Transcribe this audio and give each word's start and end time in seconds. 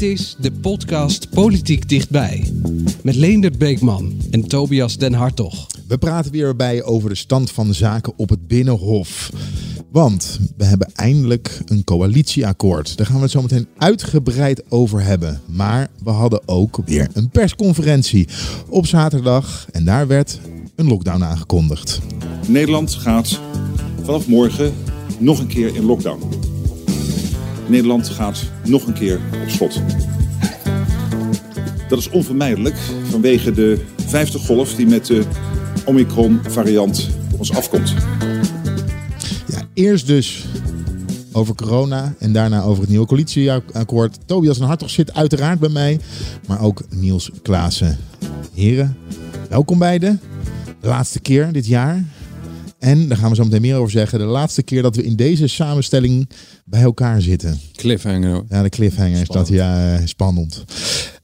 Dit 0.00 0.18
is 0.18 0.36
de 0.38 0.52
podcast 0.52 1.30
Politiek 1.30 1.88
Dichtbij. 1.88 2.52
Met 3.02 3.14
Leendert 3.14 3.58
Beekman 3.58 4.12
en 4.30 4.48
Tobias 4.48 4.96
Den 4.96 5.12
Hartog. 5.12 5.66
We 5.88 5.98
praten 5.98 6.32
weer 6.32 6.56
bij 6.56 6.82
over 6.82 7.08
de 7.08 7.14
stand 7.14 7.50
van 7.50 7.66
de 7.66 7.72
zaken 7.72 8.12
op 8.16 8.28
het 8.28 8.46
Binnenhof. 8.46 9.30
Want 9.92 10.40
we 10.56 10.64
hebben 10.64 10.90
eindelijk 10.94 11.60
een 11.66 11.84
coalitieakkoord. 11.84 12.96
Daar 12.96 13.06
gaan 13.06 13.16
we 13.16 13.22
het 13.22 13.30
zo 13.30 13.42
meteen 13.42 13.66
uitgebreid 13.76 14.62
over 14.68 15.02
hebben. 15.02 15.40
Maar 15.46 15.88
we 16.04 16.10
hadden 16.10 16.48
ook 16.48 16.80
weer 16.84 17.08
een 17.12 17.30
persconferentie 17.30 18.28
op 18.68 18.86
zaterdag. 18.86 19.66
En 19.70 19.84
daar 19.84 20.06
werd 20.06 20.40
een 20.74 20.86
lockdown 20.86 21.22
aangekondigd. 21.22 22.00
Nederland 22.48 22.94
gaat 22.94 23.40
vanaf 24.02 24.26
morgen 24.26 24.74
nog 25.18 25.38
een 25.38 25.48
keer 25.48 25.74
in 25.74 25.84
lockdown. 25.84 26.49
Nederland 27.70 28.08
gaat 28.08 28.42
nog 28.64 28.86
een 28.86 28.92
keer 28.92 29.20
op 29.42 29.50
slot. 29.50 29.80
Dat 31.88 31.98
is 31.98 32.10
onvermijdelijk 32.10 32.76
vanwege 33.08 33.52
de 33.52 33.84
vijfde 34.06 34.38
golf 34.38 34.74
die 34.74 34.86
met 34.86 35.06
de 35.06 35.24
Omicron-variant 35.84 37.08
op 37.32 37.38
ons 37.38 37.52
afkomt. 37.52 37.94
Ja, 39.46 39.62
eerst 39.74 40.06
dus 40.06 40.44
over 41.32 41.54
corona 41.54 42.14
en 42.18 42.32
daarna 42.32 42.62
over 42.62 42.80
het 42.80 42.90
nieuwe 42.90 43.06
coalitieakkoord. 43.06 44.18
Tobias 44.26 44.58
en 44.58 44.66
Hartog 44.66 44.90
zit 44.90 45.14
uiteraard 45.14 45.58
bij 45.58 45.68
mij, 45.68 46.00
maar 46.46 46.60
ook 46.60 46.82
Niels 46.90 47.30
Klaassen. 47.42 47.98
Heren, 48.54 48.96
welkom 49.48 49.78
beiden. 49.78 50.20
De 50.80 50.88
laatste 50.88 51.20
keer 51.20 51.52
dit 51.52 51.66
jaar. 51.66 52.04
En 52.80 53.08
daar 53.08 53.18
gaan 53.18 53.30
we 53.30 53.36
zo 53.36 53.44
meteen 53.44 53.60
meer 53.60 53.76
over 53.76 53.90
zeggen. 53.90 54.18
De 54.18 54.24
laatste 54.24 54.62
keer 54.62 54.82
dat 54.82 54.96
we 54.96 55.04
in 55.04 55.16
deze 55.16 55.46
samenstelling 55.46 56.28
bij 56.64 56.82
elkaar 56.82 57.22
zitten. 57.22 57.60
Cliffhanger. 57.74 58.44
Ja, 58.48 58.62
de 58.62 58.68
cliffhanger 58.68 59.20
is 59.20 59.28
dat 59.28 59.48
ja 59.48 59.98
uh, 59.98 60.06
spannend. 60.06 60.64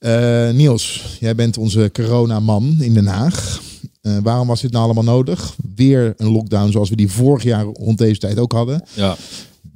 Uh, 0.01 0.51
Niels, 0.51 1.17
jij 1.21 1.35
bent 1.35 1.59
onze 1.59 1.91
coronaman 1.93 2.77
in 2.81 2.95
Den 2.95 3.07
Haag. 3.07 3.61
Uh, 4.03 4.17
waarom 4.23 4.47
was 4.47 4.61
dit 4.61 4.73
nou 4.73 4.85
allemaal 4.85 5.05
nodig? 5.05 5.57
Weer 5.75 6.15
een 6.17 6.31
lockdown 6.31 6.71
zoals 6.71 6.91
we 6.91 6.97
die 6.97 7.11
vorig 7.11 7.43
jaar 7.43 7.65
rond 7.65 7.98
deze 7.98 8.20
tijd 8.20 8.39
ook 8.39 8.53
hadden. 8.53 8.83
Ja. 8.95 9.17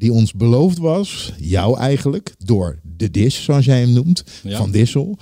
Die 0.00 0.12
ons 0.12 0.32
beloofd 0.32 0.78
was, 0.78 1.32
jou 1.38 1.78
eigenlijk, 1.78 2.34
door 2.44 2.78
de 2.96 3.10
DIS, 3.10 3.42
zoals 3.42 3.64
jij 3.64 3.80
hem 3.80 3.92
noemt, 3.92 4.24
ja. 4.42 4.56
van 4.56 4.70
Dissel. 4.70 5.18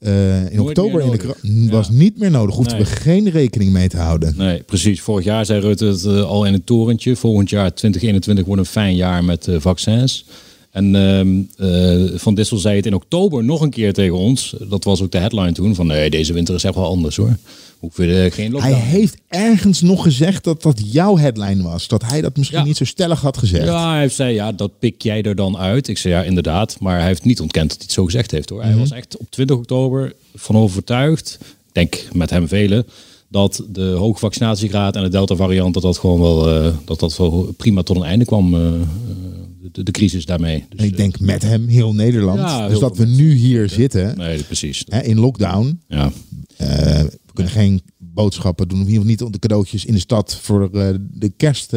Uh, 0.00 0.52
in 0.52 0.60
oktober 0.60 1.02
in 1.02 1.10
de, 1.10 1.70
was 1.70 1.86
ja. 1.86 1.92
niet 1.92 2.18
meer 2.18 2.30
nodig. 2.30 2.54
Hoefden 2.54 2.76
Nee. 2.76 2.84
we 2.84 2.90
geen 2.90 3.30
rekening 3.30 3.72
mee 3.72 3.88
te 3.88 3.96
houden. 3.96 4.34
Nee, 4.36 4.62
precies. 4.62 5.00
Vorig 5.00 5.24
jaar 5.24 5.46
zei 5.46 5.60
Rutte 5.60 5.84
het 5.84 6.04
uh, 6.04 6.22
al 6.22 6.44
in 6.44 6.52
het 6.52 6.66
torentje. 6.66 7.16
Volgend 7.16 7.50
jaar, 7.50 7.74
2021, 7.74 8.44
wordt 8.44 8.60
een 8.60 8.66
fijn 8.66 8.96
jaar 8.96 9.24
met 9.24 9.46
uh, 9.46 9.56
vaccins. 9.60 10.24
En 10.70 10.94
uh, 11.60 12.10
Van 12.18 12.34
Dissel 12.34 12.58
zei 12.58 12.76
het 12.76 12.86
in 12.86 12.94
oktober 12.94 13.44
nog 13.44 13.60
een 13.60 13.70
keer 13.70 13.92
tegen 13.92 14.16
ons. 14.16 14.54
Dat 14.68 14.84
was 14.84 15.02
ook 15.02 15.10
de 15.10 15.18
headline 15.18 15.52
toen. 15.52 15.74
Van 15.74 15.86
nee, 15.86 16.10
deze 16.10 16.32
winter 16.32 16.54
is 16.54 16.64
echt 16.64 16.74
wel 16.74 16.86
anders 16.86 17.16
hoor. 17.16 17.36
Hoeven 17.78 18.06
we 18.06 18.30
geen 18.32 18.50
lockdown. 18.52 18.74
Hij 18.74 18.82
heeft 18.82 19.16
ergens 19.28 19.80
nog 19.80 20.02
gezegd 20.02 20.44
dat 20.44 20.62
dat 20.62 20.80
jouw 20.92 21.18
headline 21.18 21.62
was. 21.62 21.88
Dat 21.88 22.02
hij 22.02 22.20
dat 22.20 22.36
misschien 22.36 22.58
Ja. 22.58 22.64
niet 22.64 22.76
zo 22.76 22.84
stellig 22.84 23.20
had 23.20 23.38
gezegd. 23.38 23.64
Ja, 23.64 23.94
hij 23.94 24.08
zei 24.08 24.34
ja, 24.34 24.52
dat 24.52 24.78
pik 24.78 25.02
jij 25.02 25.22
er 25.22 25.34
dan 25.34 25.56
uit. 25.56 25.88
Ik 25.88 25.98
zei 25.98 26.14
ja, 26.14 26.22
inderdaad. 26.22 26.76
Maar 26.80 26.98
hij 26.98 27.06
heeft 27.06 27.24
niet 27.24 27.40
ontkend 27.40 27.68
dat 27.68 27.76
hij 27.76 27.86
het 27.86 27.94
zo 27.94 28.04
gezegd 28.04 28.30
heeft 28.30 28.48
hoor. 28.48 28.62
Hij 28.62 28.76
was 28.76 28.90
echt 28.90 29.16
op 29.16 29.30
20 29.30 29.56
oktober 29.56 30.12
van 30.34 30.56
overtuigd. 30.56 31.38
Ik 31.40 31.72
denk 31.72 32.04
met 32.12 32.30
hem 32.30 32.48
velen. 32.48 32.86
Dat 33.28 33.64
de 33.68 33.84
hoge 33.84 34.18
vaccinatiegraad 34.18 34.96
en 34.96 35.02
de 35.02 35.08
Delta 35.08 35.34
variant 35.36 35.74
dat 35.74 35.82
dat 35.82 35.98
gewoon 35.98 36.20
wel, 36.20 36.64
uh, 36.64 36.72
dat 36.84 37.00
dat 37.00 37.16
wel 37.16 37.54
prima 37.56 37.82
tot 37.82 37.96
een 37.96 38.02
einde 38.02 38.24
kwam. 38.24 38.54
Uh, 38.54 38.72
de, 39.72 39.82
de, 39.82 39.90
crisis 39.90 40.24
daarmee. 40.24 40.66
Dus, 40.68 40.86
ik 40.86 40.96
denk 40.96 41.20
met 41.20 41.42
hem 41.42 41.66
heel 41.66 41.94
Nederland. 41.94 42.38
Ja, 42.38 42.60
dus 42.60 42.70
heel 42.70 42.80
dat 42.80 42.96
we 42.96 43.06
nu 43.06 43.32
hier 43.32 43.68
zitten. 43.68 44.16
Nee, 44.16 44.42
precies. 44.42 44.84
Hè, 44.88 45.00
in 45.00 45.18
lockdown. 45.18 45.80
Ja. 45.88 46.04
Uh, 46.60 46.68
we 47.00 47.32
kunnen 47.32 47.52
geen 47.52 47.82
boodschappen 47.98 48.68
doen. 48.68 48.84
We 48.84 49.04
niet 49.04 49.18
de 49.18 49.38
cadeautjes 49.38 49.84
in 49.84 49.94
de 49.94 50.00
stad 50.00 50.36
voor 50.42 50.68
uh, 50.72 50.88
de 51.10 51.32
kerst 51.36 51.76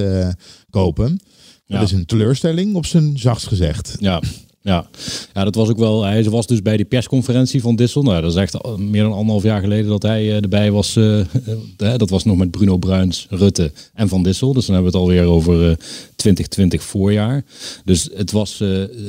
kopen. 0.69 1.19
Ja. 1.65 1.79
Dat 1.79 1.87
is 1.87 1.91
een 1.91 2.05
teleurstelling 2.05 2.75
op 2.75 2.85
zijn 2.85 3.19
zachtst 3.19 3.47
gezegd. 3.47 3.95
Ja. 3.99 4.21
Ja. 4.63 4.87
ja, 5.33 5.43
dat 5.43 5.55
was 5.55 5.69
ook 5.69 5.77
wel. 5.77 6.03
Hij 6.03 6.23
was 6.23 6.47
dus 6.47 6.61
bij 6.61 6.77
die 6.77 6.85
persconferentie 6.85 7.61
van 7.61 7.75
Dissel. 7.75 8.03
Nou, 8.03 8.21
dat 8.21 8.31
is 8.31 8.37
echt 8.37 8.77
meer 8.77 9.03
dan 9.03 9.13
anderhalf 9.13 9.43
jaar 9.43 9.61
geleden 9.61 9.89
dat 9.89 10.01
hij 10.03 10.23
uh, 10.23 10.35
erbij 10.35 10.71
was. 10.71 10.95
Uh, 10.95 11.17
uh, 11.17 11.97
dat 11.97 12.09
was 12.09 12.23
nog 12.23 12.37
met 12.37 12.51
Bruno 12.51 12.77
Bruins, 12.77 13.27
Rutte 13.29 13.71
en 13.93 14.07
Van 14.07 14.23
Dissel. 14.23 14.53
Dus 14.53 14.65
dan 14.65 14.75
hebben 14.75 14.91
we 14.91 14.97
het 14.97 15.07
alweer 15.07 15.25
over 15.25 15.77
2020 16.15 16.83
voorjaar. 16.83 17.43
Dus 17.85 18.09
het 18.13 18.31
was 18.31 18.63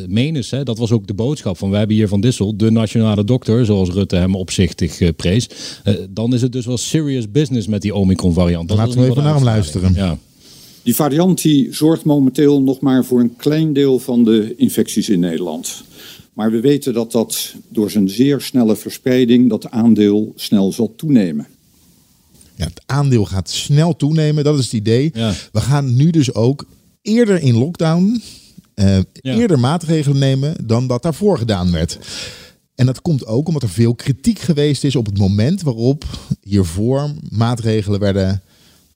menens, 0.08 0.50
hè, 0.50 0.62
dat 0.62 0.78
was 0.78 0.90
ook 0.90 1.06
de 1.06 1.14
boodschap 1.14 1.58
van 1.58 1.70
wij 1.70 1.78
hebben 1.78 1.96
hier 1.96 2.08
Van 2.08 2.20
Dissel, 2.20 2.56
de 2.56 2.70
nationale 2.70 3.24
dokter, 3.24 3.64
zoals 3.64 3.90
Rutte 3.90 4.16
hem 4.16 4.34
opzichtig 4.34 5.16
prees. 5.16 5.48
dan 6.10 6.34
is 6.34 6.42
het 6.42 6.52
dus 6.52 6.66
wel 6.66 6.78
serious 6.78 7.30
business 7.30 7.66
met 7.66 7.82
die 7.82 7.94
Omicron 7.94 8.32
variant. 8.32 8.68
Dat 8.68 8.76
Laten 8.76 9.00
we 9.00 9.10
even 9.10 9.22
naar 9.22 9.34
hem 9.34 9.44
luisteren. 9.44 9.94
Ja. 9.94 10.18
Die 10.84 10.94
variant 10.94 11.42
die 11.42 11.74
zorgt 11.74 12.04
momenteel 12.04 12.62
nog 12.62 12.80
maar 12.80 13.04
voor 13.04 13.20
een 13.20 13.36
klein 13.36 13.72
deel 13.72 13.98
van 13.98 14.24
de 14.24 14.54
infecties 14.56 15.08
in 15.08 15.20
Nederland. 15.20 15.84
Maar 16.32 16.50
we 16.50 16.60
weten 16.60 16.94
dat 16.94 17.12
dat 17.12 17.54
door 17.68 17.90
zijn 17.90 18.08
zeer 18.08 18.40
snelle 18.40 18.76
verspreiding 18.76 19.48
dat 19.48 19.70
aandeel 19.70 20.32
snel 20.36 20.72
zal 20.72 20.94
toenemen. 20.96 21.46
Ja, 22.54 22.64
het 22.64 22.82
aandeel 22.86 23.24
gaat 23.24 23.50
snel 23.50 23.96
toenemen, 23.96 24.44
dat 24.44 24.58
is 24.58 24.64
het 24.64 24.72
idee. 24.72 25.10
Ja. 25.14 25.32
We 25.52 25.60
gaan 25.60 25.96
nu 25.96 26.10
dus 26.10 26.34
ook 26.34 26.66
eerder 27.02 27.42
in 27.42 27.56
lockdown, 27.56 28.22
uh, 28.74 28.96
ja. 28.96 29.36
eerder 29.36 29.58
maatregelen 29.58 30.18
nemen 30.18 30.66
dan 30.66 30.86
dat 30.86 31.02
daarvoor 31.02 31.38
gedaan 31.38 31.72
werd. 31.72 31.98
En 32.74 32.86
dat 32.86 33.02
komt 33.02 33.26
ook 33.26 33.46
omdat 33.48 33.62
er 33.62 33.68
veel 33.68 33.94
kritiek 33.94 34.38
geweest 34.38 34.84
is 34.84 34.96
op 34.96 35.06
het 35.06 35.18
moment 35.18 35.62
waarop 35.62 36.04
hiervoor 36.42 37.10
maatregelen 37.30 38.00
werden 38.00 38.42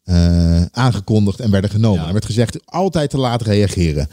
uh, 0.09 0.63
aangekondigd 0.71 1.41
en 1.41 1.51
werden 1.51 1.71
genomen. 1.71 2.01
Ja. 2.01 2.07
Er 2.07 2.13
werd 2.13 2.25
gezegd 2.25 2.59
altijd 2.65 3.11
te 3.11 3.19
laat 3.19 3.43
reageren. 3.43 4.09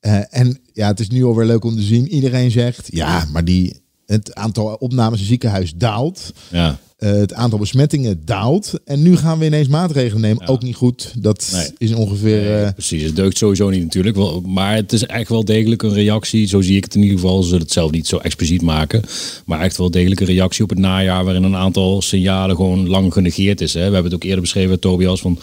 Uh, 0.00 0.20
en 0.30 0.60
ja, 0.72 0.86
het 0.86 1.00
is 1.00 1.08
nu 1.08 1.24
alweer 1.24 1.46
leuk 1.46 1.64
om 1.64 1.76
te 1.76 1.82
zien. 1.82 2.08
Iedereen 2.08 2.50
zegt, 2.50 2.88
ja, 2.90 3.26
maar 3.32 3.44
die, 3.44 3.80
het 4.06 4.34
aantal 4.34 4.76
opnames 4.78 5.20
in 5.20 5.26
ziekenhuis 5.26 5.72
daalt. 5.76 6.32
Ja. 6.50 6.78
Uh, 6.98 7.10
het 7.10 7.34
aantal 7.34 7.58
besmettingen 7.58 8.22
daalt. 8.24 8.72
En 8.84 9.02
nu 9.02 9.16
gaan 9.16 9.38
we 9.38 9.44
ineens 9.44 9.68
maatregelen 9.68 10.20
nemen. 10.20 10.42
Ja. 10.46 10.52
Ook 10.52 10.62
niet 10.62 10.74
goed. 10.74 11.14
Dat 11.18 11.50
nee. 11.52 11.70
is 11.78 11.94
ongeveer... 11.94 12.40
Nee, 12.42 12.72
precies, 12.72 13.02
het 13.02 13.16
deugt 13.16 13.36
sowieso 13.36 13.70
niet 13.70 13.82
natuurlijk. 13.82 14.16
Maar 14.46 14.74
het 14.74 14.92
is 14.92 15.06
echt 15.06 15.28
wel 15.28 15.44
degelijk 15.44 15.82
een 15.82 15.92
reactie. 15.92 16.46
Zo 16.46 16.60
zie 16.60 16.76
ik 16.76 16.84
het 16.84 16.94
in 16.94 17.02
ieder 17.02 17.18
geval. 17.18 17.42
Ze 17.42 17.48
zullen 17.48 17.62
het 17.62 17.72
zelf 17.72 17.90
niet 17.90 18.06
zo 18.06 18.16
expliciet 18.16 18.62
maken. 18.62 19.02
Maar 19.44 19.60
echt 19.60 19.76
wel 19.76 19.90
degelijk 19.90 20.20
een 20.20 20.26
reactie 20.26 20.64
op 20.64 20.70
het 20.70 20.78
najaar... 20.78 21.24
waarin 21.24 21.42
een 21.42 21.56
aantal 21.56 22.02
signalen 22.02 22.56
gewoon 22.56 22.88
lang 22.88 23.12
genegeerd 23.12 23.60
is. 23.60 23.74
Hè. 23.74 23.86
We 23.86 23.94
hebben 23.94 24.04
het 24.04 24.14
ook 24.14 24.24
eerder 24.24 24.40
beschreven, 24.40 24.80
Tobias... 24.80 25.20
van 25.20 25.38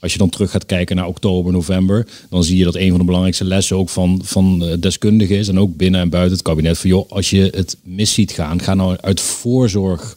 als 0.00 0.12
je 0.12 0.18
dan 0.18 0.28
terug 0.28 0.50
gaat 0.50 0.66
kijken 0.66 0.96
naar 0.96 1.06
oktober, 1.06 1.52
november, 1.52 2.06
dan 2.30 2.44
zie 2.44 2.56
je 2.56 2.64
dat 2.64 2.74
een 2.74 2.88
van 2.88 2.98
de 2.98 3.04
belangrijkste 3.04 3.44
lessen 3.44 3.76
ook 3.76 3.88
van, 3.88 4.20
van 4.24 4.76
deskundigen 4.80 5.36
is 5.36 5.48
en 5.48 5.58
ook 5.58 5.76
binnen 5.76 6.00
en 6.00 6.08
buiten 6.08 6.32
het 6.32 6.42
kabinet. 6.42 6.78
Van 6.78 6.90
joh, 6.90 7.10
als 7.10 7.30
je 7.30 7.52
het 7.54 7.76
mis 7.82 8.12
ziet 8.12 8.32
gaan, 8.32 8.62
ga 8.62 8.74
nou 8.74 8.96
uit 9.00 9.20
voorzorg 9.20 10.16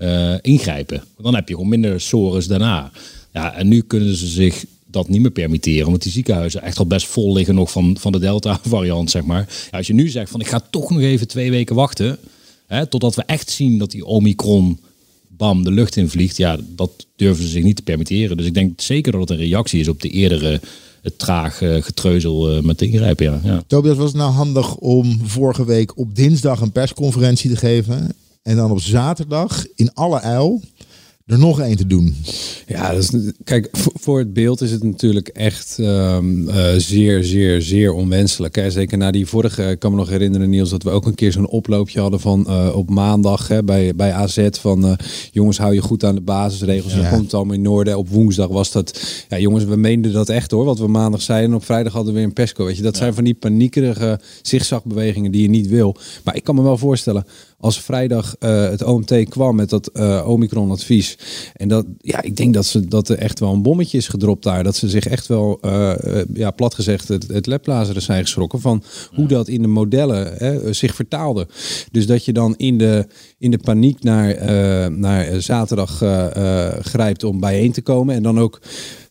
uh, 0.00 0.34
ingrijpen. 0.40 1.02
Dan 1.18 1.34
heb 1.34 1.48
je 1.48 1.54
gewoon 1.54 1.68
minder 1.68 2.00
sores 2.00 2.46
daarna. 2.46 2.90
Ja, 3.32 3.54
en 3.54 3.68
nu 3.68 3.80
kunnen 3.80 4.16
ze 4.16 4.26
zich 4.26 4.64
dat 4.86 5.08
niet 5.08 5.20
meer 5.20 5.30
permitteren. 5.30 5.90
Want 5.90 6.02
die 6.02 6.12
ziekenhuizen 6.12 6.62
echt 6.62 6.78
al 6.78 6.86
best 6.86 7.06
vol 7.06 7.32
liggen 7.32 7.54
nog 7.54 7.70
van, 7.70 7.96
van 8.00 8.12
de 8.12 8.18
Delta-variant, 8.18 9.10
zeg 9.16 9.24
maar. 9.24 9.48
Als 9.70 9.86
je 9.86 9.94
nu 9.94 10.08
zegt 10.08 10.30
van 10.30 10.40
ik 10.40 10.46
ga 10.46 10.60
toch 10.70 10.90
nog 10.90 11.00
even 11.00 11.28
twee 11.28 11.50
weken 11.50 11.74
wachten, 11.74 12.18
hè, 12.66 12.86
totdat 12.86 13.14
we 13.14 13.22
echt 13.22 13.50
zien 13.50 13.78
dat 13.78 13.90
die 13.90 14.04
Omicron 14.04 14.80
bam, 15.40 15.64
de 15.64 15.70
lucht 15.70 15.96
in 15.96 16.08
vliegt, 16.08 16.36
ja, 16.36 16.58
dat 16.76 17.06
durven 17.16 17.44
ze 17.44 17.50
zich 17.50 17.62
niet 17.62 17.76
te 17.76 17.82
permitteren. 17.82 18.36
Dus 18.36 18.46
ik 18.46 18.54
denk 18.54 18.80
zeker 18.80 19.12
dat 19.12 19.20
het 19.20 19.30
een 19.30 19.36
reactie 19.36 19.80
is 19.80 19.88
op 19.88 20.00
de 20.00 20.08
eerdere 20.08 20.60
het 21.02 21.18
traag 21.18 21.56
getreuzel 21.58 22.56
uh, 22.56 22.62
met 22.62 22.82
ingrijpen. 22.82 23.40
Ja. 23.44 23.62
Tobias, 23.66 23.96
was 23.96 24.06
het 24.06 24.16
nou 24.16 24.32
handig 24.32 24.76
om 24.76 25.20
vorige 25.24 25.64
week 25.64 25.98
op 25.98 26.14
dinsdag 26.14 26.60
een 26.60 26.72
persconferentie 26.72 27.50
te 27.50 27.56
geven 27.56 28.12
en 28.42 28.56
dan 28.56 28.70
op 28.70 28.80
zaterdag 28.80 29.66
in 29.74 29.94
alle 29.94 30.20
uil 30.20 30.62
er 31.30 31.38
nog 31.38 31.60
één 31.60 31.76
te 31.76 31.86
doen. 31.86 32.16
Ja, 32.66 32.92
dat 32.92 33.02
is, 33.02 33.32
kijk, 33.44 33.68
voor 33.72 34.18
het 34.18 34.32
beeld 34.32 34.60
is 34.60 34.70
het 34.70 34.82
natuurlijk 34.82 35.28
echt 35.28 35.76
um, 35.80 36.48
uh, 36.48 36.72
zeer, 36.76 37.24
zeer, 37.24 37.62
zeer 37.62 37.92
onwenselijk. 37.92 38.54
Hè? 38.54 38.70
Zeker 38.70 38.98
na 38.98 39.10
die 39.10 39.26
vorige, 39.26 39.62
ik 39.62 39.78
kan 39.78 39.90
me 39.90 39.96
nog 39.96 40.08
herinneren 40.08 40.50
Niels, 40.50 40.70
dat 40.70 40.82
we 40.82 40.90
ook 40.90 41.06
een 41.06 41.14
keer 41.14 41.32
zo'n 41.32 41.48
oploopje 41.48 42.00
hadden 42.00 42.20
van 42.20 42.46
uh, 42.48 42.76
op 42.76 42.90
maandag 42.90 43.48
hè, 43.48 43.64
bij, 43.64 43.94
bij 43.94 44.12
AZ 44.12 44.48
van 44.50 44.86
uh, 44.86 44.92
jongens 45.32 45.58
hou 45.58 45.74
je 45.74 45.80
goed 45.80 46.04
aan 46.04 46.14
de 46.14 46.20
basisregels, 46.20 46.92
ja. 46.92 47.00
je 47.00 47.16
komt 47.16 47.34
allemaal 47.34 47.54
in 47.54 47.62
Noorden. 47.62 47.98
Op 47.98 48.08
woensdag 48.08 48.48
was 48.48 48.72
dat, 48.72 49.00
ja 49.28 49.38
jongens 49.38 49.64
we 49.64 49.76
meenden 49.76 50.12
dat 50.12 50.28
echt 50.28 50.50
hoor, 50.50 50.64
wat 50.64 50.78
we 50.78 50.86
maandag 50.86 51.22
zeiden. 51.22 51.54
Op 51.54 51.64
vrijdag 51.64 51.92
hadden 51.92 52.12
we 52.12 52.18
weer 52.18 52.28
een 52.28 52.34
pesco, 52.34 52.64
weet 52.64 52.76
je. 52.76 52.82
Dat 52.82 52.94
ja. 52.94 53.00
zijn 53.00 53.14
van 53.14 53.24
die 53.24 53.34
paniekerige 53.34 54.20
zigzagbewegingen 54.42 55.30
die 55.30 55.42
je 55.42 55.48
niet 55.48 55.68
wil. 55.68 55.96
Maar 56.24 56.36
ik 56.36 56.44
kan 56.44 56.54
me 56.54 56.62
wel 56.62 56.78
voorstellen, 56.78 57.24
als 57.60 57.80
vrijdag 57.80 58.36
uh, 58.40 58.68
het 58.68 58.82
OMT 58.82 59.28
kwam 59.28 59.56
met 59.56 59.70
dat 59.70 59.90
uh, 59.92 60.28
Omicron-advies. 60.28 61.18
En 61.56 61.68
dat, 61.68 61.86
ja, 62.00 62.22
ik 62.22 62.36
denk 62.36 62.54
dat, 62.54 62.66
ze, 62.66 62.86
dat 62.86 63.08
er 63.08 63.18
echt 63.18 63.40
wel 63.40 63.52
een 63.52 63.62
bommetje 63.62 63.98
is 63.98 64.08
gedropt 64.08 64.42
daar. 64.42 64.64
Dat 64.64 64.76
ze 64.76 64.88
zich 64.88 65.06
echt 65.06 65.26
wel, 65.26 65.58
uh, 65.64 65.92
ja, 66.34 66.50
plat 66.50 66.74
gezegd, 66.74 67.08
het, 67.08 67.28
het 67.28 68.02
zijn 68.02 68.22
geschrokken 68.22 68.60
van 68.60 68.82
hoe 69.14 69.26
dat 69.26 69.48
in 69.48 69.62
de 69.62 69.68
modellen 69.68 70.34
hè, 70.36 70.72
zich 70.72 70.94
vertaalde. 70.94 71.48
Dus 71.90 72.06
dat 72.06 72.24
je 72.24 72.32
dan 72.32 72.54
in 72.56 72.78
de, 72.78 73.06
in 73.38 73.50
de 73.50 73.58
paniek 73.58 74.02
naar, 74.02 74.34
naar 74.92 75.42
zaterdag 75.42 76.02
grijpt 76.80 77.24
om 77.24 77.40
bijeen 77.40 77.72
te 77.72 77.82
komen. 77.82 78.14
En 78.14 78.22
dan 78.22 78.40
ook 78.40 78.60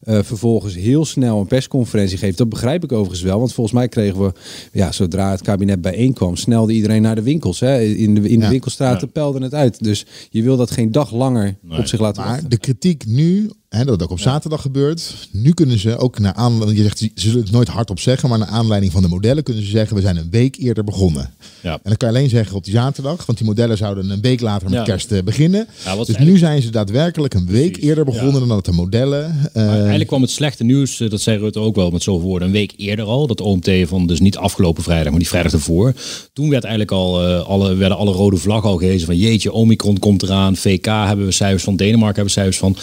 uh, 0.04 0.20
vervolgens 0.22 0.76
heel 0.76 1.06
snel 1.06 1.40
een 1.40 1.48
persconferentie 1.48 2.18
geeft. 2.18 2.38
Dat 2.38 2.50
begrijp 2.50 2.84
ik 2.84 2.92
overigens 2.92 3.22
wel. 3.22 3.40
Want 3.40 3.54
volgens 3.54 3.76
mij 3.76 3.88
kregen 3.88 4.20
we, 4.22 4.32
ja, 4.72 4.92
zodra 4.92 5.32
het 5.32 5.42
kabinet 5.42 5.82
bijeenkwam, 5.82 6.36
snelde 6.36 6.74
iedereen 6.74 7.02
naar 7.02 7.16
de 7.16 7.22
winkels. 7.22 7.60
Hè. 7.60 7.82
In 7.82 8.16
de, 8.16 8.30
in 8.30 8.40
de 8.40 8.46
ja. 8.46 8.50
winkelstraten 8.50 9.08
ja. 9.08 9.12
pelde 9.14 9.44
het 9.44 9.54
uit. 9.54 9.84
Dus 9.84 10.06
je 10.30 10.44
wil 10.44 10.58
dat 10.58 10.72
geen 10.72 10.92
dag 10.92 11.12
langer 11.12 11.58
nee. 11.62 11.80
op 11.80 11.86
zich 11.86 12.00
laten 12.00 12.22
maar 12.22 12.32
wachten. 12.32 12.50
de 12.50 12.58
kritiek 12.58 13.06
nu, 13.06 13.50
hè, 13.70 13.86
dat 13.86 14.04
ook 14.04 14.10
op 14.10 14.20
zaterdag 14.20 14.62
gebeurt. 14.62 15.28
Nu 15.32 15.52
kunnen 15.54 15.80
ze 15.80 15.98
ook 15.98 16.20
naar 16.20 16.34
aanleiding, 16.34 16.78
je 16.78 16.84
zegt, 16.84 16.98
ze 17.00 17.10
zullen 17.16 17.42
het 17.42 17.52
nooit 17.52 17.68
hardop 17.68 18.00
zeggen, 18.00 18.30
maar 18.30 18.38
naar 18.38 18.48
aanleiding 18.48 18.92
van 18.92 19.02
de 19.02 19.08
modellen 19.08 19.44
kunnen 19.44 19.64
ze 19.64 19.70
zeggen, 19.70 19.96
we 19.96 20.02
zijn 20.02 20.18
een 20.18 20.28
week 20.32 20.56
eerder 20.58 20.84
begonnen. 20.84 21.34
Ja. 21.62 21.74
En 21.74 21.80
dan 21.84 21.98
kan 21.98 22.10
je 22.12 22.16
alleen 22.18 22.30
zeggen 22.30 22.56
op 22.56 22.64
die 22.64 22.74
zaterdag, 22.74 23.26
want 23.26 23.38
die 23.38 23.48
modellen 23.48 23.78
zouden 23.78 24.10
een 24.10 24.22
week 24.22 24.42
later 24.42 24.70
met 24.70 24.78
Ja. 24.78 24.84
kerst 24.84 25.12
eh, 25.12 25.24
beginnen. 25.24 25.60
Ja, 25.60 25.66
dus 25.76 25.86
eigenlijk- 25.86 26.26
nu 26.26 26.38
zijn 26.38 26.62
ze 26.62 26.70
daadwerkelijk 26.70 27.34
een 27.34 27.46
week 27.46 27.72
Precies, 27.72 27.90
eerder 27.90 28.06
begonnen 28.06 28.40
dan 28.40 28.48
dat 28.48 28.66
de 28.66 28.72
modellen. 28.72 29.50
Maar 29.54 29.68
eigenlijk 29.78 30.08
kwam 30.08 30.22
het 30.22 30.32
slechte 30.32 30.64
nieuws, 30.64 31.00
eh, 31.00 31.10
dat 31.10 31.22
zei 31.22 31.38
Rutte 31.38 31.60
ook 31.60 31.76
wel 31.76 31.92
met 31.92 32.04
zoveel 32.04 32.28
woorden, 32.28 32.48
een 32.48 32.54
week 32.54 32.74
eerder 32.78 33.06
al. 33.06 33.28
Dat 33.28 33.42
OMT 33.42 33.70
van 33.84 34.08
dus 34.08 34.20
niet 34.20 34.38
afgelopen 34.38 34.84
vrijdag, 34.84 35.10
maar 35.10 35.20
die 35.20 35.28
vrijdag 35.30 35.52
ervoor. 35.52 35.94
Toen 36.34 36.50
werd 36.50 36.64
eigenlijk 36.64 36.94
al, 36.94 37.24
alle, 37.26 37.76
werden 37.76 37.98
alle 37.98 38.12
rode 38.12 38.38
vlaggen 38.38 38.70
al 38.70 38.78
gehezen 38.78 39.06
van 39.06 39.18
jeetje, 39.18 39.52
Omicron 39.52 40.00
komt 40.00 40.24
eraan. 40.24 40.56
VK 40.56 40.86
hebben 40.86 41.26
we 41.26 41.32
cijfers 41.32 41.64
van, 41.64 41.76
Denemarken 41.76 42.16
hebben 42.16 42.34
we 42.34 42.40
cijfers 42.40 42.58
van. 42.58 42.78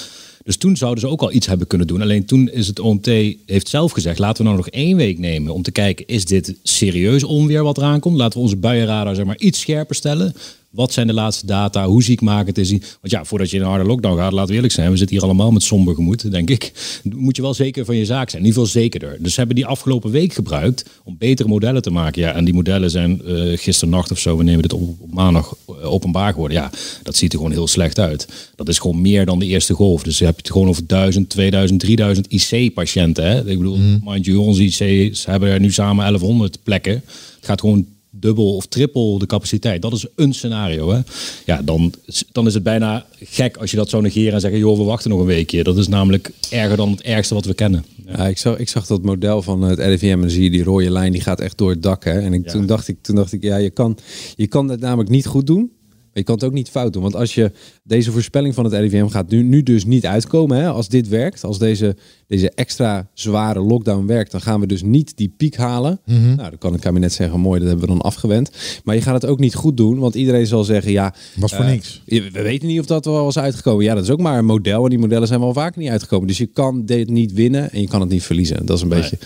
Dus 0.47 0.57
toen 0.57 0.77
zouden 0.77 1.01
ze 1.01 1.09
ook 1.09 1.21
al 1.21 1.33
iets 1.33 1.47
hebben 1.47 1.67
kunnen 1.67 1.87
doen. 1.87 2.03
Alleen 2.03 2.25
toen 2.25 2.49
is 2.49 2.67
het 2.67 2.81
OMT, 2.81 3.07
heeft 3.47 3.69
zelf 3.69 3.93
gezegd, 3.93 4.19
laten 4.19 4.37
we 4.37 4.43
nou 4.43 4.57
nog 4.57 4.69
één 4.69 4.97
week 4.97 5.19
nemen 5.19 5.55
om 5.55 5.63
te 5.63 5.71
kijken, 5.71 6.07
is 6.07 6.25
dit 6.25 6.55
serieus 6.63 7.25
onweer 7.25 7.63
wat 7.63 7.79
eraan 7.79 8.01
komt? 8.01 8.17
Laten 8.17 8.39
we 8.39 8.45
onze 8.45 8.57
buienradar 8.57 9.15
zeg 9.15 9.25
maar 9.25 9.39
iets 9.39 9.61
scherper 9.61 9.95
stellen. 9.95 10.35
Wat 10.77 10.93
zijn 10.93 11.07
de 11.07 11.13
laatste 11.13 11.47
data? 11.47 11.87
Hoe 11.87 12.03
ziekmakend 12.03 12.59
is 12.59 12.69
die? 12.69 12.79
Want 12.79 13.13
ja, 13.13 13.25
voordat 13.25 13.51
je 13.51 13.57
in 13.57 13.63
een 13.63 13.69
harde 13.69 13.85
lockdown 13.85 14.19
gaat, 14.19 14.33
laten 14.33 14.49
we 14.49 14.55
eerlijk 14.55 14.73
zijn. 14.73 14.91
We 14.91 14.97
zitten 14.97 15.17
hier 15.17 15.25
allemaal 15.25 15.51
met 15.51 15.63
somber 15.63 15.95
gemoed, 15.95 16.31
denk 16.31 16.51
ik. 16.51 16.73
Moet 17.03 17.37
je 17.37 17.43
wel 17.43 17.55
zeker 17.55 17.85
van 17.85 17.97
je 17.97 18.05
zaak 18.05 18.31
zijn. 18.31 18.43
In 18.43 18.49
ieder 18.49 18.63
geval 18.63 18.81
zekerder. 18.81 19.17
Dus 19.21 19.37
hebben 19.37 19.55
die 19.55 19.67
afgelopen 19.67 20.11
week 20.11 20.33
gebruikt 20.33 20.85
om 21.05 21.17
betere 21.19 21.49
modellen 21.49 21.83
te 21.83 21.91
maken. 21.91 22.23
Ja, 22.23 22.33
en 22.33 22.45
die 22.45 22.55
modellen 22.55 22.91
zijn 22.91 23.21
uh, 23.25 23.59
gisternacht 23.59 24.11
of 24.11 24.19
zo, 24.19 24.37
we 24.37 24.43
nemen 24.43 24.63
dit 24.63 24.73
op, 24.73 25.01
op 25.01 25.15
maandag 25.15 25.57
uh, 25.71 25.93
openbaar 25.93 26.33
geworden. 26.33 26.57
Ja, 26.57 26.71
dat 27.03 27.17
ziet 27.17 27.33
er 27.33 27.39
gewoon 27.39 27.53
heel 27.53 27.67
slecht 27.67 27.99
uit. 27.99 28.29
Dat 28.57 28.69
is 28.69 28.79
gewoon 28.79 29.01
meer 29.01 29.27
dan 29.27 29.39
de 29.39 29.47
eerste 29.47 29.75
golf. 29.75 30.03
Dus 30.03 30.19
je 30.19 30.25
hebt 30.25 30.37
het 30.37 30.51
gewoon 30.51 30.69
over 30.69 30.87
1000, 30.87 31.29
2000, 31.29 31.81
3000 31.81 32.27
IC-patiënten. 32.33 33.49
Ik 33.49 33.59
bedoel, 33.59 33.77
mm. 33.77 34.01
mind 34.05 34.25
you, 34.25 34.39
onze 34.39 34.63
IC's 34.63 35.27
hebben 35.27 35.49
er 35.49 35.61
nu 35.61 35.73
samen 35.73 35.97
1100 35.97 36.59
plekken. 36.63 36.93
Het 36.93 37.45
gaat 37.45 37.61
gewoon 37.61 37.87
dubbel 38.21 38.57
of 38.57 38.67
triple 38.67 39.19
de 39.19 39.27
capaciteit. 39.27 39.83
Dat 39.83 39.93
is 39.93 40.07
een 40.15 40.35
scenario. 40.35 40.91
Hè? 40.91 41.01
Ja, 41.45 41.63
dan, 41.63 41.93
dan 42.33 42.47
is 42.47 42.55
het 42.55 42.63
bijna 42.63 43.07
gek 43.21 43.57
als 43.57 43.71
je 43.71 43.77
dat 43.77 43.91
zou 43.91 44.03
negeren 44.03 44.33
en 44.33 44.41
zeggen, 44.41 44.59
joh, 44.59 44.79
we 44.79 44.85
wachten 44.85 45.11
nog 45.11 45.21
een 45.21 45.27
weekje. 45.27 45.63
Dat 45.63 45.77
is 45.77 45.89
namelijk 45.89 46.31
erger 46.51 46.77
dan 46.77 46.91
het 46.91 47.03
ergste 47.03 47.35
wat 47.35 47.45
we 47.45 47.55
kennen. 47.55 47.85
Ja, 48.07 48.13
ja 48.17 48.27
ik, 48.29 48.39
zag, 48.39 48.59
ik 48.59 48.69
zag 48.69 48.87
dat 48.87 49.03
model 49.03 49.43
van 49.43 49.63
het 49.63 49.79
RIVM 49.79 50.23
en 50.23 50.31
zie 50.31 50.43
je 50.43 50.51
die 50.51 50.65
rode 50.65 50.91
lijn, 50.91 51.13
die 51.13 51.21
gaat 51.21 51.41
echt 51.41 51.59
door 51.59 51.71
het 51.71 51.83
dak. 51.83 52.05
Hè? 52.05 52.21
En 52.21 52.33
ik, 52.33 52.45
ja. 52.45 52.51
toen, 52.51 52.67
dacht 52.67 52.89
ik, 52.89 52.97
toen 53.01 53.17
dacht 53.17 53.33
ik, 53.33 53.43
ja, 53.43 53.57
je 53.57 53.71
kan, 53.71 53.99
je 54.37 54.47
kan 54.47 54.69
het 54.69 54.81
namelijk 54.81 55.11
niet 55.11 55.27
goed 55.27 55.47
doen. 55.47 55.71
Je 56.17 56.25
kan 56.25 56.35
het 56.35 56.45
ook 56.45 56.53
niet 56.53 56.71
fout 56.71 56.93
doen. 56.93 57.03
Want 57.03 57.17
als 57.17 57.35
je 57.35 57.53
deze 57.83 58.13
voorspelling 58.13 58.55
van 58.55 58.65
het 58.65 58.73
RIVM 58.73 59.07
gaat 59.07 59.31
nu, 59.31 59.43
nu 59.43 59.63
dus 59.63 59.85
niet 59.85 60.07
uitkomen. 60.07 60.57
Hè? 60.57 60.69
Als 60.69 60.89
dit 60.89 61.09
werkt, 61.09 61.45
als 61.45 61.59
deze, 61.59 61.97
deze 62.29 62.51
extra 62.51 63.09
zware 63.15 63.61
lockdown 63.61 64.07
werkt, 64.07 64.31
dan 64.31 64.41
gaan 64.41 64.61
we 64.61 64.67
dus 64.67 64.83
niet 64.83 65.17
die 65.17 65.35
piek 65.37 65.57
halen. 65.57 66.01
Mhm. 66.05 66.17
Mm-hmm. 66.17 66.37
Nou, 66.37 66.51
dan 66.51 66.59
kan 66.59 66.73
het 66.73 66.81
kabinet 66.81 67.13
zeggen, 67.13 67.41
mooi, 67.41 67.59
dat 67.61 67.69
hebben 67.69 67.87
we 67.87 67.93
dan 67.93 68.03
afgewend. 68.03 68.51
Maar 68.85 68.95
je 68.95 69.01
gaat 69.01 69.23
het 69.23 69.31
ook 69.31 69.39
niet 69.39 69.55
goed 69.55 69.77
doen, 69.77 69.99
want 69.99 70.15
iedereen 70.15 70.47
zal 70.47 70.65
zeggen, 70.65 70.93
ja... 70.93 71.15
Was 71.37 71.55
voor 71.55 71.65
uh, 71.65 71.71
niks. 71.71 72.03
We 72.07 72.43
weten 72.43 72.69
niet 72.69 72.81
of 72.81 72.87
dat 72.87 73.05
wel 73.05 73.25
was 73.25 73.39
uitgekomen. 73.39 73.85
Ja, 73.85 73.95
dat 73.95 74.05
is 74.05 74.11
ook 74.11 74.21
maar 74.21 74.39
een 74.39 74.45
model 74.45 74.85
en 74.85 74.91
die 74.91 74.99
modellen 74.99 75.29
zijn 75.29 75.41
wel 75.41 75.53
vaak 75.53 75.77
niet 75.77 75.89
uitgekomen. 75.89 76.27
Dus 76.27 76.39
je 76.39 76.47
kan 76.47 76.85
dit 76.85 77.11
niet 77.11 77.33
winnen 77.33 77.73
en 77.73 77.81
je 77.81 77.89
kan 77.89 78.01
het 78.01 78.11
niet 78.11 78.23
verliezen. 78.23 78.67
Dat 78.67 78.77
is 78.77 78.83
een 78.83 78.89
nee. 78.89 79.01
beetje... 79.01 79.19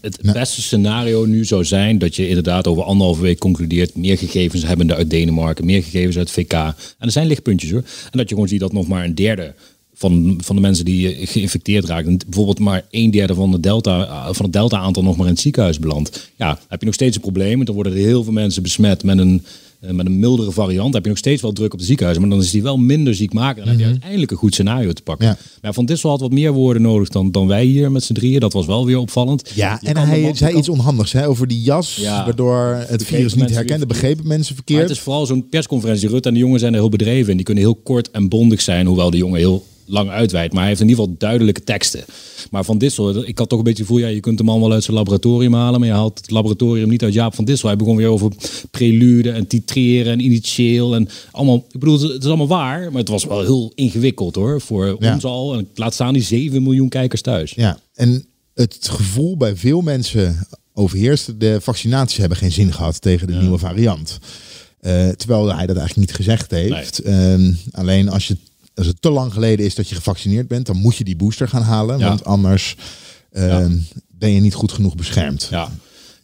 Het, 0.00 0.18
beste 0.32 0.62
scenario 0.62 1.24
nu 1.24 1.44
zou 1.44 1.64
zijn 1.64 1.98
dat 1.98 2.16
je 2.16 2.28
inderdaad 2.28 2.66
over 2.66 2.82
anderhalve 2.82 3.22
week 3.22 3.38
concludeert 3.38 3.96
meer 3.96 4.18
gegevens 4.18 4.66
hebbende 4.66 4.94
uit 4.94 5.10
Denemarken, 5.10 5.64
meer 5.64 5.82
gegevens 5.82 6.09
uit 6.16 6.30
VK. 6.30 6.52
En 6.52 6.74
er 6.98 7.10
zijn 7.10 7.26
lichtpuntjes 7.26 7.70
hoor. 7.70 7.82
En 8.10 8.18
dat 8.18 8.28
je 8.28 8.34
gewoon 8.34 8.48
ziet 8.48 8.60
dat 8.60 8.72
nog 8.72 8.88
maar 8.88 9.04
een 9.04 9.14
derde 9.14 9.54
van, 9.94 10.40
van 10.44 10.56
de 10.56 10.62
mensen 10.62 10.84
die 10.84 11.26
geïnfecteerd 11.26 11.84
raken, 11.84 12.18
bijvoorbeeld 12.26 12.58
maar 12.58 12.84
een 12.90 13.10
derde 13.10 13.34
van, 13.34 13.50
de 13.50 13.60
delta, 13.60 14.32
van 14.32 14.44
het 14.44 14.52
delta-aantal 14.52 15.02
nog 15.02 15.16
maar 15.16 15.26
in 15.26 15.32
het 15.32 15.40
ziekenhuis 15.40 15.78
belandt. 15.78 16.30
Ja, 16.36 16.58
heb 16.68 16.80
je 16.80 16.86
nog 16.86 16.94
steeds 16.94 17.16
een 17.16 17.22
probleem. 17.22 17.64
Dan 17.64 17.74
worden 17.74 17.92
er 17.92 17.98
heel 17.98 18.24
veel 18.24 18.32
mensen 18.32 18.62
besmet 18.62 19.02
met 19.02 19.18
een, 19.18 19.44
met 19.80 20.06
een 20.06 20.18
mildere 20.18 20.52
variant. 20.52 20.94
heb 20.94 21.02
je 21.02 21.08
nog 21.08 21.18
steeds 21.18 21.42
wel 21.42 21.52
druk 21.52 21.72
op 21.72 21.78
de 21.78 21.84
ziekenhuizen, 21.84 22.26
maar 22.26 22.36
dan 22.36 22.44
is 22.44 22.50
die 22.50 22.62
wel 22.62 22.76
minder 22.76 23.14
ziekmakend. 23.14 23.56
Dan 23.56 23.64
mm 23.64 23.70
-hmm. 23.70 23.78
heb 23.78 23.86
je 23.86 23.92
uiteindelijk 23.92 24.30
een 24.30 24.36
goed 24.36 24.52
scenario 24.52 24.92
te 24.92 25.02
pakken. 25.02 25.26
Ja. 25.26 25.36
Maar 25.62 25.74
Van 25.74 25.84
Dissel 25.84 26.10
had 26.10 26.20
wat 26.20 26.32
meer 26.32 26.52
woorden 26.52 26.82
nodig 26.82 27.08
dan, 27.08 27.30
dan 27.30 27.46
wij 27.46 27.64
hier 27.64 27.92
met 27.92 28.04
z'n 28.04 28.12
drieën. 28.12 28.40
Dat 28.40 28.52
was 28.52 28.66
wel 28.66 28.86
weer 28.86 28.98
opvallend. 28.98 29.52
Ja, 29.54 29.78
je 29.80 29.88
en 29.88 29.96
hij 29.96 30.20
man, 30.20 30.36
zei 30.36 30.50
kan... 30.50 30.58
iets 30.58 30.68
onhandigs 30.68 31.12
hè, 31.12 31.28
over 31.28 31.46
die 31.46 31.62
jas, 31.62 31.96
ja, 31.96 32.24
waardoor 32.24 32.84
het 32.88 33.04
virus 33.04 33.34
niet 33.34 33.50
herkende. 33.50 33.86
Begrepen 33.86 34.26
mensen 34.26 34.54
verkeerd. 34.54 34.78
Maar 34.78 34.88
het 34.88 34.96
is 34.96 35.02
vooral 35.02 35.26
zo'n 35.26 35.48
persconferentie. 35.48 36.08
Rutte 36.08 36.28
en 36.28 36.34
de 36.34 36.40
jongen 36.40 36.60
zijn 36.60 36.72
er 36.72 36.78
heel 36.78 36.88
bedreven 36.88 37.30
en 37.30 37.36
die 37.36 37.44
kunnen 37.44 37.64
heel 37.64 37.74
kort 37.74 38.10
en 38.10 38.28
bondig 38.28 38.60
zijn, 38.60 38.86
hoewel 38.86 39.10
de 39.10 39.16
jongen 39.16 39.38
heel 39.38 39.66
lang 39.90 40.10
uitweidt. 40.10 40.52
Maar 40.52 40.60
hij 40.60 40.68
heeft 40.70 40.80
in 40.80 40.88
ieder 40.88 41.04
geval 41.04 41.18
duidelijke 41.18 41.64
teksten. 41.64 42.04
Maar 42.50 42.64
Van 42.64 42.78
Dissel, 42.78 43.26
ik 43.26 43.38
had 43.38 43.48
toch 43.48 43.58
een 43.58 43.64
beetje 43.64 43.82
het 43.82 43.90
gevoel... 43.90 44.06
Ja, 44.06 44.14
je 44.14 44.20
kunt 44.20 44.38
de 44.38 44.44
man 44.44 44.60
wel 44.60 44.72
uit 44.72 44.84
zijn 44.84 44.96
laboratorium 44.96 45.54
halen... 45.54 45.80
maar 45.80 45.88
je 45.88 45.94
haalt 45.94 46.18
het 46.18 46.30
laboratorium 46.30 46.88
niet 46.88 47.02
uit 47.02 47.12
Jaap 47.12 47.34
van 47.34 47.44
Dissel. 47.44 47.68
Hij 47.68 47.76
begon 47.76 47.96
weer 47.96 48.08
over 48.08 48.32
prelude 48.70 49.30
en 49.30 49.46
titreren 49.46 50.12
en 50.12 50.20
initieel. 50.20 50.94
En 50.94 51.08
allemaal, 51.30 51.66
ik 51.70 51.80
bedoel, 51.80 52.00
het 52.00 52.22
is 52.22 52.28
allemaal 52.28 52.48
waar... 52.48 52.80
maar 52.90 53.00
het 53.00 53.08
was 53.08 53.24
wel 53.24 53.40
heel 53.40 53.72
ingewikkeld 53.74 54.34
hoor, 54.34 54.60
voor 54.60 54.96
ja. 54.98 55.14
ons 55.14 55.24
al. 55.24 55.54
En 55.54 55.68
laat 55.74 55.94
staan 55.94 56.12
die 56.12 56.22
7 56.22 56.62
miljoen 56.62 56.88
kijkers 56.88 57.22
thuis. 57.22 57.52
Ja, 57.56 57.78
en 57.94 58.24
het 58.54 58.88
gevoel 58.90 59.36
bij 59.36 59.56
veel 59.56 59.80
mensen 59.80 60.46
overheerst... 60.74 61.40
de 61.40 61.60
vaccinaties 61.60 62.16
hebben 62.18 62.38
geen 62.38 62.52
zin 62.52 62.72
gehad 62.72 63.00
tegen 63.00 63.26
de 63.26 63.32
ja. 63.32 63.40
nieuwe 63.40 63.58
variant. 63.58 64.18
Uh, 64.80 65.08
terwijl 65.08 65.54
hij 65.54 65.66
dat 65.66 65.76
eigenlijk 65.76 65.96
niet 65.96 66.16
gezegd 66.16 66.50
heeft. 66.50 67.04
Nee. 67.04 67.38
Uh, 67.38 67.56
alleen 67.70 68.08
als 68.08 68.28
je 68.28 68.36
als 68.80 68.88
het 68.88 69.02
te 69.02 69.10
lang 69.10 69.32
geleden 69.32 69.66
is 69.66 69.74
dat 69.74 69.88
je 69.88 69.94
gevaccineerd 69.94 70.48
bent, 70.48 70.66
dan 70.66 70.76
moet 70.76 70.96
je 70.96 71.04
die 71.04 71.16
booster 71.16 71.48
gaan 71.48 71.62
halen. 71.62 71.98
Ja. 71.98 72.08
Want 72.08 72.24
anders 72.24 72.76
uh, 73.32 73.48
ja. 73.48 73.68
ben 74.08 74.30
je 74.30 74.40
niet 74.40 74.54
goed 74.54 74.72
genoeg 74.72 74.94
beschermd. 74.94 75.48
Ja. 75.50 75.70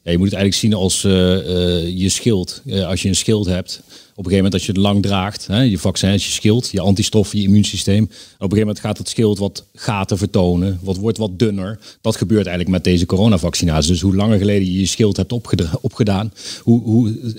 Ja 0.06 0.12
je 0.12 0.18
moet 0.18 0.30
het 0.30 0.36
eigenlijk 0.36 0.54
zien 0.54 0.74
als 0.74 1.04
uh, 1.04 1.12
uh, 1.12 1.98
je 1.98 2.08
schild. 2.08 2.62
als 2.86 3.02
je 3.02 3.08
een 3.08 3.14
schild 3.14 3.46
hebt, 3.46 3.80
op 4.16 4.24
een 4.24 4.30
gegeven 4.30 4.36
moment 4.36 4.54
als 4.54 4.66
je 4.66 4.72
het 4.72 4.80
lang 4.80 5.02
draagt, 5.02 5.46
hè, 5.46 5.60
je 5.60 5.78
vaccin 5.78 6.12
is 6.12 6.26
je 6.26 6.32
schild, 6.32 6.70
je 6.70 6.80
antistoffen, 6.80 7.38
je 7.38 7.44
immuunsysteem. 7.44 8.02
Op 8.02 8.10
een 8.10 8.36
gegeven 8.38 8.58
moment 8.58 8.80
gaat 8.80 8.98
het 8.98 9.08
schild 9.08 9.38
wat 9.38 9.64
gaten 9.74 10.18
vertonen, 10.18 10.78
wat 10.82 10.96
wordt 10.96 11.18
wat 11.18 11.38
dunner. 11.38 11.78
Dat 12.00 12.16
gebeurt 12.16 12.46
eigenlijk 12.46 12.76
met 12.76 12.84
deze 12.84 13.06
coronavaccinatie. 13.06 13.90
Dus 13.90 14.00
hoe 14.00 14.14
langer 14.14 14.38
geleden 14.38 14.72
je 14.72 14.78
je 14.78 14.86
schild 14.86 15.16
hebt 15.16 15.32
opgedaan, 15.80 16.32
hoe, 16.62 16.82
hoe 16.82 17.36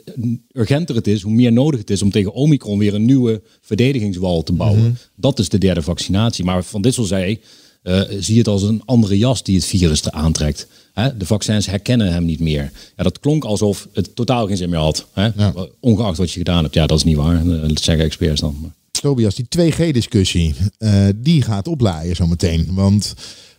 urgenter 0.52 0.96
het 0.96 1.08
is, 1.08 1.22
hoe 1.22 1.34
meer 1.34 1.52
nodig 1.52 1.80
het 1.80 1.90
is 1.90 2.02
om 2.02 2.12
tegen 2.12 2.34
Omicron 2.34 2.80
weer 2.80 2.94
een 2.94 3.06
nieuwe 3.06 3.42
verdedigingswal 3.62 4.44
te 4.44 4.54
bouwen. 4.54 4.80
Mm 4.80 4.86
-hmm. 4.86 4.98
Dat 5.16 5.40
is 5.40 5.50
de 5.50 5.58
derde 5.58 5.82
vaccinatie. 5.82 6.46
Maar 6.46 6.64
Van 6.64 6.82
Dissel 6.82 7.04
zei, 7.04 7.40
uh, 7.88 8.02
zie 8.20 8.38
het 8.38 8.48
als 8.48 8.64
een 8.64 8.82
andere 8.86 9.18
jas 9.18 9.44
die 9.44 9.56
het 9.56 9.66
virus 9.66 10.02
er 10.02 10.12
aantrekt. 10.12 10.68
Hè? 10.94 11.18
De 11.18 11.26
vaccins 11.26 11.66
herkennen 11.66 12.12
hem 12.12 12.26
niet 12.26 12.40
meer. 12.40 12.72
Ja, 12.98 13.04
dat 13.04 13.20
klonk 13.20 13.44
alsof 13.44 13.88
het 13.94 14.16
totaal 14.16 14.48
geen 14.48 14.58
zin 14.58 14.70
meer 14.70 14.80
had. 14.80 15.06
Hè? 15.14 15.30
Ja. 15.36 15.54
Ongeacht 15.80 16.18
wat 16.18 16.32
je 16.32 16.38
gedaan 16.38 16.64
hebt. 16.64 16.74
Ja, 16.74 16.88
dat 16.88 16.98
is 16.98 17.04
niet 17.04 17.16
waar. 17.16 17.44
Dat 17.46 17.82
zeggen 17.82 18.06
experts 18.06 18.42
dan. 18.42 18.74
Tobias, 18.92 19.36
die 19.36 19.46
2G-discussie, 19.58 20.56
uh, 20.80 21.08
die 21.16 21.42
gaat 21.42 21.68
oplaaien 21.68 22.16
zometeen. 22.16 22.68
Want 22.74 23.14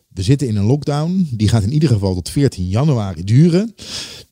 we 0.08 0.22
zitten 0.22 0.48
in 0.48 0.56
een 0.56 0.64
lockdown. 0.64 1.28
Die 1.30 1.48
gaat 1.48 1.62
in 1.62 1.72
ieder 1.72 1.88
geval 1.88 2.14
tot 2.14 2.30
14 2.30 2.68
januari 2.68 3.24
duren. 3.24 3.74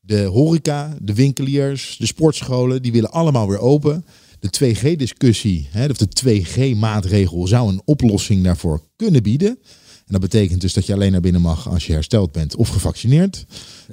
De 0.00 0.24
horeca, 0.24 0.96
de 1.00 1.14
winkeliers, 1.14 1.96
de 1.98 2.06
sportscholen, 2.06 2.82
die 2.82 2.92
willen 2.92 3.10
allemaal 3.10 3.48
weer 3.48 3.58
open. 3.58 4.04
de 4.40 4.48
2G-discussie, 4.48 5.68
of 5.90 5.96
de 5.96 6.08
2G-maatregel, 6.08 7.46
zou 7.46 7.68
een 7.68 7.82
oplossing 7.84 8.44
daarvoor 8.44 8.80
kunnen 8.96 9.22
bieden. 9.22 9.58
En 10.06 10.12
dat 10.12 10.20
betekent 10.20 10.60
dus 10.60 10.72
dat 10.72 10.86
je 10.86 10.92
alleen 10.92 11.12
naar 11.12 11.20
binnen 11.20 11.40
mag 11.40 11.68
als 11.68 11.86
je 11.86 11.92
hersteld 11.92 12.32
bent 12.32 12.56
of 12.56 12.68
gevaccineerd. 12.68 13.46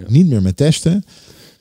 Niet 0.07 0.27
meer 0.27 0.41
met 0.41 0.57
testen. 0.57 1.05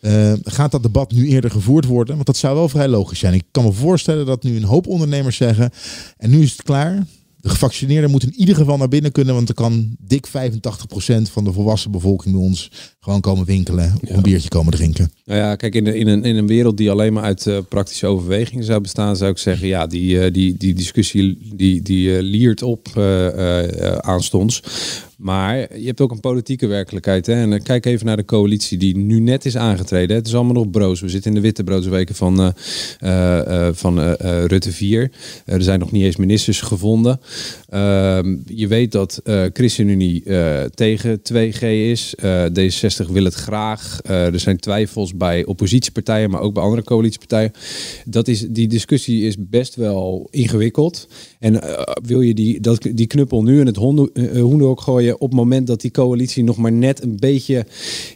Uh, 0.01 0.33
gaat 0.45 0.71
dat 0.71 0.83
debat 0.83 1.13
nu 1.13 1.27
eerder 1.27 1.51
gevoerd 1.51 1.85
worden? 1.85 2.15
Want 2.15 2.27
dat 2.27 2.37
zou 2.37 2.55
wel 2.55 2.69
vrij 2.69 2.89
logisch 2.89 3.19
zijn. 3.19 3.35
Ik 3.35 3.45
kan 3.51 3.65
me 3.65 3.73
voorstellen 3.73 4.27
dat 4.27 4.43
nu 4.43 4.57
een 4.57 4.65
hoop 4.65 4.87
ondernemers 4.87 5.37
zeggen: 5.37 5.71
en 6.17 6.31
nu 6.31 6.43
is 6.43 6.53
het 6.53 6.63
klaar. 6.63 7.07
De 7.43 7.49
gevaccineerden 7.49 8.11
moeten 8.11 8.29
in 8.33 8.39
ieder 8.39 8.55
geval 8.55 8.77
naar 8.77 8.89
binnen 8.89 9.13
kunnen, 9.13 9.35
want 9.35 9.49
er 9.49 9.55
kan 9.55 9.97
dik 9.99 10.27
85% 10.27 10.31
van 11.23 11.45
de 11.45 11.53
volwassen 11.53 11.91
bevolking 11.91 12.35
bij 12.35 12.45
ons 12.45 12.71
gewoon 13.01 13.21
komen 13.21 13.45
winkelen 13.45 13.95
of 14.03 14.11
een 14.11 14.23
biertje 14.23 14.49
komen 14.49 14.73
drinken. 14.73 15.13
Nou 15.25 15.41
ja, 15.41 15.57
kijk, 15.57 15.75
in, 15.75 15.85
de, 15.85 15.99
in, 15.99 16.07
een, 16.07 16.25
in 16.25 16.37
een 16.37 16.47
wereld 16.47 16.77
die 16.77 16.91
alleen 16.91 17.13
maar 17.13 17.23
uit 17.23 17.47
uh, 17.47 17.59
praktische 17.69 18.07
overwegingen 18.07 18.65
zou 18.65 18.81
bestaan, 18.81 19.17
zou 19.17 19.31
ik 19.31 19.39
zeggen, 19.39 19.69
ja, 19.69 19.87
die, 19.87 20.15
uh, 20.15 20.33
die, 20.33 20.57
die 20.57 20.75
discussie 20.75 21.39
die, 21.55 21.83
die 21.83 22.09
uh, 22.09 22.21
liert 22.21 22.63
op 22.63 22.89
aanstonds. 24.01 24.63
Maar 25.23 25.79
je 25.79 25.87
hebt 25.87 26.01
ook 26.01 26.11
een 26.11 26.21
politieke 26.21 26.67
werkelijkheid. 26.67 27.27
Hè? 27.27 27.33
En 27.33 27.63
kijk 27.63 27.87
even 27.87 28.07
naar 28.07 28.17
de 28.17 28.25
coalitie 28.25 28.79
die 28.79 28.97
nu 28.97 29.21
net 29.21 29.45
is 29.45 29.57
aangetreden. 29.57 30.17
Het 30.17 30.27
is 30.27 30.35
allemaal 30.35 30.55
nog 30.55 30.71
broos. 30.71 31.01
We 31.01 31.09
zitten 31.09 31.31
in 31.31 31.37
de 31.37 31.43
witte 31.43 32.15
van, 32.15 32.55
uh, 33.05 33.69
van 33.73 34.01
Rutte 34.21 34.73
4. 34.73 35.11
er 35.45 35.63
zijn 35.63 35.79
nog 35.79 35.93
niet 35.93 36.05
eens 36.05 36.17
ministers 36.17 36.61
gevonden. 36.61 37.21
Ehm, 37.69 38.37
je 38.47 38.67
weet 38.67 38.93
dat 38.93 39.21
ChristenUnie 39.53 40.23
tegen 40.75 41.23
2G 41.23 41.63
is. 41.63 42.15
D66 42.53 43.11
wil 43.11 43.25
het 43.25 43.35
graag. 43.35 44.01
er 44.05 44.41
zijn 44.41 44.59
twijfels 44.59 45.17
bij 45.17 45.45
oppositiepartijen, 45.45 46.31
maar 46.31 46.41
ook 46.41 46.55
bij 46.55 46.63
andere 46.63 46.85
coalitiepartijen. 46.85 47.53
Dat 48.05 48.29
is, 48.29 48.47
die 48.49 48.69
discussie 48.69 49.27
is 49.27 49.35
best 49.39 49.75
wel 49.75 50.29
ingewikkeld. 50.31 51.09
En 51.39 51.61
wil 52.03 52.21
je 52.21 52.35
die, 52.35 52.61
dat, 52.61 52.87
die 52.93 53.07
knuppel 53.07 53.43
nu 53.43 53.61
in 53.61 53.67
het 53.67 53.77
hoenderhok 53.77 54.81
gooien 54.81 55.12
op 55.15 55.29
het 55.29 55.39
moment 55.39 55.67
dat 55.67 55.81
die 55.81 55.91
coalitie 55.91 56.45
nog 56.45 56.57
maar 56.57 56.73
net 56.73 57.03
een 57.03 57.17
beetje, 57.17 57.67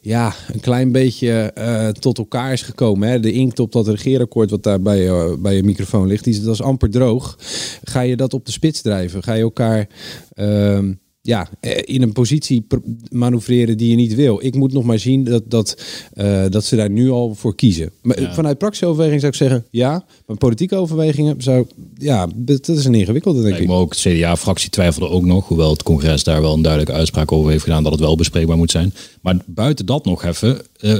ja, 0.02 0.34
een 0.52 0.60
klein 0.60 0.92
beetje 0.92 1.52
uh, 1.58 1.88
tot 1.88 2.18
elkaar 2.18 2.52
is 2.52 2.62
gekomen. 2.62 3.08
Hè? 3.08 3.20
De 3.20 3.32
inkt 3.32 3.58
op 3.58 3.72
dat 3.72 3.88
regeerakkoord 3.88 4.50
wat 4.50 4.62
daar 4.62 4.80
bij, 4.80 5.06
uh, 5.06 5.34
bij 5.38 5.56
je 5.56 5.62
microfoon 5.62 6.06
ligt, 6.06 6.24
die, 6.24 6.40
dat 6.40 6.54
is 6.54 6.62
amper 6.62 6.90
droog. 6.90 7.38
Ga 7.84 8.00
je 8.00 8.16
dat 8.16 8.34
op 8.34 8.46
de 8.46 8.52
spits 8.52 8.80
drijven? 8.80 9.22
Ga 9.22 9.32
je 9.32 9.42
elkaar... 9.42 9.88
Uh, 10.34 10.78
ja, 11.26 11.48
eh, 11.60 11.82
in 11.84 12.02
een 12.02 12.12
positie 12.12 12.66
manoeuvreren 13.10 13.76
die 13.76 13.90
je 13.90 13.96
niet 13.96 14.14
wil. 14.14 14.44
Ik 14.44 14.54
moet 14.54 14.72
nog 14.72 14.84
maar 14.84 14.98
zien 14.98 15.24
dat, 15.24 15.42
dat, 15.50 15.82
uh, 16.14 16.44
dat 16.48 16.64
ze 16.64 16.76
daar 16.76 16.90
nu 16.90 17.10
al 17.10 17.34
voor 17.34 17.54
kiezen. 17.54 17.90
Maar 18.02 18.20
ja. 18.20 18.34
vanuit 18.34 18.58
praktische 18.58 18.86
overweging 18.86 19.20
zou 19.20 19.32
ik 19.32 19.38
zeggen 19.38 19.64
ja. 19.70 20.04
Maar 20.26 20.36
politieke 20.36 20.76
overwegingen 20.76 21.42
zou 21.42 21.66
ja, 21.98 22.28
dat 22.34 22.68
is 22.68 22.84
een 22.84 22.94
ingewikkelde 22.94 23.42
denk 23.42 23.56
ik. 23.56 23.66
Maar 23.66 23.76
ook 23.76 24.02
de 24.02 24.10
CDA-fractie 24.10 24.70
twijfelde 24.70 25.08
ook 25.08 25.24
nog, 25.24 25.48
hoewel 25.48 25.70
het 25.70 25.82
congres 25.82 26.24
daar 26.24 26.40
wel 26.40 26.54
een 26.54 26.62
duidelijke 26.62 26.98
uitspraak 26.98 27.32
over 27.32 27.50
heeft 27.50 27.64
gedaan 27.64 27.82
dat 27.82 27.92
het 27.92 28.00
wel 28.00 28.16
bespreekbaar 28.16 28.56
moet 28.56 28.70
zijn. 28.70 28.94
Maar 29.20 29.36
buiten 29.46 29.86
dat 29.86 30.04
nog 30.04 30.24
even. 30.24 30.60
Uh, 30.80 30.98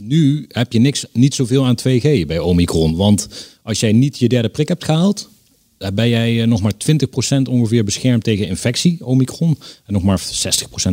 nu 0.00 0.44
heb 0.48 0.72
je 0.72 0.78
niks, 0.78 1.06
niet 1.12 1.34
zoveel 1.34 1.64
aan 1.64 1.78
2G 1.78 2.26
bij 2.26 2.38
Omicron. 2.38 2.96
Want 2.96 3.28
als 3.62 3.80
jij 3.80 3.92
niet 3.92 4.18
je 4.18 4.28
derde 4.28 4.48
prik 4.48 4.68
hebt 4.68 4.84
gehaald, 4.84 5.28
daar 5.78 5.94
ben 5.94 6.08
jij 6.08 6.42
eh, 6.42 6.46
nog 6.46 6.62
maar 6.62 6.72
20% 6.72 7.42
ongeveer 7.50 7.84
beschermd 7.84 8.24
tegen 8.24 8.46
infectie, 8.46 8.98
Omicron. 9.04 9.58
En 9.86 9.92
nog 9.92 10.02
maar 10.02 10.20
60% 10.20 10.22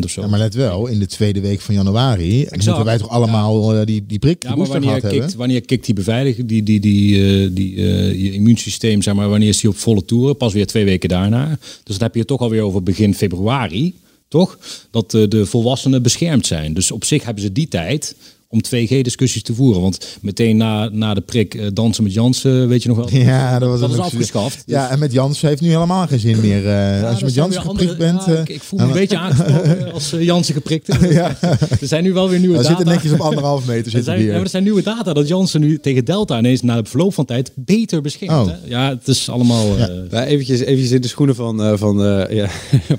of 0.04 0.10
zo. 0.10 0.22
Ja, 0.22 0.28
maar 0.28 0.40
let 0.40 0.54
wel, 0.54 0.88
in 0.88 1.00
de 1.00 1.06
tweede 1.06 1.40
week 1.40 1.62
van 1.62 1.76
januari 1.76 2.42
exact. 2.42 2.66
moeten 2.66 2.86
wij 2.86 2.98
toch 2.98 3.10
allemaal 3.10 3.76
ja. 3.76 3.86
die, 3.86 4.04
die 4.08 4.20
prik 4.20 4.44
ja, 4.44 4.56
maar 4.56 4.68
wanneer 4.68 5.00
kikt, 5.00 5.14
hebben? 5.14 5.38
wanneer 5.38 5.62
kikt 5.62 5.86
die 5.86 5.96
beveiliging, 5.96 6.48
die, 6.48 6.64
die, 6.64 6.80
die, 6.80 7.16
uh, 7.16 7.50
die 7.52 7.76
uh, 7.76 8.24
je 8.24 8.32
immuunsysteem, 8.32 9.02
zeg 9.02 9.14
maar, 9.14 9.30
wanneer 9.30 9.50
is 9.50 9.60
die 9.60 9.70
op 9.70 9.78
volle 9.78 10.06
toeren? 10.06 10.38
Pas 10.38 10.54
weer 10.54 10.68
twee 10.68 10.86
weken 10.86 11.10
daarna. 11.10 11.58
Dus 11.60 11.98
dat 11.98 12.00
heb 12.00 12.16
je 12.16 12.26
toch 12.26 12.40
alweer 12.40 12.62
over 12.62 12.84
begin 12.84 13.16
februari, 13.16 13.94
toch? 14.28 14.58
Dat 14.92 15.12
de 15.12 15.46
volwassenen 15.46 16.02
beschermd 16.02 16.46
zijn. 16.46 16.74
Dus 16.74 16.92
op 16.92 17.04
zich 17.04 17.24
hebben 17.24 17.44
ze 17.44 17.52
die 17.52 17.68
tijd 17.68 18.16
om 18.50 18.62
2G-discussies 18.64 19.42
te 19.42 19.54
voeren. 19.54 19.82
Want 19.82 20.18
meteen 20.22 20.58
na, 20.58 20.90
na 20.90 21.14
de 21.14 21.22
prik 21.22 21.54
uh, 21.54 21.68
dansen 21.74 22.04
met 22.04 22.14
Jansen, 22.14 22.68
weet 22.68 22.84
je 22.84 22.90
nog 22.90 22.98
wel? 22.98 23.10
Ja, 23.26 23.60
dat 23.60 23.70
was 23.70 23.80
dat 23.80 23.92
is 23.92 23.98
afgeschaft. 23.98 24.64
Ja, 24.66 24.90
en 24.90 25.00
met 25.00 25.12
Jansen 25.12 25.48
heeft 25.48 25.62
nu 25.62 25.68
helemaal 25.68 26.08
geen 26.08 26.20
zin 26.20 26.40
meer. 26.42 26.58
Uh, 26.58 27.00
ja, 27.00 27.10
als 27.10 27.20
je 27.20 27.26
met 27.26 27.34
Jansen 27.34 27.62
geprikt 27.62 27.92
andere, 27.92 28.12
bent. 28.12 28.26
Ja, 28.26 28.42
ik, 28.42 28.50
ik, 28.50 28.62
voel 28.62 28.80
me 28.80 28.86
een 28.86 28.92
beetje 28.92 29.18
aangesproken 29.18 29.94
als 29.94 30.14
Jansen 30.20 30.54
geprikt 30.54 30.90
is. 30.90 31.10
ja. 31.10 31.38
Er 31.82 31.88
zijn 31.88 32.04
nu 32.04 32.14
wel 32.14 32.30
weer 32.30 32.40
nieuwe 32.40 32.58
We 32.58 32.64
data. 32.64 32.76
zitten 32.76 32.94
netjes 32.94 33.12
op 33.12 33.20
anderhalf 33.20 33.66
meter. 33.66 33.96
er, 33.96 34.04
zijn, 34.04 34.22
ja, 34.22 34.34
er 34.34 34.50
zijn 34.50 34.64
nieuwe 34.64 34.82
data 34.82 35.14
dat 35.14 35.28
Jansen 35.28 35.62
nu 35.62 35.80
tegen 35.80 36.06
Delta 36.06 36.38
ineens 36.38 36.62
na 36.62 36.82
de 36.82 36.90
verloop 36.90 37.14
van 37.14 37.26
tijd 37.26 37.52
beter 37.56 38.02
beschermt. 38.02 38.48
Oh. 38.48 38.54
Hè? 38.54 38.58
Ja, 38.66 38.90
het 38.90 39.08
is 39.08 39.30
allemaal... 39.30 39.78
Ja. 39.78 39.90
Uh, 40.12 40.28
eventjes, 40.28 40.60
eventjes 40.60 40.92
in 40.92 41.02
de 41.02 41.08
schoenen 41.08 41.36
van, 41.36 41.78
van 41.78 41.98
ja, 42.30 42.50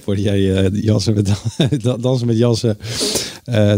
voordat 0.02 0.24
jij 0.24 0.70
Jansen 0.72 1.14
met, 1.14 1.32
dansen 2.02 2.26
met 2.26 2.36
Jansen 2.38 2.78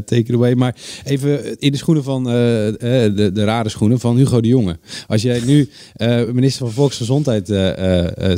take 0.04 0.24
it 0.26 0.34
away. 0.34 0.54
Maar 0.54 0.76
even 1.04 1.58
in 1.58 1.72
de 1.72 1.78
schoenen 1.78 2.04
van 2.04 2.24
de, 2.24 3.30
de 3.34 3.44
rare 3.44 3.68
schoenen 3.68 4.00
van 4.00 4.16
Hugo 4.16 4.40
de 4.40 4.48
Jonge. 4.48 4.78
Als 5.06 5.22
jij 5.22 5.40
nu 5.46 5.68
minister 6.32 6.66
van 6.66 6.74
Volksgezondheid 6.74 7.46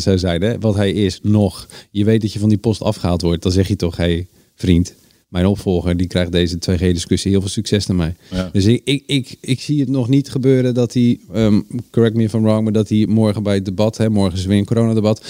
zou 0.03 0.19
zijn, 0.19 0.43
hè, 0.43 0.59
wat 0.59 0.75
hij 0.75 0.93
is 0.93 1.21
nog, 1.23 1.69
je 1.91 2.05
weet 2.05 2.21
dat 2.21 2.33
je 2.33 2.39
van 2.39 2.49
die 2.49 2.59
post 2.59 2.83
afgehaald 2.83 3.23
wordt, 3.23 3.43
dan 3.43 3.53
zeg 3.53 3.69
je 3.69 3.77
toch, 3.77 3.97
hé 3.97 4.27
vriend, 4.55 4.95
mijn 5.31 5.47
opvolger, 5.47 5.97
die 5.97 6.07
krijgt 6.07 6.33
deze 6.33 6.57
2G-discussie 6.57 7.31
heel 7.31 7.41
veel 7.41 7.51
succes 7.51 7.87
naar 7.87 7.97
mij. 7.97 8.15
Ja. 8.31 8.51
Dus 8.53 8.65
ik, 8.65 8.81
ik, 8.85 9.03
ik, 9.07 9.37
ik 9.41 9.61
zie 9.61 9.81
het 9.81 9.89
nog 9.89 10.09
niet 10.09 10.31
gebeuren 10.31 10.75
dat 10.75 10.93
hij, 10.93 11.19
um, 11.35 11.67
correct 11.91 12.17
me 12.17 12.23
if 12.23 12.33
I'm 12.33 12.43
wrong, 12.43 12.63
maar 12.63 12.73
dat 12.73 12.89
hij 12.89 13.07
morgen 13.09 13.43
bij 13.43 13.55
het 13.55 13.65
debat, 13.65 13.97
hè, 13.97 14.11
morgen 14.11 14.39
is 14.39 14.45
weer 14.45 14.59
een 14.59 14.65
coronadebat, 14.65 15.25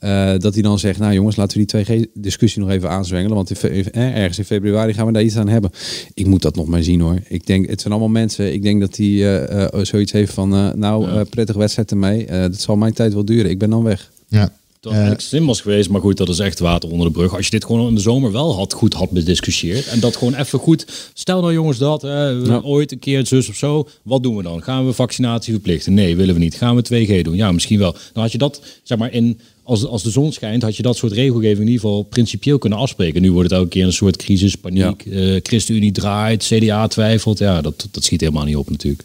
uh, 0.00 0.38
dat 0.38 0.54
hij 0.54 0.62
dan 0.62 0.78
zegt, 0.78 0.98
nou 0.98 1.12
jongens, 1.12 1.36
laten 1.36 1.58
we 1.58 1.64
die 1.64 1.84
2G-discussie 1.84 2.60
nog 2.60 2.70
even 2.70 2.90
aanzwengelen, 2.90 3.36
want 3.36 3.62
in, 3.62 3.92
eh, 3.92 4.16
ergens 4.16 4.38
in 4.38 4.44
februari 4.44 4.94
gaan 4.94 5.06
we 5.06 5.12
daar 5.12 5.22
iets 5.22 5.36
aan 5.36 5.48
hebben. 5.48 5.70
Ik 6.14 6.26
moet 6.26 6.42
dat 6.42 6.56
nog 6.56 6.66
maar 6.66 6.82
zien 6.82 7.00
hoor. 7.00 7.18
Ik 7.28 7.46
denk, 7.46 7.68
het 7.68 7.80
zijn 7.80 7.92
allemaal 7.92 8.12
mensen, 8.12 8.52
ik 8.52 8.62
denk 8.62 8.80
dat 8.80 8.96
hij 8.96 9.06
uh, 9.06 9.42
uh, 9.50 9.84
zoiets 9.84 10.12
heeft 10.12 10.32
van, 10.32 10.48
nou, 10.78 11.10
ja. 11.10 11.24
prettige 11.24 11.58
wedstrijd 11.58 11.90
ermee, 11.90 12.26
dat 12.26 12.60
zal 12.60 12.76
mijn 12.76 12.92
tijd 12.92 13.12
wel 13.14 13.24
duren, 13.24 13.50
ik 13.50 13.58
ben 13.58 13.70
dan 13.70 13.82
weg. 13.82 14.10
Ja. 14.28 14.52
Dat 14.82 14.92
eigenlijk 14.92 15.22
slim 15.22 15.46
was 15.46 15.60
geweest, 15.60 15.88
maar 15.88 16.00
goed, 16.00 16.16
dat 16.16 16.28
is 16.28 16.38
echt 16.38 16.58
water 16.58 16.90
onder 16.90 17.06
de 17.06 17.12
brug. 17.12 17.36
Als 17.36 17.44
je 17.44 17.50
dit 17.50 17.64
gewoon 17.64 17.88
in 17.88 17.94
de 17.94 18.00
zomer 18.00 18.32
wel 18.32 18.54
had, 18.54 18.72
goed 18.72 18.94
had 18.94 19.10
bediscussieerd. 19.10 19.86
En 19.86 20.00
dat 20.00 20.16
gewoon 20.16 20.34
even 20.34 20.58
goed. 20.58 21.10
Stel 21.14 21.40
nou 21.40 21.52
jongens 21.52 21.78
dat, 21.78 22.02
ja. 22.02 22.60
ooit 22.62 22.92
een 22.92 22.98
keer 22.98 23.26
zus 23.26 23.48
of 23.48 23.56
zo. 23.56 23.88
Wat 24.02 24.22
doen 24.22 24.36
we 24.36 24.42
dan? 24.42 24.62
Gaan 24.62 24.86
we 24.86 24.92
vaccinatie 24.92 25.52
verplichten? 25.52 25.94
Nee, 25.94 26.16
willen 26.16 26.34
we 26.34 26.40
niet. 26.40 26.54
Gaan 26.54 26.76
we 26.76 27.06
2G 27.06 27.22
doen? 27.22 27.36
Ja, 27.36 27.52
misschien 27.52 27.78
wel. 27.78 27.92
Dan 28.12 28.22
had 28.22 28.32
je 28.32 28.38
dat, 28.38 28.62
zeg 28.82 28.98
maar, 28.98 29.12
in, 29.12 29.40
als, 29.62 29.86
als 29.86 30.02
de 30.02 30.10
zon 30.10 30.32
schijnt, 30.32 30.62
had 30.62 30.76
je 30.76 30.82
dat 30.82 30.96
soort 30.96 31.12
regelgeving 31.12 31.60
in 31.60 31.72
ieder 31.72 31.80
geval 31.80 32.02
principieel 32.02 32.58
kunnen 32.58 32.78
afspreken. 32.78 33.22
Nu 33.22 33.32
wordt 33.32 33.50
het 33.50 33.58
elke 33.58 33.70
keer 33.70 33.84
een 33.84 33.92
soort 33.92 34.16
crisis, 34.16 34.56
paniek. 34.56 35.04
Ja. 35.04 35.12
Uh, 35.12 35.40
ChristenUnie 35.42 35.92
draait, 35.92 36.44
CDA 36.44 36.86
twijfelt. 36.86 37.38
Ja, 37.38 37.60
dat, 37.60 37.88
dat 37.90 38.04
schiet 38.04 38.20
helemaal 38.20 38.44
niet 38.44 38.56
op 38.56 38.70
natuurlijk. 38.70 39.04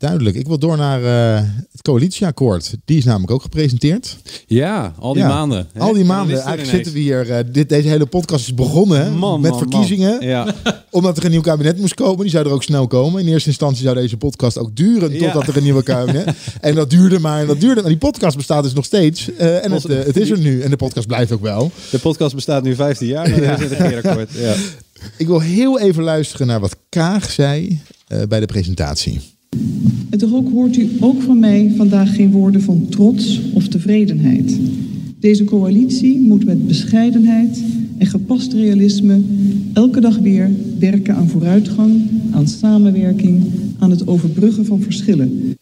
Duidelijk. 0.00 0.36
Ik 0.36 0.46
wil 0.46 0.58
door 0.58 0.76
naar 0.76 1.00
uh, 1.02 1.48
het 1.72 1.82
coalitieakkoord. 1.82 2.74
Die 2.84 2.98
is 2.98 3.04
namelijk 3.04 3.32
ook 3.32 3.42
gepresenteerd. 3.42 4.16
Ja, 4.46 4.94
al 4.98 5.12
die 5.12 5.22
ja, 5.22 5.28
maanden. 5.28 5.68
Hè? 5.72 5.80
Al 5.80 5.92
die 5.92 6.04
maanden. 6.04 6.34
Eigenlijk 6.34 6.68
ineens. 6.68 6.74
zitten 6.74 6.92
we 6.92 6.98
hier. 6.98 7.26
Uh, 7.28 7.36
dit, 7.52 7.68
deze 7.68 7.88
hele 7.88 8.06
podcast 8.06 8.44
is 8.44 8.54
begonnen 8.54 9.12
man, 9.12 9.40
met 9.40 9.50
man, 9.50 9.58
verkiezingen. 9.58 10.10
Man. 10.10 10.26
Ja. 10.28 10.54
Omdat 10.90 11.16
er 11.16 11.24
een 11.24 11.30
nieuw 11.30 11.40
kabinet 11.40 11.78
moest 11.78 11.94
komen. 11.94 12.20
Die 12.20 12.30
zou 12.30 12.46
er 12.46 12.52
ook 12.52 12.62
snel 12.62 12.86
komen. 12.86 13.20
In 13.20 13.28
eerste 13.28 13.48
instantie 13.48 13.82
zou 13.82 13.94
deze 13.94 14.16
podcast 14.16 14.58
ook 14.58 14.76
duren 14.76 15.18
totdat 15.18 15.46
er 15.46 15.56
een 15.56 15.62
nieuwe 15.62 15.82
kabinet. 15.82 16.34
en 16.60 16.74
dat 16.74 16.90
duurde 16.90 17.18
maar 17.18 17.40
en 17.40 17.46
dat 17.46 17.60
duurde. 17.60 17.80
Maar 17.80 17.90
die 17.90 17.98
podcast 17.98 18.36
bestaat 18.36 18.62
dus 18.62 18.72
nog 18.72 18.84
steeds. 18.84 19.28
Uh, 19.28 19.64
en 19.64 19.72
het, 19.72 19.82
het, 19.82 20.16
is 20.16 20.30
er 20.30 20.38
nu. 20.38 20.60
En 20.60 20.70
de 20.70 20.76
podcast 20.76 21.06
blijft 21.06 21.32
ook 21.32 21.42
wel. 21.42 21.70
De 21.90 21.98
podcast 21.98 22.34
bestaat 22.34 22.62
nu 22.62 22.74
15 22.74 23.06
jaar. 23.06 23.30
Maar 23.30 23.42
ja. 23.42 23.58
is 23.58 23.70
het 23.70 24.04
akkoord. 24.04 24.30
Ja. 24.32 24.54
Ik 25.16 25.26
wil 25.26 25.40
heel 25.40 25.80
even 25.80 26.02
luisteren 26.02 26.46
naar 26.46 26.60
wat 26.60 26.76
Kaag 26.88 27.30
zei 27.30 27.80
bij 28.28 28.40
de 28.40 28.46
presentatie. 28.46 29.38
Toch 30.20 30.34
ook 30.34 30.50
hoort 30.50 30.76
u 30.76 30.88
ook 31.00 31.22
van 31.22 31.38
mij 31.38 31.72
vandaag 31.76 32.14
geen 32.14 32.30
woorden 32.30 32.62
van 32.62 32.86
trots 32.88 33.40
of 33.54 33.68
tevredenheid. 33.68 34.58
Deze 35.18 35.44
coalitie 35.44 36.20
moet 36.20 36.44
met 36.44 36.66
bescheidenheid 36.66 37.62
en 37.98 38.06
gepast 38.06 38.52
realisme 38.52 39.20
elke 39.72 40.00
dag 40.00 40.18
weer 40.18 40.50
werken 40.78 41.14
aan 41.14 41.28
vooruitgang, 41.28 42.00
aan 42.30 42.48
samenwerking, 42.48 43.44
aan 43.78 43.90
het 43.90 44.06
overbruggen 44.06 44.66
van 44.66 44.80
verschillen. 44.80 45.56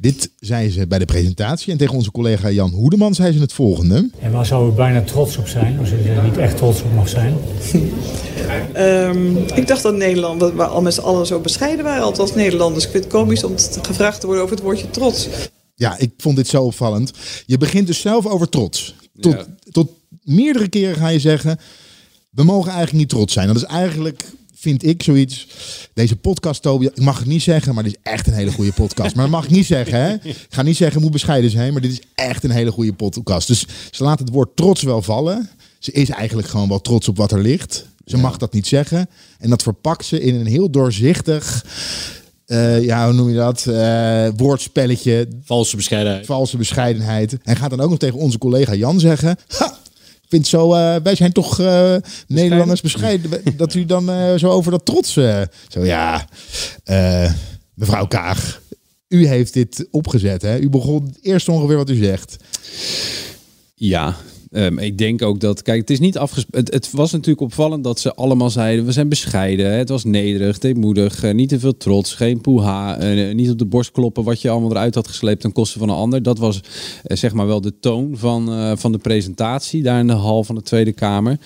Dit 0.00 0.30
zei 0.38 0.70
ze 0.70 0.86
bij 0.86 0.98
de 0.98 1.04
presentatie. 1.04 1.72
En 1.72 1.78
tegen 1.78 1.94
onze 1.94 2.10
collega 2.10 2.50
Jan 2.50 2.70
Hoedeman 2.70 3.14
zei 3.14 3.32
ze 3.32 3.40
het 3.40 3.52
volgende. 3.52 4.10
En 4.20 4.32
waar 4.32 4.46
zou 4.46 4.70
u 4.70 4.74
bijna 4.74 5.02
trots 5.02 5.36
op 5.36 5.48
zijn, 5.48 5.78
als 5.78 5.90
u 5.90 6.04
er 6.04 6.24
niet 6.24 6.36
echt 6.36 6.56
trots 6.56 6.82
op 6.82 6.94
mag 6.94 7.08
zijn? 7.08 7.34
um, 8.76 9.36
ik 9.60 9.66
dacht 9.66 9.82
dat 9.82 9.94
Nederland, 9.96 10.40
we 10.40 10.64
al 10.64 10.82
met 10.82 10.94
z'n 10.94 11.00
allen 11.00 11.26
zo 11.26 11.40
bescheiden 11.40 11.84
waren, 11.84 12.02
altijd 12.02 12.20
als 12.20 12.34
Nederlanders. 12.34 12.84
Ik 12.84 12.90
vind 12.90 13.04
het 13.04 13.12
komisch 13.12 13.44
om 13.44 13.54
gevraagd 13.82 14.20
te 14.20 14.26
worden 14.26 14.44
over 14.44 14.56
het 14.56 14.64
woordje 14.64 14.90
trots. 14.90 15.28
Ja, 15.74 15.98
ik 15.98 16.12
vond 16.16 16.36
dit 16.36 16.48
zo 16.48 16.62
opvallend. 16.62 17.12
Je 17.46 17.58
begint 17.58 17.86
dus 17.86 18.00
zelf 18.00 18.26
over 18.26 18.48
trots. 18.48 18.94
Tot, 19.20 19.32
ja. 19.32 19.46
tot 19.70 19.90
meerdere 20.22 20.68
keren 20.68 20.96
ga 20.96 21.08
je 21.08 21.20
zeggen, 21.20 21.58
we 22.30 22.44
mogen 22.44 22.70
eigenlijk 22.70 22.98
niet 22.98 23.08
trots 23.08 23.32
zijn. 23.32 23.46
Dat 23.46 23.56
is 23.56 23.64
eigenlijk 23.64 24.24
vind 24.58 24.84
ik 24.86 25.02
zoiets. 25.02 25.46
Deze 25.94 26.16
podcast, 26.16 26.62
Toby, 26.62 26.84
ik 26.84 27.00
mag 27.00 27.18
het 27.18 27.26
niet 27.28 27.42
zeggen, 27.42 27.74
maar 27.74 27.82
dit 27.84 27.92
is 27.92 28.12
echt 28.12 28.26
een 28.26 28.32
hele 28.32 28.52
goede 28.52 28.72
podcast. 28.72 29.14
Maar 29.14 29.24
dat 29.24 29.34
mag 29.34 29.44
ik 29.44 29.50
niet 29.50 29.66
zeggen, 29.66 30.00
hè? 30.00 30.14
Ik 30.22 30.46
ga 30.48 30.62
niet 30.62 30.76
zeggen, 30.76 31.00
moet 31.00 31.10
bescheiden 31.10 31.50
zijn, 31.50 31.72
maar 31.72 31.82
dit 31.82 31.92
is 31.92 32.00
echt 32.14 32.44
een 32.44 32.50
hele 32.50 32.70
goede 32.70 32.92
podcast. 32.92 33.46
Dus 33.48 33.66
ze 33.90 34.02
laat 34.04 34.18
het 34.18 34.30
woord 34.30 34.56
trots 34.56 34.82
wel 34.82 35.02
vallen. 35.02 35.50
Ze 35.78 35.92
is 35.92 36.08
eigenlijk 36.08 36.48
gewoon 36.48 36.68
wel 36.68 36.80
trots 36.80 37.08
op 37.08 37.16
wat 37.16 37.32
er 37.32 37.40
ligt. 37.40 37.86
Ze 38.04 38.16
mag 38.16 38.36
dat 38.36 38.52
niet 38.52 38.66
zeggen. 38.66 39.08
En 39.38 39.50
dat 39.50 39.62
verpakt 39.62 40.04
ze 40.04 40.20
in 40.20 40.34
een 40.34 40.46
heel 40.46 40.70
doorzichtig. 40.70 41.64
eh, 42.46 42.82
ja, 42.84 43.04
hoe 43.04 43.14
noem 43.14 43.28
je 43.28 43.36
dat? 43.36 43.66
Eh, 43.66 44.28
woordspelletje. 44.36 45.28
Valse 45.44 45.76
bescheidenheid. 45.76 46.26
Valse 46.26 46.56
bescheidenheid. 46.56 47.36
En 47.42 47.56
gaat 47.56 47.70
dan 47.70 47.80
ook 47.80 47.90
nog 47.90 47.98
tegen 47.98 48.18
onze 48.18 48.38
collega 48.38 48.74
Jan 48.74 49.00
zeggen. 49.00 49.36
Ha! 49.48 49.78
Ik 50.28 50.34
vind 50.34 50.46
zo, 50.46 50.74
eh, 50.74 50.96
wij 51.02 51.14
zijn 51.14 51.32
toch 51.32 51.60
eh, 51.60 51.94
Nederlanders 52.26 52.80
bescheiden. 52.80 53.30
Dat 53.56 53.74
u 53.74 53.84
dan 53.84 54.10
eh, 54.10 54.34
zo 54.34 54.48
over 54.50 54.70
dat 54.70 54.84
trots. 54.84 55.16
eh, 55.16 55.42
zo 55.68 55.84
ja, 55.84 56.28
eh, 56.84 57.32
mevrouw 57.74 58.06
Kaag. 58.06 58.60
U 59.08 59.26
heeft 59.26 59.52
dit 59.52 59.86
opgezet, 59.90 60.42
hè? 60.42 60.58
U 60.58 60.68
begon 60.68 61.16
eerst 61.22 61.48
ongeveer 61.48 61.76
wat 61.76 61.90
u 61.90 61.96
zegt. 61.96 62.36
Ja, 63.74 64.16
ehm, 64.52 64.78
ik 64.78 64.98
denk 64.98 65.22
ook 65.22 65.40
dat, 65.40 65.62
kijk, 65.62 65.80
het 65.80 65.90
is 65.90 65.98
niet 65.98 66.18
afgesproken. 66.18 66.60
Het, 66.60 66.74
het 66.74 66.90
was 66.92 67.12
natuurlijk 67.12 67.40
opvallend 67.40 67.84
dat 67.84 68.00
ze 68.00 68.14
allemaal 68.14 68.50
zeiden: 68.50 68.84
we 68.84 68.92
zijn 68.92 69.08
bescheiden, 69.08 69.72
het 69.72 69.88
was 69.88 70.04
nederig, 70.04 70.58
deemoedig, 70.58 71.22
eh, 71.22 71.34
niet 71.34 71.48
te 71.48 71.58
veel 71.60 71.76
trots, 71.76 72.14
geen 72.14 72.40
poeha, 72.40 72.98
eh, 72.98 73.34
niet 73.34 73.50
op 73.50 73.58
de 73.58 73.64
borst 73.66 73.90
kloppen 73.90 74.24
wat 74.24 74.40
je 74.40 74.50
allemaal 74.50 74.70
eruit 74.70 74.94
had 74.94 75.08
gesleept 75.08 75.40
ten 75.40 75.52
koste 75.52 75.78
van 75.78 75.88
een 75.88 75.94
ander. 75.96 76.22
Dat 76.22 76.38
was 76.38 76.60
eh, 77.04 77.16
zeg 77.16 77.32
maar 77.32 77.46
wel 77.46 77.60
de 77.60 77.78
toon 77.80 78.10
van, 78.16 78.52
eh, 78.52 78.72
van 78.76 78.92
de 78.92 78.98
presentatie 78.98 79.82
daar 79.82 80.00
in 80.00 80.06
de 80.06 80.12
hal 80.12 80.44
van 80.44 80.54
de 80.54 80.62
Tweede 80.62 80.92
Kamer. 80.92 81.38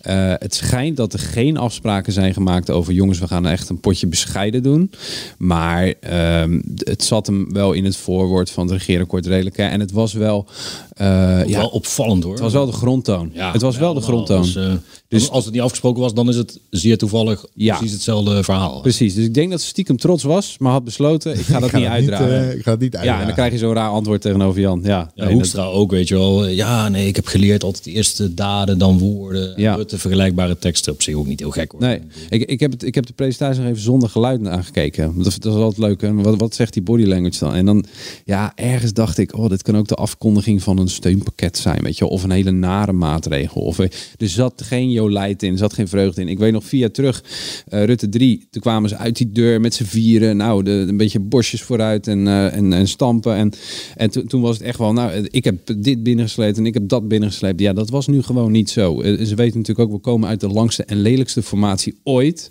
Eh, 0.00 0.32
het 0.38 0.54
schijnt 0.54 0.96
dat 0.96 1.12
er 1.12 1.18
geen 1.18 1.56
afspraken 1.56 2.12
zijn 2.12 2.32
gemaakt 2.32 2.70
over 2.70 2.92
jongens, 2.92 3.18
we 3.18 3.26
gaan 3.26 3.46
echt 3.46 3.68
een 3.68 3.80
potje 3.80 4.06
bescheiden 4.06 4.62
doen. 4.62 4.90
Maar 5.38 5.94
ehm, 6.00 6.60
het 6.76 7.02
zat 7.04 7.26
hem 7.26 7.52
wel 7.52 7.72
in 7.72 7.84
het 7.84 7.96
voorwoord 7.96 8.50
van 8.50 8.62
het 8.66 8.72
regeerakkoord 8.72 9.26
redelijk. 9.26 9.56
Hè. 9.56 9.64
En 9.66 9.80
het 9.80 9.92
was 9.92 10.12
wel. 10.12 10.46
eh, 10.92 11.38
Ook 11.42 11.48
wel 11.60 11.68
opvallend 11.68 12.22
hoor. 12.24 12.38
Was 12.52 12.62
wel 12.62 12.66
de 12.66 12.76
grondtoon. 12.76 13.30
Ja, 13.34 13.52
het 13.52 13.62
was 13.62 13.76
wel 13.78 13.94
de 13.94 14.00
grondtoon. 14.00 14.42
Dus, 14.42 14.56
eh, 14.56 14.72
Dus- 15.08 15.30
als 15.30 15.44
het 15.44 15.54
niet 15.54 15.62
afgesproken 15.62 16.02
was, 16.02 16.14
dan 16.14 16.28
is 16.28 16.36
het 16.36 16.60
zeer 16.70 16.98
toevallig 16.98 17.44
Ja. 17.54 17.74
precies 17.76 17.92
hetzelfde 17.94 18.44
verhaal. 18.44 18.80
Precies. 18.80 19.14
Dus 19.14 19.24
ik 19.24 19.34
denk 19.34 19.50
dat 19.50 19.60
ze 19.60 19.66
stiekem 19.66 19.96
trots 19.96 20.22
was, 20.22 20.56
maar 20.58 20.72
had 20.72 20.84
besloten: 20.84 21.32
ik 21.38 21.44
ga 21.44 21.60
dat 21.60 21.70
ga 21.70 21.78
niet 21.78 21.86
dat 21.88 21.98
niet, 22.00 22.10
uitdragen. 22.10 22.48
eh, 22.50 22.54
ik 22.56 22.62
ga 22.62 22.70
het 22.70 22.80
niet 22.80 22.92
ja, 22.92 22.98
en 22.98 23.04
uitdragen. 23.04 23.26
dan 23.26 23.34
krijg 23.34 23.52
je 23.52 23.58
zo'n 23.58 23.72
raar 23.74 23.88
antwoord 23.90 24.20
tegenover 24.20 24.60
Jan. 24.60 24.80
Ja, 24.84 25.10
Ja, 25.14 25.24
nee, 25.24 25.32
Hoekstra 25.34 25.64
ook, 25.64 25.90
weet 25.90 26.08
je 26.08 26.14
wel. 26.14 26.46
Ja, 26.46 26.88
nee, 26.88 27.06
ik 27.06 27.16
heb 27.16 27.26
geleerd 27.26 27.62
altijd 27.64 27.86
eerst 27.86 28.16
de 28.16 28.34
daden, 28.34 28.78
dan 28.78 28.98
woorden. 28.98 29.52
Ja. 29.56 29.74
Rutte 29.74 29.98
vergelijkbare 29.98 30.58
teksten 30.58 30.92
op 30.92 31.02
zich 31.02 31.14
ook 31.14 31.26
niet 31.26 31.40
heel 31.40 31.50
gek 31.50 31.72
hoor. 31.72 31.80
Nee, 31.80 32.00
ik, 32.28 32.42
ik, 32.50 32.60
heb 32.60 32.70
het, 32.72 32.82
ik 32.82 32.94
heb 32.94 33.06
de 33.06 33.12
presentatie 33.12 33.60
nog 33.60 33.70
even 33.70 33.82
zonder 33.82 34.08
geluid 34.08 34.46
aangekeken. 34.46 35.14
Dat, 35.22 35.36
dat 35.38 35.54
is 35.54 35.60
altijd 35.60 35.78
leuk. 35.88 36.00
Hè? 36.00 36.14
Wat, 36.14 36.38
wat 36.38 36.54
zegt 36.54 36.72
die 36.72 36.82
body 36.82 37.04
language 37.04 37.38
dan? 37.38 37.54
En 37.54 37.66
dan, 37.66 37.84
ja, 38.24 38.52
ergens 38.54 38.92
dacht 38.92 39.18
ik, 39.18 39.36
oh, 39.36 39.48
dit 39.48 39.62
kan 39.62 39.76
ook 39.76 39.88
de 39.88 39.94
afkondiging 39.94 40.62
van 40.62 40.78
een 40.78 40.88
steunpakket 40.88 41.58
zijn, 41.58 41.82
weet 41.82 41.98
je 41.98 42.04
wel. 42.04 42.12
Of 42.12 42.22
een 42.22 42.30
hele 42.38 42.50
nare 42.50 42.92
maatregel. 42.92 43.60
Of, 43.62 43.78
er 43.78 43.88
zat 44.16 44.62
geen 44.62 44.90
jolijt 44.90 45.42
in, 45.42 45.56
zat 45.58 45.72
geen 45.72 45.88
vreugde 45.88 46.20
in. 46.20 46.28
Ik 46.28 46.38
weet 46.38 46.52
nog, 46.52 46.70
jaar 46.70 46.90
terug, 46.90 47.24
eh, 47.68 47.84
Rutte 47.84 48.08
3, 48.08 48.46
toen 48.50 48.62
kwamen 48.62 48.88
ze 48.88 48.96
uit 48.96 49.16
die 49.16 49.32
deur 49.32 49.60
met 49.60 49.74
z'n 49.74 49.84
vieren. 49.84 50.36
Nou, 50.36 50.62
de, 50.62 50.70
een 50.70 50.96
beetje 50.96 51.20
bosjes 51.20 51.62
vooruit 51.62 52.06
en, 52.06 52.26
eh, 52.26 52.54
en, 52.56 52.72
en 52.72 52.88
stampen. 52.88 53.34
En, 53.34 53.52
en 53.96 54.10
toen- 54.10 54.26
toen 54.26 54.40
was 54.40 54.58
het 54.58 54.66
echt 54.66 54.78
wel, 54.78 54.92
nou, 54.92 55.26
ik 55.30 55.44
heb 55.44 55.58
dit 55.76 56.02
binnengesleept 56.02 56.56
en 56.58 56.66
ik 56.66 56.74
heb 56.74 56.88
dat 56.88 57.08
binnengesleept. 57.08 57.60
Ja, 57.60 57.72
dat 57.72 57.90
was 57.90 58.06
nu 58.06 58.22
gewoon 58.22 58.52
niet 58.52 58.70
zo. 58.70 59.00
Eh, 59.00 59.24
Ze 59.24 59.34
weten 59.34 59.58
natuurlijk 59.58 59.88
ook, 59.88 59.94
we 59.94 60.00
komen 60.00 60.28
uit 60.28 60.40
de 60.40 60.48
langste 60.48 60.84
en 60.84 61.00
lelijkste 61.00 61.42
formatie 61.42 61.94
ooit. 62.02 62.48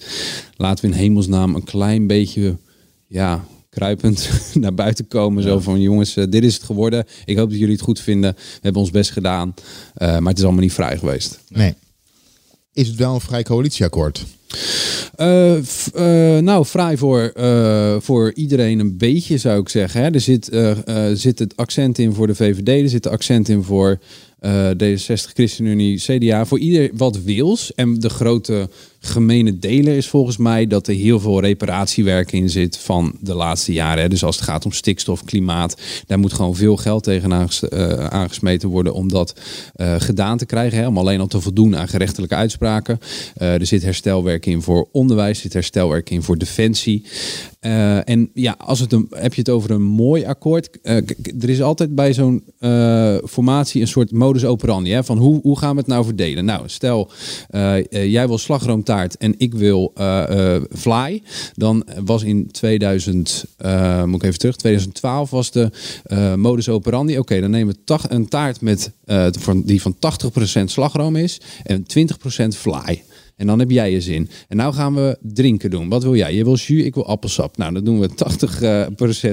Laten 0.57 0.85
we 0.85 0.91
in 0.91 0.97
hemelsnaam 0.97 1.55
een 1.55 1.63
klein 1.63 2.07
beetje, 2.07 2.57
ja, 3.07 3.45
kruipend 3.77 4.29
naar 4.53 4.73
buiten 4.73 5.07
komen. 5.07 5.43
Zo 5.43 5.59
van, 5.59 5.81
jongens, 5.81 6.15
eh, 6.15 6.23
dit 6.29 6.43
is 6.43 6.53
het 6.53 6.63
geworden. 6.63 7.05
Ik 7.25 7.37
hoop 7.37 7.49
dat 7.49 7.59
jullie 7.59 7.73
het 7.73 7.83
goed 7.83 7.99
vinden. 7.99 8.33
We 8.35 8.59
hebben 8.61 8.81
ons 8.81 8.91
best 8.91 9.11
gedaan. 9.11 9.53
Eh, 9.93 10.07
maar 10.07 10.29
het 10.29 10.37
is 10.37 10.43
allemaal 10.43 10.61
niet 10.61 10.73
vrij 10.73 10.97
geweest. 10.97 11.39
Nee. 11.49 11.73
Is 12.73 12.87
het 12.87 12.95
wel 12.95 13.13
een 13.13 13.21
vrij 13.21 13.43
coalitieakkoord? 13.43 14.25
Eh, 15.15 15.57
nou, 16.39 16.65
vrij 16.65 16.97
voor, 16.97 17.33
voor 18.01 18.33
iedereen 18.33 18.79
een 18.79 18.97
beetje, 18.97 19.37
zou 19.37 19.61
ik 19.61 19.69
zeggen. 19.69 20.01
Hè. 20.01 20.09
Er 20.09 20.21
zit, 20.21 20.49
zit 21.13 21.39
het 21.39 21.55
accent 21.55 21.97
in 21.97 22.13
voor 22.13 22.27
de 22.27 22.35
VVD, 22.35 22.67
er 22.67 22.89
zit 22.89 23.03
de 23.03 23.09
accent 23.09 23.49
in 23.49 23.63
voor 23.63 23.99
eh, 24.39 24.69
D66, 24.69 25.33
ChristenUnie, 25.33 25.99
CDA. 25.99 26.45
Voor 26.45 26.59
ieder 26.59 26.89
wat 26.93 27.23
wils. 27.23 27.73
En 27.73 27.99
de 27.99 28.09
grote 28.09 28.69
gemene 28.99 29.59
deler 29.59 29.97
is 29.97 30.07
volgens 30.07 30.37
mij 30.37 30.67
dat 30.67 30.87
er 30.87 30.93
heel 30.93 31.19
veel 31.19 31.41
reparatiewerk 31.41 32.31
in 32.31 32.49
zit 32.49 32.77
van 32.77 33.15
de 33.19 33.33
laatste 33.33 33.73
jaren. 33.73 34.09
Dus 34.09 34.23
als 34.23 34.35
het 34.35 34.45
gaat 34.45 34.65
om 34.65 34.71
stikstof, 34.71 35.23
klimaat, 35.23 35.81
daar 36.05 36.19
moet 36.19 36.33
gewoon 36.33 36.55
veel 36.55 36.77
geld 36.77 37.03
tegen 37.03 37.31
eh, 37.31 38.05
aangesmeten 38.05 38.69
worden 38.69 38.93
om 38.93 39.09
dat 39.09 39.39
eh, 39.75 39.95
gedaan 39.97 40.37
te 40.37 40.45
krijgen. 40.45 40.87
Om 40.87 40.97
alleen 40.97 41.19
al 41.19 41.27
te 41.27 41.41
voldoen 41.41 41.77
aan 41.77 41.87
gerechtelijke 41.87 42.35
uitspraken. 42.35 42.99
Eh, 43.35 43.53
er 43.53 43.65
zit 43.65 43.83
herstelwerk 43.83 44.45
in 44.45 44.61
voor 44.61 44.87
onderwijs, 44.91 45.35
er 45.35 45.41
zit 45.41 45.53
herstelwerk 45.53 46.09
in 46.09 46.23
voor 46.23 46.37
defensie. 46.37 47.05
En 47.59 48.29
ja, 48.33 48.55
als 48.57 48.79
het 48.79 48.91
een, 48.91 49.07
heb 49.09 49.33
je 49.33 49.39
het 49.39 49.49
over 49.49 49.71
een 49.71 49.81
mooi 49.81 50.25
akkoord. 50.25 50.69
Er 50.81 51.49
is 51.49 51.61
altijd 51.61 51.95
bij 51.95 52.13
zo'n 52.13 52.43
formatie 53.25 53.81
een 53.81 53.87
soort 53.87 54.11
modus 54.11 54.45
operandi. 54.45 54.91
Hè, 54.91 55.03
van 55.03 55.17
hoe, 55.17 55.39
hoe 55.41 55.57
gaan 55.57 55.71
we 55.71 55.79
het 55.79 55.87
nou 55.87 56.05
verdelen? 56.05 56.45
Nou, 56.45 56.63
stel, 56.65 57.11
jij 57.89 58.27
wil 58.27 58.37
slagroomtaart 58.37 58.96
en 59.05 59.33
ik 59.37 59.53
wil 59.53 59.91
eh, 59.95 60.55
eh, 60.55 60.63
fly. 60.77 61.21
Dan 61.55 61.85
was 62.05 62.23
in 62.23 62.51
2000, 62.51 63.45
eh, 63.57 64.03
moet 64.03 64.21
ik 64.21 64.27
even 64.27 64.39
terug, 64.39 64.55
2012 64.55 65.29
was 65.29 65.51
de 65.51 65.71
modus 66.35 66.69
operandi. 66.69 67.17
Oké, 67.17 67.39
dan 67.41 67.49
nemen 67.49 67.75
we 67.85 67.99
een 68.07 68.27
taart 68.27 68.61
met, 68.61 68.91
die 69.55 69.81
van 69.81 69.95
80% 69.99 70.71
slagroom 70.71 71.15
is 71.15 71.41
en 71.63 71.83
20% 71.83 72.55
fly. 72.55 73.03
En 73.37 73.47
dan 73.47 73.59
heb 73.59 73.71
jij 73.71 73.91
je 73.91 74.01
zin. 74.01 74.29
En 74.47 74.57
nou 74.57 74.73
gaan 74.73 74.95
we 74.95 75.17
drinken 75.21 75.69
doen. 75.69 75.89
Wat 75.89 76.03
wil 76.03 76.15
jij? 76.15 76.33
Je 76.33 76.43
wil 76.43 76.55
jus, 76.55 76.83
ik 76.83 76.93
wil 76.93 77.05
appelsap. 77.05 77.57
Nou, 77.57 77.73
dan 77.73 77.83
doen 77.83 77.99
we 77.99 78.09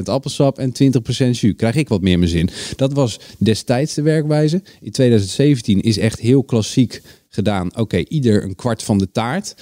80% 0.00 0.02
appelsap 0.04 0.58
en 0.58 0.72
20% 0.72 1.40
jus. 1.40 1.54
Krijg 1.56 1.74
ik 1.74 1.88
wat 1.88 2.00
meer 2.00 2.18
mijn 2.18 2.30
zin. 2.30 2.48
Dat 2.76 2.92
was 2.92 3.20
destijds 3.38 3.94
de 3.94 4.02
werkwijze. 4.02 4.62
In 4.80 4.90
2017 4.90 5.80
is 5.80 5.98
echt 5.98 6.20
heel 6.20 6.42
klassiek 6.42 7.02
gedaan. 7.34 7.76
Oké, 7.76 7.96
ieder 7.96 8.44
een 8.44 8.54
kwart 8.54 8.82
van 8.82 8.98
de 8.98 9.10
taart. 9.10 9.54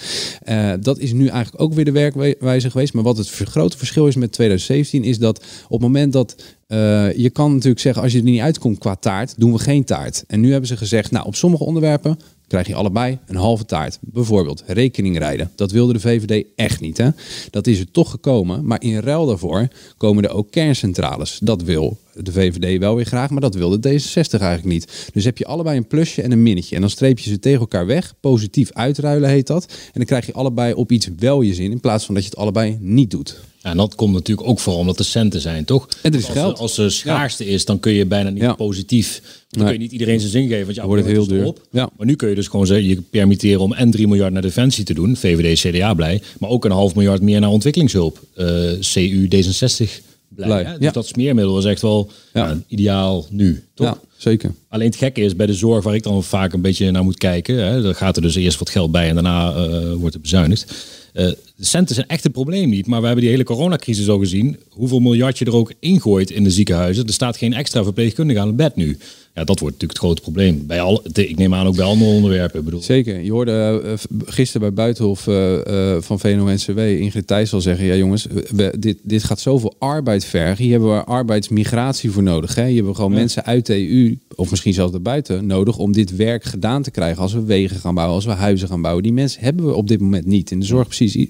Eh, 0.43 0.73
dat 0.81 0.99
is 0.99 1.13
nu 1.13 1.27
eigenlijk 1.27 1.63
ook 1.63 1.75
weer 1.75 1.85
de 1.85 1.93
werkwijze 1.93 2.71
geweest. 2.71 2.93
Maar 2.93 3.03
wat 3.03 3.17
het 3.17 3.29
grote 3.29 3.79
verschil 3.79 4.07
is 4.07 4.17
met 4.17 4.33
2017 4.33 5.05
is 5.05 5.19
dat 5.19 5.45
op 5.65 5.71
het 5.71 5.81
moment 5.81 6.13
dat 6.13 6.43
eh, 6.67 7.17
je 7.17 7.31
kan 7.31 7.53
natuurlijk 7.53 7.81
zeggen 7.81 8.03
als 8.03 8.13
je 8.13 8.19
er 8.19 8.25
niet 8.25 8.41
uitkomt 8.41 8.79
qua 8.79 8.95
taart, 8.95 9.35
doen 9.37 9.53
we 9.53 9.59
geen 9.59 9.85
taart. 9.85 10.25
En 10.27 10.41
nu 10.41 10.51
hebben 10.51 10.69
ze 10.69 10.77
gezegd, 10.77 11.11
nou 11.11 11.27
op 11.27 11.35
sommige 11.35 11.65
onderwerpen 11.65 12.19
krijg 12.53 12.67
je 12.67 12.75
allebei 12.75 13.19
een 13.27 13.37
halve 13.37 13.65
taart. 13.65 13.99
Bijvoorbeeld 14.01 14.62
rekening 14.67 15.19
rijden. 15.19 15.51
Dat 15.57 15.71
wilde 15.71 15.93
de 15.93 16.01
VVD 16.01 16.47
echt 16.57 16.81
niet. 16.81 16.97
Hè? 16.97 17.09
Dat 17.51 17.67
is 17.67 17.81
er 17.81 17.91
toch 17.91 18.11
gekomen. 18.11 18.67
Maar 18.67 18.83
in 18.83 18.99
ruil 18.99 19.27
daarvoor 19.27 19.69
komen 19.97 20.25
er 20.25 20.35
ook 20.35 20.51
kerncentrales. 20.51 21.38
Dat 21.43 21.62
wil 21.62 21.99
de 22.15 22.33
VVD 22.33 22.79
wel 22.79 22.95
weer 22.95 23.05
graag, 23.05 23.31
maar 23.31 23.41
dat 23.41 23.55
wilde 23.55 23.77
D66 23.77 24.41
eigenlijk 24.41 24.65
niet. 24.65 25.11
Dus 25.12 25.25
heb 25.25 25.38
je 25.38 25.47
allebei 25.47 25.77
een 25.77 25.87
plusje 25.87 26.23
en 26.23 26.33
een 26.33 26.43
minnetje. 26.43 26.75
En 26.75 26.81
dan 26.81 26.91
streep 26.91 27.19
je 27.19 27.31
ze 27.31 27.38
tegen 27.38 27.61
elkaar 27.61 27.87
weg. 27.87 28.15
Positief 28.21 28.73
uitruilen 28.73 29.29
heet 29.29 29.47
dat. 29.47 29.65
En 29.65 29.93
dan 29.93 30.05
krijg 30.05 30.27
je 30.27 30.33
allebei 30.33 30.73
op 30.75 30.93
iets 30.93 31.09
wel 31.19 31.41
je 31.41 31.55
zin. 31.55 31.71
In 31.71 31.81
plaats 31.81 32.05
van 32.05 32.15
dat 32.15 32.25
je 32.25 32.31
het 32.31 32.38
allebei 32.38 32.79
niet 32.81 33.11
doet. 33.11 33.41
Ja, 33.62 33.70
en 33.70 33.77
dat 33.77 33.94
komt 33.94 34.12
natuurlijk 34.14 34.48
ook 34.48 34.61
vooral 34.61 34.81
omdat 34.81 34.98
er 34.98 35.05
centen 35.05 35.40
zijn, 35.40 35.64
toch? 35.64 35.88
En 36.03 36.12
er 36.12 36.18
is 36.18 36.25
als, 36.25 36.33
geld. 36.35 36.59
Als 36.59 36.79
er 36.79 36.92
schaarste 36.92 37.46
is, 37.46 37.64
dan 37.64 37.81
kun 37.81 37.92
je 37.92 38.07
bijna 38.07 38.31
niet 38.31 38.42
Ja. 38.42 38.53
positief. 38.55 39.20
Dan 39.22 39.62
Nee. 39.62 39.64
kun 39.64 39.72
je 39.72 39.79
niet 39.83 39.92
iedereen 39.92 40.18
zijn 40.20 40.31
zin 40.33 40.48
geven. 40.48 40.64
Want 40.64 40.75
ja, 40.75 40.81
Dan 40.83 40.90
wordt 40.90 41.05
het 41.07 41.12
heel 41.12 41.27
duur. 41.27 41.44
op. 41.46 41.61
Maar 41.70 42.07
nu 42.07 42.16
kun 42.16 42.29
je 42.29 42.35
dus 42.35 42.48
gewoon 42.48 42.66
zeggen, 42.66 42.87
je 42.88 43.01
permitteren 43.11 43.61
om 43.61 43.72
en 43.72 43.90
3 43.90 44.09
miljard 44.09 44.33
naar 44.33 44.42
defensie 44.42 44.85
te 44.85 44.94
doen. 44.94 45.16
VVD, 45.16 45.61
CDA 45.61 45.94
blij. 45.94 46.22
Maar 46.38 46.51
ook 46.51 46.64
een 46.64 46.70
half 46.70 46.94
miljard 46.94 47.22
meer 47.22 47.40
naar 47.40 47.51
ontwikkelingshulp. 47.51 48.20
Eh, 48.35 48.46
CU, 48.81 49.29
D66 49.29 50.03
blij. 50.29 50.46
Blij, 50.46 50.62
hè? 50.64 50.72
Dus 50.72 50.87
ja. 50.87 50.90
dat 50.90 51.07
smeermiddel 51.07 51.59
is 51.59 51.64
echt 51.64 51.83
wel 51.83 52.11
Ja. 52.35 52.48
ja, 52.48 52.59
ideaal 52.66 53.27
nu, 53.31 53.64
toch? 53.75 53.87
Ja, 53.87 53.98
zeker. 54.16 54.55
Alleen 54.68 54.87
het 54.87 54.96
gekke 54.96 55.20
is 55.20 55.37
bij 55.37 55.46
de 55.46 55.55
zorg 55.55 55.85
waar 55.85 55.94
ik 55.94 56.03
dan 56.03 56.25
vaak 56.25 56.53
een 56.53 56.61
beetje 56.61 56.90
naar 56.90 57.05
moet 57.05 57.18
kijken. 57.18 57.57
Hè, 57.64 57.83
daar 57.83 57.94
gaat 57.94 58.16
er 58.16 58.22
dus 58.22 58.35
eerst 58.35 58.59
wat 58.59 58.70
geld 58.70 58.90
bij 58.92 59.09
en 59.09 59.14
daarna 59.14 59.55
eh, 59.55 59.92
wordt 59.94 60.12
het 60.14 60.22
bezuinigd. 60.22 60.72
Eh, 61.12 61.27
de 61.57 61.64
centen 61.64 61.94
zijn 61.94 62.07
echt 62.09 62.25
een 62.25 62.31
probleem 62.31 62.68
niet. 62.68 62.87
Maar 62.87 63.01
we 63.01 63.07
hebben 63.07 63.25
die 63.25 63.33
hele 63.33 63.44
coronacrisis 63.44 64.09
al 64.09 64.18
gezien. 64.18 64.59
Hoeveel 64.68 65.01
miljard 65.01 65.38
je 65.38 65.44
er 65.44 65.55
ook 65.55 65.72
ingooit 65.79 66.31
in 66.31 66.44
de 66.44 66.51
ziekenhuizen. 66.51 67.07
Er 67.07 67.12
staat 67.12 67.37
geen 67.37 67.53
extra 67.53 67.83
verpleegkundige 67.83 68.40
aan 68.40 68.46
het 68.46 68.57
bed 68.57 68.77
nu. 68.77 68.98
Ja, 69.35 69.45
dat 69.45 69.59
wordt 69.59 69.75
natuurlijk 69.75 69.92
het 69.92 69.99
grote 69.99 70.23
probleem. 70.23 70.66
Bij 70.66 70.81
al, 70.81 71.03
ik 71.12 71.38
neem 71.38 71.55
aan 71.55 71.66
ook 71.66 71.77
bij 71.77 71.85
andere 71.85 72.11
onderwerpen. 72.11 72.64
Bedoel. 72.64 72.83
Zeker. 72.83 73.21
Je 73.21 73.33
hoorde 73.33 73.83
uh, 73.85 73.92
gisteren 74.25 74.61
bij 74.61 74.73
Buitenhof 74.73 75.27
uh, 75.27 75.53
uh, 75.66 75.97
van 76.01 76.18
VNO-NCW 76.18 76.79
Ingrid 76.79 77.27
Thijs 77.27 77.53
al 77.53 77.61
zeggen... 77.61 77.87
ja 77.87 77.95
jongens, 77.95 78.27
we, 78.51 78.75
dit, 78.79 78.99
dit 79.03 79.25
gaat 79.25 79.40
zoveel 79.40 79.75
arbeid 79.79 80.25
vergen. 80.25 80.64
Hier 80.64 80.73
hebben 80.73 80.97
we 80.97 81.05
arbeidsmigratie 81.05 82.11
voor 82.11 82.23
nodig. 82.23 82.55
Hè? 82.55 82.64
Hier 82.64 82.75
hebben 82.75 82.90
we 82.90 82.97
gewoon 82.97 83.12
ja. 83.12 83.18
mensen 83.18 83.45
uit 83.45 83.66
de 83.66 83.90
EU, 83.90 84.18
of 84.35 84.51
misschien 84.51 84.75
zelfs 84.75 84.92
daarbuiten, 84.92 85.47
nodig... 85.47 85.79
om 85.79 85.92
dit 85.92 86.16
werk 86.16 86.45
gedaan 86.45 86.83
te 86.83 86.90
krijgen 86.90 87.23
als 87.23 87.33
we 87.33 87.45
wegen 87.45 87.77
gaan 87.77 87.95
bouwen, 87.95 88.16
als 88.16 88.25
we 88.25 88.33
huizen 88.33 88.68
gaan 88.68 88.83
bouwen. 88.83 89.03
Die 89.03 89.12
mensen 89.12 89.42
hebben 89.42 89.66
we 89.66 89.75
op 89.75 89.88
dit 89.88 90.01
moment 90.01 90.27
niet. 90.27 90.51
In 90.51 90.61
de 90.61 90.66
zorg 90.66 90.87
precies. 90.87 91.27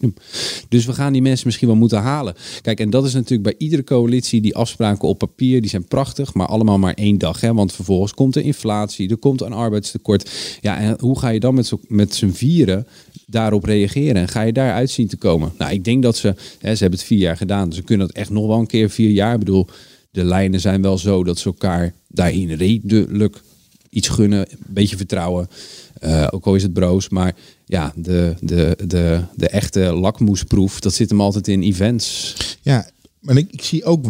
Dus 0.68 0.86
we 0.86 0.92
gaan 0.92 1.12
die 1.12 1.22
mensen 1.22 1.46
misschien 1.46 1.68
wel 1.68 1.76
moeten 1.76 2.00
halen. 2.00 2.34
Kijk, 2.62 2.80
en 2.80 2.90
dat 2.90 3.04
is 3.04 3.12
natuurlijk 3.12 3.42
bij 3.42 3.54
iedere 3.58 3.84
coalitie... 3.84 4.40
die 4.40 4.56
afspraken 4.56 5.08
op 5.08 5.18
papier, 5.18 5.60
die 5.60 5.70
zijn 5.70 5.84
prachtig... 5.84 6.34
maar 6.34 6.46
allemaal 6.46 6.78
maar 6.78 6.94
één 6.94 7.18
dag. 7.18 7.40
Hè? 7.40 7.54
Want 7.54 7.72
vervolgens 7.72 7.90
komt 8.14 8.36
er 8.36 8.42
inflatie, 8.42 9.10
er 9.10 9.16
komt 9.16 9.40
een 9.40 9.52
arbeidstekort. 9.52 10.30
Ja, 10.60 10.78
en 10.78 10.96
hoe 11.00 11.18
ga 11.18 11.28
je 11.28 11.40
dan 11.40 11.54
met, 11.54 11.72
met 11.88 12.14
z'n 12.14 12.30
vieren 12.30 12.86
daarop 13.26 13.64
reageren? 13.64 14.16
En 14.16 14.28
ga 14.28 14.42
je 14.42 14.52
daaruit 14.52 14.90
zien 14.90 15.08
te 15.08 15.16
komen? 15.16 15.52
Nou, 15.58 15.72
ik 15.72 15.84
denk 15.84 16.02
dat 16.02 16.16
ze, 16.16 16.34
hè, 16.58 16.74
ze 16.74 16.82
hebben 16.82 16.98
het 16.98 17.08
vier 17.08 17.18
jaar 17.18 17.36
gedaan, 17.36 17.68
dus 17.68 17.78
ze 17.78 17.84
kunnen 17.84 18.06
het 18.06 18.16
echt 18.16 18.30
nog 18.30 18.46
wel 18.46 18.58
een 18.58 18.66
keer 18.66 18.90
vier 18.90 19.10
jaar. 19.10 19.32
Ik 19.32 19.38
bedoel, 19.38 19.66
de 20.10 20.24
lijnen 20.24 20.60
zijn 20.60 20.82
wel 20.82 20.98
zo 20.98 21.24
dat 21.24 21.38
ze 21.38 21.44
elkaar 21.44 21.94
daarin 22.08 22.52
redelijk 22.52 23.42
iets 23.90 24.08
gunnen, 24.08 24.50
een 24.50 24.58
beetje 24.66 24.96
vertrouwen. 24.96 25.48
Uh, 26.04 26.26
ook 26.30 26.46
al 26.46 26.54
is 26.54 26.62
het 26.62 26.72
broos, 26.72 27.08
maar 27.08 27.34
ja, 27.66 27.92
de, 27.96 28.34
de, 28.40 28.76
de, 28.86 29.20
de 29.36 29.48
echte 29.48 29.80
lakmoesproef, 29.80 30.80
dat 30.80 30.94
zit 30.94 31.10
hem 31.10 31.20
altijd 31.20 31.48
in 31.48 31.62
events. 31.62 32.36
Ja, 32.62 32.90
maar 33.20 33.36
ik, 33.36 33.52
ik 33.52 33.62
zie 33.62 33.84
ook, 33.84 34.04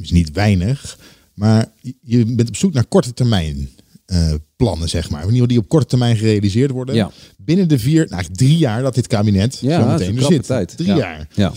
is 0.00 0.10
niet 0.10 0.32
weinig, 0.32 0.98
maar 1.38 1.72
je 2.00 2.24
bent 2.24 2.48
op 2.48 2.56
zoek 2.56 2.72
naar 2.72 2.86
korte 2.86 3.14
termijn 3.14 3.68
uh, 4.06 4.32
plannen, 4.56 4.88
zeg 4.88 5.10
maar. 5.10 5.26
Die 5.28 5.58
op 5.58 5.68
korte 5.68 5.86
termijn 5.86 6.16
gerealiseerd 6.16 6.70
worden. 6.70 6.94
Ja. 6.94 7.10
Binnen 7.36 7.68
de 7.68 7.78
vier, 7.78 8.06
nou, 8.08 8.24
drie 8.32 8.56
jaar 8.56 8.82
dat 8.82 8.94
dit 8.94 9.06
kabinet 9.06 9.58
ja, 9.60 9.80
zo 9.80 9.88
meteen 9.88 10.16
er 10.16 10.22
zit. 10.22 10.46
Tijd. 10.46 10.76
Drie 10.76 10.88
ja. 10.88 10.96
jaar. 10.96 11.28
Ja. 11.34 11.52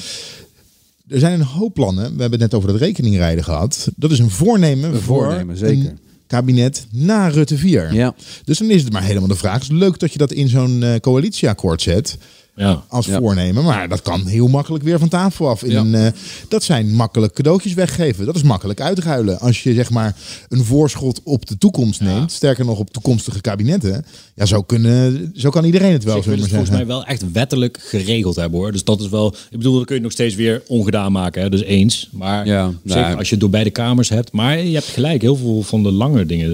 Er 1.07 1.19
zijn 1.19 1.33
een 1.33 1.45
hoop 1.45 1.73
plannen. 1.73 2.03
We 2.03 2.21
hebben 2.21 2.31
het 2.31 2.39
net 2.39 2.53
over 2.53 2.71
dat 2.71 2.79
rekeningrijden 2.79 3.43
gehad. 3.43 3.89
Dat 3.95 4.11
is 4.11 4.19
een 4.19 4.29
voornemen, 4.29 4.93
een 4.93 5.01
voornemen 5.01 5.57
voor 5.57 5.67
zeker. 5.67 5.89
een 5.89 5.99
kabinet 6.27 6.85
na 6.91 7.27
Rutte 7.27 7.57
4. 7.57 7.93
Ja. 7.93 8.15
Dus 8.43 8.57
dan 8.57 8.69
is 8.69 8.83
het 8.83 8.93
maar 8.93 9.03
helemaal 9.03 9.27
de 9.27 9.35
vraag. 9.35 9.53
Het 9.53 9.63
is 9.63 9.69
leuk 9.69 9.99
dat 9.99 10.11
je 10.11 10.17
dat 10.17 10.31
in 10.31 10.47
zo'n 10.47 10.81
uh, 10.81 10.95
coalitieakkoord 10.95 11.81
zet. 11.81 12.17
Ja. 12.55 12.83
Als 12.87 13.05
Ja. 13.05 13.17
voornemen, 13.19 13.63
maar 13.63 13.89
dat 13.89 14.01
kan 14.01 14.25
heel 14.25 14.47
makkelijk 14.47 14.83
weer 14.83 14.99
van 14.99 15.07
tafel 15.07 15.49
af. 15.49 15.63
In 15.63 15.71
Ja. 15.71 15.79
een, 15.79 15.95
eh, 15.95 16.07
dat 16.47 16.63
zijn 16.63 16.93
makkelijk 16.93 17.33
cadeautjes 17.33 17.73
weggeven. 17.73 18.25
Dat 18.25 18.35
is 18.35 18.43
makkelijk 18.43 18.81
uitruilen. 18.81 19.39
Als 19.39 19.63
je 19.63 19.73
zeg 19.73 19.89
maar 19.89 20.15
een 20.49 20.63
voorschot 20.65 21.21
op 21.23 21.45
de 21.45 21.57
toekomst 21.57 22.01
neemt, 22.01 22.31
sterker 22.31 22.65
nog 22.65 22.79
op 22.79 22.89
toekomstige 22.89 23.41
kabinetten, 23.41 24.05
ja, 24.35 24.45
zo, 24.45 24.61
kunnen, 24.61 25.31
zo 25.35 25.49
kan 25.49 25.63
iedereen 25.65 25.91
het 25.91 26.03
wel, 26.03 26.17
ze 26.23 26.29
zeggen. 26.29 26.47
volgens 26.49 26.69
mij 26.69 26.85
wel 26.85 27.05
echt 27.05 27.31
wettelijk 27.31 27.79
geregeld 27.83 28.35
hebben 28.35 28.59
hoor. 28.59 28.71
Dus 28.71 28.83
dat 28.83 29.01
is 29.01 29.09
wel. 29.09 29.35
Ik 29.49 29.57
bedoel, 29.57 29.75
dan 29.75 29.85
kun 29.85 29.95
je 29.95 30.01
het 30.01 30.03
nog 30.03 30.11
steeds 30.11 30.35
weer 30.35 30.63
ongedaan 30.67 31.11
maken. 31.11 31.41
Hè? 31.41 31.49
Dus 31.49 31.63
eens. 31.63 32.09
Maar 32.11 32.45
Ja, 32.45 32.71
zeker 32.85 33.01
nou, 33.01 33.17
als 33.17 33.25
je 33.27 33.31
het 33.31 33.39
door 33.39 33.49
beide 33.49 33.69
kamers 33.69 34.09
hebt. 34.09 34.31
Maar 34.31 34.59
je 34.59 34.73
hebt 34.73 34.85
gelijk, 34.87 35.21
heel 35.21 35.35
veel 35.35 35.61
van 35.63 35.83
de 35.83 35.91
lange 35.91 36.25
dingen. 36.25 36.49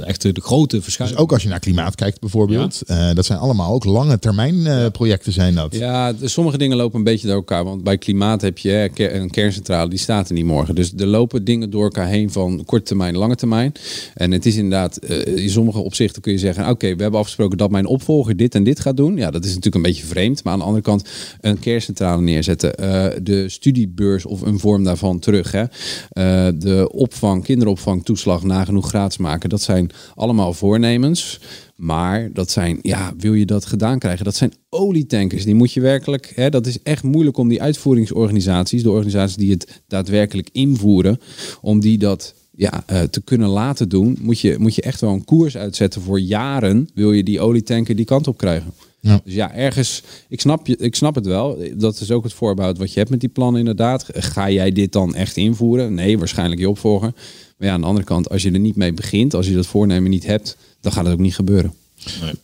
eh, 0.00 0.08
echt 0.08 0.22
de, 0.22 0.34
grote 0.40 0.74
Dus 0.74 0.84
verschuivingen. 0.84 1.22
ook 1.24 1.32
als 1.32 1.42
je 1.42 1.48
naar 1.48 1.58
klimaat 1.58 1.94
kijkt 1.94 2.20
bijvoorbeeld. 2.20 2.82
eh, 2.86 3.08
dat 3.14 3.26
zijn 3.26 3.38
allemaal 3.38 3.72
ook 3.72 3.84
lange 3.84 4.18
termijn 4.18 4.66
eh, 4.66 4.86
projecten 4.92 5.32
Ja, 5.70 6.12
sommige 6.22 6.58
dingen 6.58 6.76
lopen 6.76 6.98
een 6.98 7.04
beetje 7.04 7.26
door 7.26 7.36
elkaar. 7.36 7.64
Want 7.64 7.84
bij 7.84 7.98
klimaat 7.98 8.40
heb 8.40 8.58
je 8.58 8.90
een 8.96 9.30
kerncentrale, 9.30 9.90
die 9.90 9.98
staat 9.98 10.28
er 10.28 10.34
niet 10.34 10.44
morgen. 10.44 10.74
Dus 10.74 10.92
er 10.96 11.06
lopen 11.06 11.44
dingen 11.44 11.70
door 11.70 11.82
elkaar 11.82 12.06
heen 12.06 12.30
van 12.30 12.62
korte 12.66 12.84
termijn, 12.84 13.16
lange 13.16 13.34
termijn. 13.34 13.72
En 14.14 14.30
het 14.30 14.46
is 14.46 14.56
inderdaad, 14.56 14.96
eh, 14.96 15.36
in 15.36 15.50
sommige 15.50 15.78
opzichten 15.78 16.22
kun 16.22 16.32
je 16.32 16.38
zeggen... 16.38 16.68
oké, 16.68 16.94
we 16.96 17.02
hebben 17.02 17.20
afgesproken 17.20 17.58
dat 17.58 17.70
mijn 17.70 17.86
opvolger 17.86 18.36
dit 18.36 18.54
en 18.54 18.64
dit 18.64 18.80
gaat 18.80 18.96
doen. 18.96 19.16
Ja, 19.16 19.30
dat 19.30 19.42
is 19.44 19.48
natuurlijk 19.48 19.74
een 19.74 19.90
beetje 19.90 20.06
vreemd. 20.06 20.44
Maar 20.44 20.52
aan 20.52 20.58
de 20.58 20.64
andere 20.64 20.84
kant 20.84 21.08
een 21.40 21.58
kerncentrale 21.58 22.22
neerzetten. 22.22 22.74
eh, 22.74 23.06
de 23.22 23.48
studiebeurs 23.48 24.24
of 24.24 24.40
een 24.40 24.58
vorm 24.58 24.84
daarvan 24.84 25.18
terug. 25.18 25.52
Hè. 25.52 25.64
Eh, 26.10 26.48
de 26.54 26.88
opvang, 26.92 27.44
kinderopvang, 27.44 28.04
toeslag 28.04 28.42
nagenoeg 28.42 28.88
gratis 28.88 29.18
maken. 29.18 29.48
Dat 29.48 29.62
zijn 29.62 29.90
allemaal 30.14 30.52
voornemens. 30.52 31.40
Maar 31.80 32.30
dat 32.32 32.50
zijn, 32.50 32.78
ja, 32.82 33.12
wil 33.18 33.34
je 33.34 33.46
dat 33.46 33.64
gedaan 33.64 33.98
krijgen? 33.98 34.24
Dat 34.24 34.34
zijn 34.34 34.52
olietankers. 34.68 35.44
Die 35.44 35.54
moet 35.54 35.72
je 35.72 35.80
werkelijk, 35.80 36.32
hè, 36.34 36.50
dat 36.50 36.66
is 36.66 36.82
echt 36.82 37.02
moeilijk 37.02 37.36
om 37.36 37.48
die 37.48 37.62
uitvoeringsorganisaties, 37.62 38.82
de 38.82 38.90
organisaties 38.90 39.36
die 39.36 39.50
het 39.50 39.82
daadwerkelijk 39.86 40.48
invoeren, 40.52 41.20
om 41.60 41.80
die 41.80 41.98
dat 41.98 42.34
ja, 42.50 42.82
eh, 42.86 43.02
te 43.02 43.20
kunnen 43.20 43.48
laten 43.48 43.88
doen, 43.88 44.18
moet 44.20 44.40
je, 44.40 44.56
moet 44.58 44.74
je 44.74 44.82
echt 44.82 45.00
wel 45.00 45.12
een 45.12 45.24
koers 45.24 45.56
uitzetten 45.56 46.02
voor 46.02 46.20
jaren. 46.20 46.88
Wil 46.94 47.12
je 47.12 47.22
die 47.22 47.40
olietanker 47.40 47.96
die 47.96 48.04
kant 48.04 48.28
op 48.28 48.36
krijgen? 48.36 48.72
Ja. 49.00 49.20
Dus 49.24 49.34
ja, 49.34 49.54
ergens, 49.54 50.02
ik 50.28 50.40
snap, 50.40 50.66
je, 50.66 50.76
ik 50.76 50.94
snap 50.94 51.14
het 51.14 51.26
wel. 51.26 51.58
Dat 51.76 52.00
is 52.00 52.10
ook 52.10 52.24
het 52.24 52.32
voorbehoud 52.32 52.78
wat 52.78 52.92
je 52.92 52.98
hebt 52.98 53.10
met 53.10 53.20
die 53.20 53.28
plannen 53.28 53.60
inderdaad. 53.60 54.06
Ga 54.12 54.50
jij 54.50 54.72
dit 54.72 54.92
dan 54.92 55.14
echt 55.14 55.36
invoeren? 55.36 55.94
Nee, 55.94 56.18
waarschijnlijk 56.18 56.60
je 56.60 56.68
opvolger. 56.68 57.12
Maar 57.58 57.68
ja, 57.68 57.74
aan 57.74 57.80
de 57.80 57.86
andere 57.86 58.06
kant, 58.06 58.30
als 58.30 58.42
je 58.42 58.50
er 58.50 58.58
niet 58.58 58.76
mee 58.76 58.92
begint, 58.92 59.34
als 59.34 59.46
je 59.46 59.54
dat 59.54 59.66
voornemen 59.66 60.10
niet 60.10 60.26
hebt, 60.26 60.56
dan 60.80 60.92
gaat 60.92 61.04
het 61.04 61.12
ook 61.12 61.20
niet 61.20 61.34
gebeuren. 61.34 61.74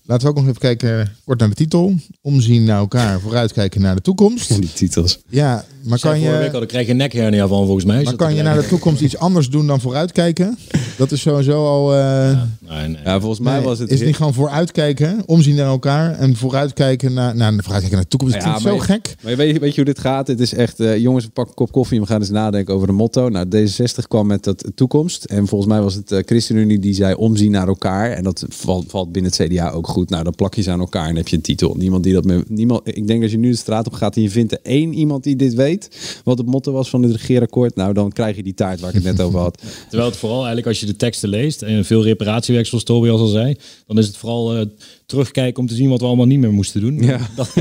Laten 0.06 0.24
we 0.26 0.32
ook 0.32 0.36
nog 0.38 0.46
even 0.48 0.60
kijken, 0.60 1.12
kort 1.24 1.38
naar 1.38 1.48
de 1.48 1.54
titel. 1.54 1.94
Omzien 2.20 2.64
naar 2.64 2.78
elkaar, 2.78 3.20
vooruitkijken 3.20 3.80
naar 3.80 3.94
de 3.94 4.00
toekomst. 4.02 4.60
Die 4.60 4.72
titels. 4.72 5.18
Ja, 5.28 5.64
maar 5.82 5.98
kan 5.98 6.10
vorige 6.16 6.30
week 6.30 6.40
je, 6.46 6.52
al, 6.52 6.58
dan 6.58 6.66
krijg 6.66 6.84
je 6.86 6.90
een 6.90 6.96
nekhernia 6.98 7.46
van 7.48 7.64
volgens 7.64 7.84
mij. 7.84 7.98
Is 7.98 8.04
maar 8.04 8.14
kan 8.16 8.34
je 8.34 8.42
naar 8.42 8.56
de 8.60 8.66
toekomst 8.68 9.00
iets 9.00 9.16
anders 9.16 9.48
doen 9.50 9.66
dan 9.66 9.80
vooruitkijken? 9.80 10.58
Dat 10.96 11.12
is 11.12 11.20
sowieso 11.20 11.66
al... 11.66 11.94
eh, 11.94 12.40
Nee, 12.68 12.88
nee. 12.88 13.02
Ja, 13.04 13.18
volgens 13.20 13.40
mij 13.40 13.54
Nee, 13.56 13.64
was 13.64 13.78
het. 13.78 13.90
is 13.90 13.98
het 13.98 14.06
niet 14.06 14.16
gewoon 14.16 14.34
vooruitkijken, 14.34 15.22
omzien 15.26 15.54
naar 15.54 15.66
elkaar 15.66 16.12
en 16.18 16.36
vooruitkijken 16.36 17.12
naar, 17.12 17.36
naar, 17.36 17.52
vooruitkijken 17.52 17.92
naar 17.92 18.02
de 18.02 18.08
toekomst? 18.08 18.34
Het 18.34 18.42
Ja, 18.44 18.48
klinkt 18.50 18.68
zo 18.70 18.76
maar- 18.76 18.86
gek. 18.86 19.14
Maar 19.22 19.36
weet 19.36 19.54
je, 19.54 19.60
weet 19.60 19.70
je 19.74 19.76
hoe 19.82 19.94
dit 19.94 19.98
gaat? 19.98 20.26
Het 20.26 20.40
is 20.40 20.54
echt, 20.54 20.80
eh, 20.80 20.96
jongens, 20.98 21.26
pak 21.32 21.48
een 21.48 21.54
kop 21.54 21.72
koffie 21.72 21.96
en 21.96 22.02
we 22.02 22.08
gaan 22.08 22.20
eens 22.20 22.30
nadenken 22.30 22.74
over 22.74 22.88
een 22.88 22.94
motto. 22.94 23.28
Nou, 23.28 23.46
D66 23.56 24.06
kwam 24.08 24.26
met 24.26 24.44
dat 24.44 24.64
toekomst. 24.74 25.24
En 25.24 25.46
volgens 25.46 25.70
mij 25.70 25.80
was 25.80 25.94
het 25.94 26.12
eh, 26.12 26.18
ChristenUnie 26.24 26.78
die 26.78 26.94
zei 26.94 27.14
omzien 27.14 27.50
naar 27.50 27.68
elkaar. 27.68 28.10
En 28.10 28.22
dat 28.24 28.44
valt, 28.48 28.84
valt 28.88 29.12
binnen 29.12 29.30
het 29.30 29.40
CDA 29.46 29.70
ook 29.70 29.86
goed. 29.88 30.10
Nou, 30.10 30.24
dan 30.24 30.34
plak 30.34 30.54
je 30.54 30.62
ze 30.62 30.70
aan 30.70 30.80
elkaar 30.80 31.08
en 31.08 31.16
heb 31.16 31.28
je 31.28 31.36
een 31.36 31.42
titel. 31.42 31.74
Niemand 31.74 32.02
die 32.04 32.12
dat 32.12 32.24
met, 32.24 32.50
niemand, 32.50 32.80
ik 32.84 33.06
denk 33.06 33.22
als 33.22 33.30
je 33.30 33.38
nu 33.38 33.50
de 33.50 33.56
straat 33.56 33.86
op 33.86 33.92
gaat 33.92 34.16
en 34.16 34.22
je 34.22 34.30
vindt 34.30 34.52
er 34.52 34.58
één 34.62 34.94
iemand 34.94 35.24
die 35.24 35.36
dit 35.36 35.54
weet, 35.54 35.88
wat 36.24 36.38
het 36.38 36.46
motto 36.46 36.72
was 36.72 36.88
van 36.90 37.02
het 37.02 37.12
regeerakkoord. 37.12 37.74
Nou, 37.76 37.92
dan 37.92 38.12
krijg 38.12 38.36
je 38.36 38.42
die 38.42 38.54
taart 38.54 38.80
waar 38.80 38.88
ik 38.88 38.94
het 38.94 39.04
net 39.04 39.20
over 39.20 39.38
had. 39.38 39.62
Terwijl 39.88 40.08
het 40.10 40.18
vooral 40.18 40.36
eigenlijk 40.38 40.66
als 40.66 40.80
je 40.80 40.86
de 40.86 40.96
teksten 40.96 41.28
leest 41.28 41.62
en 41.62 41.84
veel 41.84 42.02
reparatiewerk 42.02 42.66
zoals 42.66 42.84
Tobias 42.84 43.20
al 43.20 43.26
zei, 43.26 43.56
dan 43.86 43.98
is 43.98 44.06
het 44.06 44.16
vooral 44.16 44.56
eh, 44.56 44.66
terugkijken 45.06 45.60
om 45.60 45.68
te 45.68 45.74
zien 45.74 45.88
wat 45.88 46.00
we 46.00 46.06
allemaal 46.06 46.26
niet 46.26 46.38
meer 46.38 46.52
moesten 46.52 46.80
doen. 46.80 47.02
Ja. 47.02 47.20
Dat, 47.36 47.52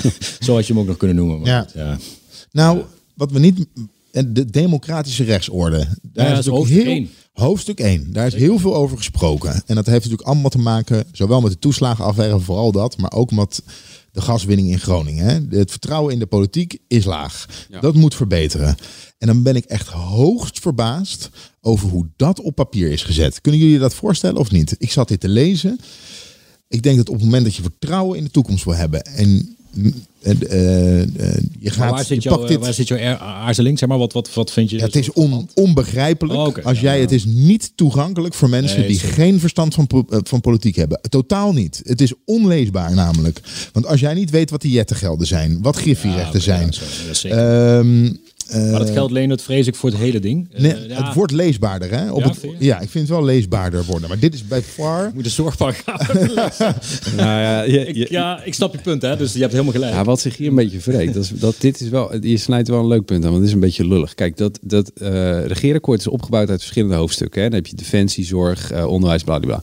zo 0.44 0.54
had 0.54 0.66
je 0.66 0.72
hem 0.72 0.82
ook 0.82 0.88
nog 0.88 0.96
kunnen 0.96 1.16
noemen. 1.16 1.40
Maar 1.40 1.48
Ja. 1.50 1.60
goed, 1.62 1.72
ja. 1.74 1.98
Nou, 2.52 2.82
wat 3.14 3.32
we 3.32 3.38
niet. 3.38 3.66
en 4.12 4.32
De 4.32 4.44
democratische 4.50 5.24
rechtsorde. 5.24 5.86
Daar 6.02 6.28
Ja, 6.30 6.38
is 6.38 6.46
hoofdstuk 6.46 6.82
heel, 6.82 6.92
één. 6.92 7.08
Hoofdstuk 7.32 7.80
1. 7.80 8.12
Daar 8.12 8.26
is 8.26 8.34
heel 8.34 8.58
veel 8.58 8.74
over 8.74 8.96
gesproken. 8.96 9.62
En 9.66 9.74
dat 9.74 9.86
heeft 9.86 10.02
natuurlijk 10.04 10.28
allemaal 10.28 10.50
te 10.50 10.58
maken, 10.58 11.06
zowel 11.12 11.40
met 11.40 11.52
de 11.52 11.58
toeslagenaffaire, 11.58 12.40
vooral 12.40 12.72
dat, 12.72 12.96
maar 12.96 13.12
ook 13.12 13.30
met 13.30 13.62
de 14.12 14.20
gaswinning 14.20 14.70
in 14.70 14.80
Groningen. 14.80 15.24
Hè. 15.24 15.58
Het 15.58 15.70
vertrouwen 15.70 16.12
in 16.12 16.18
de 16.18 16.26
politiek 16.26 16.78
is 16.88 17.04
laag. 17.04 17.46
Ja. 17.68 17.80
Dat 17.80 17.94
moet 17.94 18.14
verbeteren. 18.14 18.76
En 19.18 19.26
dan 19.26 19.42
ben 19.42 19.56
ik 19.56 19.64
echt 19.64 19.88
hoogst 19.88 20.58
verbaasd 20.58 21.30
over 21.60 21.88
hoe 21.88 22.06
dat 22.16 22.40
op 22.40 22.54
papier 22.54 22.90
is 22.90 23.02
gezet. 23.02 23.40
Kunnen 23.40 23.60
jullie 23.60 23.78
dat 23.78 23.94
voorstellen 23.94 24.40
of 24.40 24.50
niet? 24.50 24.74
Ik 24.78 24.92
zat 24.92 25.08
dit 25.08 25.20
te 25.20 25.28
lezen. 25.28 25.78
Ik 26.68 26.82
denk 26.82 26.96
dat 26.96 27.08
op 27.08 27.14
het 27.14 27.24
moment 27.24 27.44
dat 27.44 27.54
je 27.54 27.62
vertrouwen 27.62 28.18
in 28.18 28.24
de 28.24 28.30
toekomst 28.30 28.64
wil 28.64 28.74
hebben 28.74 29.02
en 29.02 29.56
eh, 30.22 30.32
eh, 30.50 31.00
eh, 31.00 31.06
je 31.08 31.08
Maar 31.62 31.72
gaat, 31.72 31.90
waar 31.90 32.04
zit, 32.04 32.22
je 32.22 32.30
eh, 32.30 32.46
dit. 32.46 32.58
waar 32.58 32.74
zit 32.74 32.88
jouw 32.88 32.98
aar- 32.98 33.18
aarzeling? 33.18 33.78
Zeg 33.78 33.88
maar, 33.88 33.98
wat, 33.98 34.12
wat, 34.12 34.34
wat 34.34 34.52
vind 34.52 34.70
je? 34.70 34.76
Ja, 34.76 34.84
het 34.84 34.96
is 34.96 35.12
on, 35.12 35.48
onbegrijpelijk 35.54 36.58
Oh, 36.58 36.64
als 36.64 36.80
jij, 36.80 37.00
het 37.00 37.12
is 37.12 37.24
niet 37.24 37.72
toegankelijk 37.74 38.34
voor 38.34 38.48
mensen 38.48 38.78
Nee, 38.78 38.88
die 38.88 38.98
zeker. 38.98 39.14
geen 39.14 39.40
verstand 39.40 39.74
van, 39.74 39.86
van 40.08 40.40
politiek 40.40 40.76
hebben. 40.76 41.00
Totaal 41.08 41.52
niet. 41.52 41.80
Het 41.84 42.00
is 42.00 42.12
onleesbaar 42.24 42.94
namelijk. 42.94 43.40
Want 43.72 43.86
als 43.86 44.00
jij 44.00 44.14
niet 44.14 44.30
weet 44.30 44.50
wat 44.50 44.60
die 44.60 44.72
jettengelden 44.72 45.26
zijn, 45.26 45.58
wat 45.62 45.76
griffierechten 45.76 46.40
zijn. 46.42 46.72
ja, 47.06 47.12
zo, 47.14 47.28
eh, 48.52 48.70
maar 48.70 48.78
dat 48.78 48.90
geld 48.90 49.10
lenen, 49.10 49.28
dat 49.28 49.42
vrees 49.42 49.66
ik 49.66 49.74
voor 49.74 49.90
het 49.90 49.98
hele 49.98 50.20
ding. 50.20 50.48
Eh, 50.52 50.88
ja, 50.88 51.04
Het 51.04 51.14
wordt 51.14 51.32
leesbaarder, 51.32 51.90
hè? 51.90 52.12
Op 52.12 52.20
Ja, 52.22 52.28
het, 52.28 52.38
ja, 52.58 52.80
ik 52.80 52.88
vind 52.88 53.08
het 53.08 53.16
wel 53.16 53.24
leesbaarder 53.24 53.84
worden. 53.84 54.08
Maar 54.08 54.18
dit 54.18 54.34
is 54.34 54.46
bij 54.46 54.62
far. 54.62 55.10
moet 55.14 55.24
de 55.24 55.30
zorgparagraaf. 55.30 56.12
nou 57.16 57.40
ja, 57.40 57.62
je, 57.62 57.94
je- 57.94 58.06
ja, 58.10 58.44
ik 58.44 58.54
snap 58.54 58.72
je 58.72 58.80
punt, 58.80 59.02
hè? 59.02 59.16
Dus 59.16 59.32
je 59.32 59.38
hebt 59.40 59.52
helemaal 59.52 59.72
gelijk. 59.72 59.92
Ja, 59.92 60.04
wat 60.04 60.20
zich 60.20 60.36
hier 60.36 60.48
een 60.48 60.54
beetje 60.54 60.80
verreekt, 60.80 61.14
dat, 61.14 61.22
is, 61.22 61.30
dat 61.30 61.54
dit 61.58 61.80
is 61.80 61.88
wel, 61.88 62.24
je 62.26 62.36
snijdt 62.36 62.68
wel 62.68 62.80
een 62.80 62.86
leuk 62.86 63.04
punt 63.04 63.24
aan, 63.24 63.30
want 63.30 63.40
het 63.40 63.48
is 63.48 63.54
een 63.54 63.60
beetje 63.60 63.86
lullig. 63.86 64.14
Kijk, 64.14 64.36
dat, 64.36 64.58
dat 64.62 64.88
eh 64.94 65.46
regeerakkoord 65.46 66.00
is 66.00 66.06
opgebouwd 66.06 66.50
uit 66.50 66.60
verschillende 66.60 66.96
hoofdstukken. 66.96 67.42
Hè. 67.42 67.48
Dan 67.48 67.56
heb 67.58 67.66
je 67.66 67.76
defensie, 67.76 68.24
zorg, 68.24 68.70
eh, 68.70 68.86
onderwijs, 68.86 69.22
bla, 69.22 69.38
bla, 69.38 69.46
bla. 69.60 69.62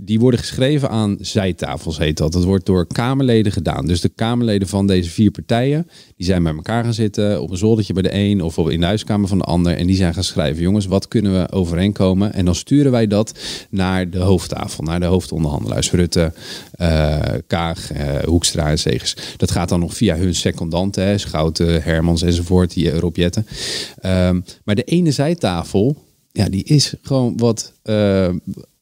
Die 0.00 0.20
worden 0.20 0.40
geschreven 0.40 0.90
aan 0.90 1.16
zijtafels, 1.20 1.98
heet 1.98 2.16
dat. 2.16 2.32
Dat 2.32 2.44
wordt 2.44 2.66
door 2.66 2.86
Kamerleden 2.86 3.52
gedaan. 3.52 3.86
Dus 3.86 4.00
de 4.00 4.08
Kamerleden 4.14 4.68
van 4.68 4.86
deze 4.86 5.10
vier 5.10 5.30
partijen, 5.30 5.86
die 6.16 6.26
zijn 6.26 6.42
bij 6.42 6.54
elkaar 6.54 6.84
gaan 6.84 6.94
zitten 6.94 7.42
op 7.42 7.50
een 7.50 7.56
zoldertje 7.56 7.92
bij 7.92 8.02
de 8.02 8.08
of 8.30 8.58
op- 8.58 8.70
in 8.70 8.80
de 8.80 8.86
huiskamer 8.86 9.28
van 9.28 9.38
de 9.38 9.44
ander. 9.44 9.76
En 9.76 9.86
die 9.86 9.96
zijn 9.96 10.14
gaan 10.14 10.24
schrijven, 10.24 10.62
jongens, 10.62 10.86
wat 10.86 11.08
kunnen 11.08 11.32
we 11.32 11.52
overeenkomen? 11.52 12.32
En 12.32 12.44
dan 12.44 12.54
sturen 12.54 12.92
wij 12.92 13.06
dat 13.06 13.38
naar 13.70 14.10
de 14.10 14.18
hoofdtafel, 14.18 14.84
naar 14.84 15.00
de 15.00 15.06
hoofdonderhandelaars. 15.06 15.90
Rutte, 15.90 16.32
eh, 16.72 17.20
Kaag, 17.46 17.92
eh, 17.92 18.22
Hoekstra 18.24 18.70
en 18.70 18.78
Segers. 18.78 19.16
Dat 19.36 19.50
gaat 19.50 19.68
dan 19.68 19.80
nog 19.80 19.94
via 19.94 20.16
hun 20.16 20.34
secondanten, 20.34 21.04
hè, 21.04 21.18
Schouten, 21.18 21.82
Hermans 21.82 22.22
enzovoort, 22.22 22.74
die 22.74 22.98
Rob 22.98 23.16
Jetten. 23.16 23.46
Ehm, 24.00 24.40
maar 24.64 24.74
de 24.74 24.84
ene 24.84 25.10
zijtafel, 25.10 25.96
ja, 26.32 26.48
die 26.48 26.64
is 26.64 26.94
gewoon 27.02 27.36
wat, 27.36 27.72
eh, 27.82 28.28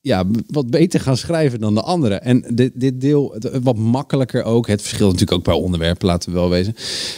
ja, 0.00 0.26
wat 0.46 0.70
beter 0.70 1.00
gaan 1.00 1.16
schrijven 1.16 1.60
dan 1.60 1.74
de 1.74 1.82
andere. 1.82 2.14
En 2.14 2.44
dit, 2.54 2.72
dit 2.74 3.00
deel, 3.00 3.36
wat 3.62 3.76
makkelijker 3.76 4.42
ook. 4.42 4.66
Het 4.66 4.82
verschilt 4.82 5.12
natuurlijk 5.12 5.38
ook 5.38 5.54
per 5.54 5.64
onderwerp, 5.64 6.02
laten 6.02 6.32
we 6.32 6.38
wel 6.38 6.50
wezen. 6.50 6.74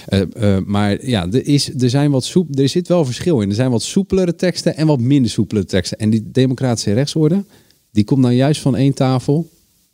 Eh, 0.07 0.57
eh, 0.57 0.65
maar 0.65 1.07
ja, 1.07 1.27
er, 1.31 1.47
is, 1.47 1.75
er, 1.75 1.91
zijn 1.91 2.11
wat 2.11 2.25
soep, 2.25 2.59
er 2.59 2.69
zit 2.69 2.89
wel 2.89 3.05
verschil 3.05 3.41
in. 3.41 3.49
Er 3.49 3.55
zijn 3.55 3.71
wat 3.71 3.83
soepelere 3.83 4.35
teksten 4.35 4.77
en 4.77 4.87
wat 4.87 5.01
minder 5.01 5.31
soepelere 5.31 5.67
teksten. 5.67 5.99
En 5.99 6.11
die 6.11 6.31
democratische 6.31 6.93
rechtsorde, 6.93 7.45
die 7.91 8.05
komt 8.05 8.21
nou 8.21 8.35
juist 8.35 8.61
van 8.61 8.77
één 8.77 8.95
tafel. 8.95 9.51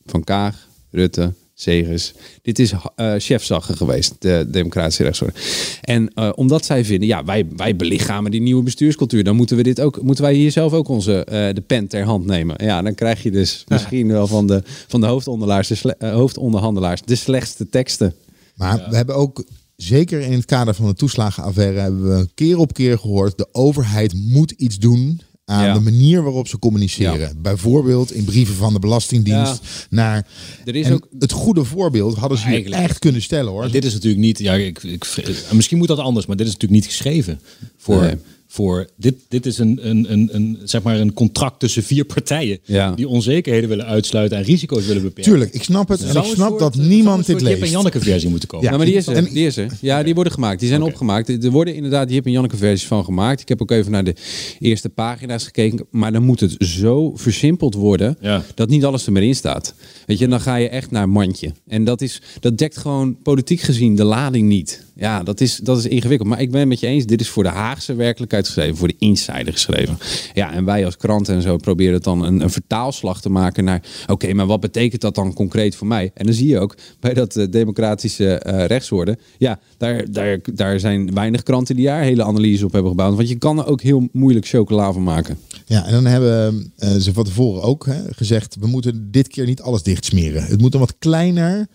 Van 0.07 0.25
Kaag, 0.25 0.69
Rutte, 0.91 1.33
Segers. 1.61 2.13
Dit 2.43 2.59
is 2.59 2.73
eh 2.97 3.15
chefzagger 3.19 3.77
geweest, 3.77 4.15
de 4.19 4.47
democratische 4.49 5.03
rechtsorde. 5.03 5.33
En 5.81 6.15
eh, 6.15 6.31
omdat 6.35 6.65
zij 6.65 6.85
vinden, 6.85 7.09
ja, 7.09 7.25
wij, 7.25 7.47
wij 7.57 7.77
belichamen 7.77 8.31
die 8.31 8.41
nieuwe 8.41 8.63
bestuurscultuur. 8.63 9.25
Dan 9.25 9.37
moeten 9.37 9.57
we 9.57 9.63
dit 9.63 9.81
ook, 9.81 10.03
moeten 10.03 10.25
wij 10.25 10.35
hier 10.35 10.51
zelf 10.51 10.73
ook 10.73 10.89
onze 10.89 11.25
eh, 11.25 11.55
de 11.55 11.61
pen 11.61 11.87
ter 11.89 12.05
hand 12.05 12.27
nemen. 12.27 12.65
Ja, 12.65 12.83
dan 12.83 12.95
krijg 12.95 13.23
je 13.23 13.31
dus 13.31 13.65
misschien 13.69 14.09
wel 14.09 14.27
van 14.27 14.47
de, 14.47 14.63
van 14.89 15.01
de 15.01 15.07
hoofdonderhandelaars, 15.07 15.69
de, 15.69 15.75
sle- 15.75 15.97
hoofdonderhandelaars 15.99 17.03
de 17.05 17.15
slechtste 17.15 17.69
teksten. 17.69 18.15
Maar 18.55 18.87
we 18.91 18.97
hebben 18.97 19.15
ook, 19.15 19.45
zeker 19.77 20.21
in 20.21 20.33
het 20.33 20.45
kader 20.45 20.75
van 20.75 20.87
de 20.87 20.95
toeslagenaffaire, 20.95 21.81
hebben 21.81 22.19
we 22.19 22.29
keer 22.35 22.59
op 22.59 22.73
keer 22.73 22.99
gehoord, 22.99 23.39
de 23.39 23.49
overheid 23.53 24.15
moet 24.15 24.51
iets 24.51 24.79
doen 24.79 25.21
aan 25.49 25.65
Ja. 25.65 25.75
de 25.75 25.81
manier 25.81 26.23
waarop 26.23 26.49
ze 26.49 26.59
communiceren. 26.59 27.39
Bijvoorbeeld 27.43 28.13
in 28.13 28.25
brieven 28.25 28.55
van 28.55 28.73
de 28.73 28.79
Belastingdienst 28.79 29.61
naar... 29.91 30.27
Er 30.65 30.77
is 30.77 30.87
en 30.87 30.93
ook- 30.93 31.09
Het 31.19 31.33
goede 31.33 31.65
voorbeeld 31.65 32.17
hadden 32.17 32.39
ze 32.39 32.45
hier 32.45 32.53
Eigenlijk- 32.53 32.83
echt 32.83 32.99
kunnen 32.99 33.23
stellen 33.23 33.53
hoor. 33.53 33.71
Dit 33.71 33.85
is 33.85 33.93
natuurlijk 33.93 34.21
niet. 34.23 34.39
Ja, 34.39 34.55
ik, 34.55 34.83
ik, 34.83 35.07
misschien 35.53 35.79
moet 35.79 35.89
dat 35.89 35.99
anders, 35.99 36.27
maar 36.27 36.37
dit 36.37 36.47
is 36.47 36.53
natuurlijk 36.53 36.81
niet 36.83 36.91
geschreven 36.91 37.41
voor. 37.77 38.01
Nee. 38.01 38.15
Voor 38.51 38.87
dit, 38.97 39.15
dit 39.29 39.47
is 39.47 39.59
een, 39.59 39.79
een, 39.89 40.13
een, 40.13 40.29
een, 40.33 40.59
zeg 40.65 40.83
maar 40.83 41.01
een 41.01 41.13
contract 41.13 41.61
tussen 41.61 41.83
vier 41.83 42.05
partijen 42.05 42.59
Ja. 42.65 42.93
die 42.95 43.09
onzekerheden 43.09 43.69
willen 43.69 43.87
uitsluiten 43.87 44.39
en 44.39 44.45
risico's 44.45 44.87
willen 44.87 45.03
beperken. 45.03 45.33
Tuurlijk, 45.33 45.55
ik 45.55 45.63
snap 45.63 45.89
het. 45.89 46.03
En 46.03 46.17
ik 46.17 46.25
snap 46.25 46.49
soort- 46.49 46.59
dat 46.59 46.75
niemand 46.75 47.17
dit 47.17 47.27
soort 47.27 47.41
Jip 47.41 47.53
en 47.55 47.59
leest. 47.61 47.73
Janneke 47.73 48.01
versie 48.01 48.29
moeten 48.31 48.49
komen. 48.49 48.71
Ja. 48.71 48.77
Maar 48.77 48.87
die 48.87 48.95
is 48.95 49.07
er. 49.07 49.33
Die 49.33 49.47
is 49.47 49.57
er. 49.57 49.73
Ja, 49.81 50.03
die 50.03 50.15
worden 50.15 50.33
gemaakt. 50.33 50.61
Die 50.61 50.69
zijn 50.69 50.83
opgemaakt. 50.83 51.45
Er 51.45 51.51
worden 51.51 51.75
inderdaad 51.75 52.11
Jip 52.11 52.25
en 52.27 52.31
Janneke 52.33 52.57
versies 52.57 52.87
van 52.89 53.05
gemaakt. 53.05 53.41
Ik 53.41 53.49
heb 53.49 53.63
ook 53.63 53.71
even 53.71 53.93
naar 53.93 54.05
de 54.05 54.15
eerste 54.59 54.89
pagina's 54.89 55.45
gekeken. 55.45 55.87
Maar 55.91 56.13
dan 56.13 56.23
moet 56.23 56.41
het 56.41 56.55
zo 56.59 57.13
versimpeld 57.17 57.75
worden 57.75 58.17
Ja. 58.21 58.43
dat 58.55 58.69
niet 58.69 58.85
alles 58.85 59.07
er 59.07 59.13
meer 59.13 59.23
in 59.23 59.35
staat. 59.35 59.75
Weet 60.07 60.19
je, 60.19 60.29
dan 60.29 60.41
ga 60.41 60.57
je 60.57 60.69
echt 60.69 60.91
naar 60.91 61.03
een 61.03 61.11
mandje. 61.11 61.53
En 61.67 61.85
dat, 61.85 62.01
is, 62.01 62.23
dat 62.41 62.59
dekt 62.59 62.77
gewoon 62.77 63.17
politiek 63.23 63.61
gezien 63.61 63.97
de 63.97 64.05
lading 64.05 64.49
niet. 64.49 64.87
Ja, 64.99 65.23
dat 65.23 65.41
is, 65.41 65.57
dat 65.57 65.79
is 65.79 65.87
ingewikkeld. 65.87 66.29
Maar 66.29 66.41
ik 66.41 66.51
ben 66.51 66.61
het 66.61 66.69
met 66.69 66.81
je 66.81 66.87
eens. 66.87 67.07
Dit 67.07 67.21
is 67.21 67.29
voor 67.29 67.43
de 67.43 67.49
Haagse 67.49 67.95
werkelijkheid 67.95 68.47
geschreven. 68.47 68.77
Voor 68.77 68.89
de 68.89 68.95
insider 68.99 69.53
geschreven. 69.53 69.99
Ja, 70.35 70.53
en 70.53 70.65
wij 70.65 70.85
als 70.85 70.97
kranten 70.97 71.35
en 71.35 71.43
zo 71.43 71.57
proberen 71.57 71.95
het 71.95 72.05
dan 72.05 72.25
een, 72.25 72.41
een 72.41 72.51
vertaalslag 72.51 73.21
te 73.21 73.29
maken 73.29 73.65
naar... 73.65 73.83
Oké, 74.07 74.33
maar 74.33 74.47
wat 74.47 74.61
betekent 74.61 75.01
dat 75.01 75.15
dan 75.15 75.33
concreet 75.33 75.77
voor 75.77 75.87
mij? 75.87 76.11
En 76.15 76.27
dan 76.27 76.35
zie 76.35 76.49
je 76.49 76.59
ook 76.59 76.77
bij 77.01 77.15
dat 77.15 77.37
eh, 77.37 77.47
democratische 77.51 78.39
eh 78.39 78.65
rechtsorde... 78.65 79.19
Ja, 79.39 79.59
daar, 79.77 80.11
daar, 80.11 80.39
daar 80.55 80.81
zijn 80.81 81.15
weinig 81.15 81.43
kranten 81.43 81.77
die 81.77 81.87
daar 81.87 82.03
hele 82.03 82.25
analyses 82.25 82.63
op 82.63 82.73
hebben 82.73 82.91
gebouwd. 82.91 83.17
Want 83.17 83.29
je 83.29 83.39
kan 83.39 83.59
er 83.59 83.67
ook 83.67 83.81
heel 83.81 84.09
moeilijk 84.13 84.47
chocola 84.47 84.93
van 84.93 85.03
maken. 85.03 85.39
Ja, 85.67 85.87
en 85.87 85.93
dan 85.93 86.05
hebben 86.05 86.73
eh, 86.77 86.91
ze 86.91 87.13
van 87.13 87.25
tevoren 87.25 87.63
ook 87.63 87.87
hè, 87.87 88.03
gezegd, 88.11 88.57
we 88.61 88.67
moeten 88.67 89.09
dit 89.11 89.29
keer 89.29 89.47
niet 89.47 89.61
alles 89.61 89.83
dichtsmeren. 89.83 90.45
Het 90.45 90.61
moet 90.61 90.75
een 90.75 90.81
wat 90.81 90.95
kleiner 90.99 91.67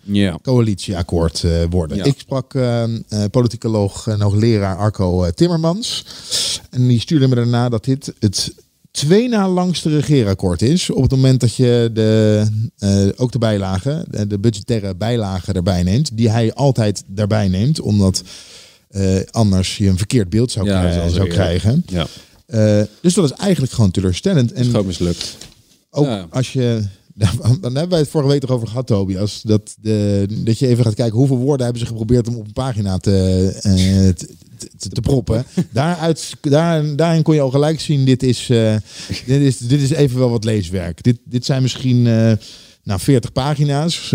coalitieakkoord 0.42 1.46
worden. 1.70 1.98
Ja. 1.98 2.04
Ik 2.04 2.20
sprak 2.20 2.54
eh, 3.14 3.24
politicoloog 3.32 4.08
en 4.08 4.22
hoogleraar 4.22 4.78
Arco 4.78 5.24
eh, 5.24 5.32
Timmermans. 5.32 6.06
En 6.70 6.88
die 6.88 7.00
stuurde 7.00 7.28
me 7.28 7.36
daarna 7.36 7.70
dat 7.70 7.84
dit 7.84 8.14
het 8.20 8.54
twee 8.92 9.30
na 9.30 9.50
langste 9.50 9.90
regeerakkoord 9.90 10.62
is. 10.62 10.90
Op 10.90 11.02
het 11.02 11.12
moment 11.12 11.40
dat 11.40 11.56
je 11.56 11.90
de, 11.94 12.46
eh, 12.78 13.08
ook 13.16 13.32
de 13.32 13.38
bijlagen, 13.38 14.06
de, 14.10 14.28
de 14.28 14.40
budgettaire 14.40 14.96
bijlagen 14.96 15.54
erbij 15.54 15.84
neemt. 15.84 16.18
Die 16.18 16.30
hij 16.30 16.54
altijd 16.54 17.04
daarbij 17.08 17.48
neemt, 17.48 17.80
omdat 17.80 18.24
anders 19.32 19.78
je 19.78 19.88
een 19.88 19.98
verkeerd 19.98 20.30
beeld 20.30 20.52
zou, 20.52 20.66
Ja, 20.66 20.80
krijgen, 20.80 21.12
zou 21.12 21.28
krijgen. 21.28 21.86
Ja, 21.88 22.08
dus 23.02 23.14
dat 23.14 23.26
is 23.26 23.32
eigenlijk 23.32 23.74
gewoon 23.74 23.92
teleurstellend. 23.92 24.52
En 24.52 24.86
mislukt. 24.86 25.38
ook 25.90 26.06
Ja. 26.06 26.28
als 26.30 26.54
je. 26.54 26.84
Dan 27.14 27.62
hebben 27.62 27.90
wij 27.90 28.00
het 28.00 28.10
vorige 28.10 28.30
week 28.30 28.42
toch 28.42 28.50
over 28.50 28.68
gehad, 28.68 28.88
Tobias. 28.88 29.42
Dat, 29.42 29.76
de, 29.82 30.26
dat 30.44 30.60
je 30.60 30.68
even 30.68 30.84
gaat 30.84 30.94
kijken 30.94 31.18
hoeveel 31.18 31.38
woorden 31.38 31.64
hebben 31.66 31.82
ze 31.82 31.88
geprobeerd 31.88 32.28
om 32.28 32.36
op 32.36 32.46
een 32.46 32.54
pagina 32.54 32.98
te, 32.98 33.50
eh, 33.62 34.26
te, 34.90 35.02
proppen. 35.02 35.46
Daaruit, 35.72 36.36
daar, 36.42 36.96
daarin 36.96 37.24
kon 37.24 37.36
je 37.36 37.42
al 37.42 37.50
gelijk 37.50 37.80
zien, 37.80 38.06
dit 38.06 38.24
is, 38.24 38.50
eh, 38.50 38.76
dit 39.26 39.42
is, 39.42 39.58
dit 39.58 39.82
is 39.82 39.90
even 39.90 40.20
wel 40.20 40.30
wat 40.30 40.44
leeswerk. 40.44 41.04
Dit, 41.04 41.18
dit 41.24 41.46
zijn 41.46 41.62
misschien 41.62 42.08
eh 42.08 42.32
nou, 42.84 43.00
40 43.00 43.32
pagina's. 43.32 44.14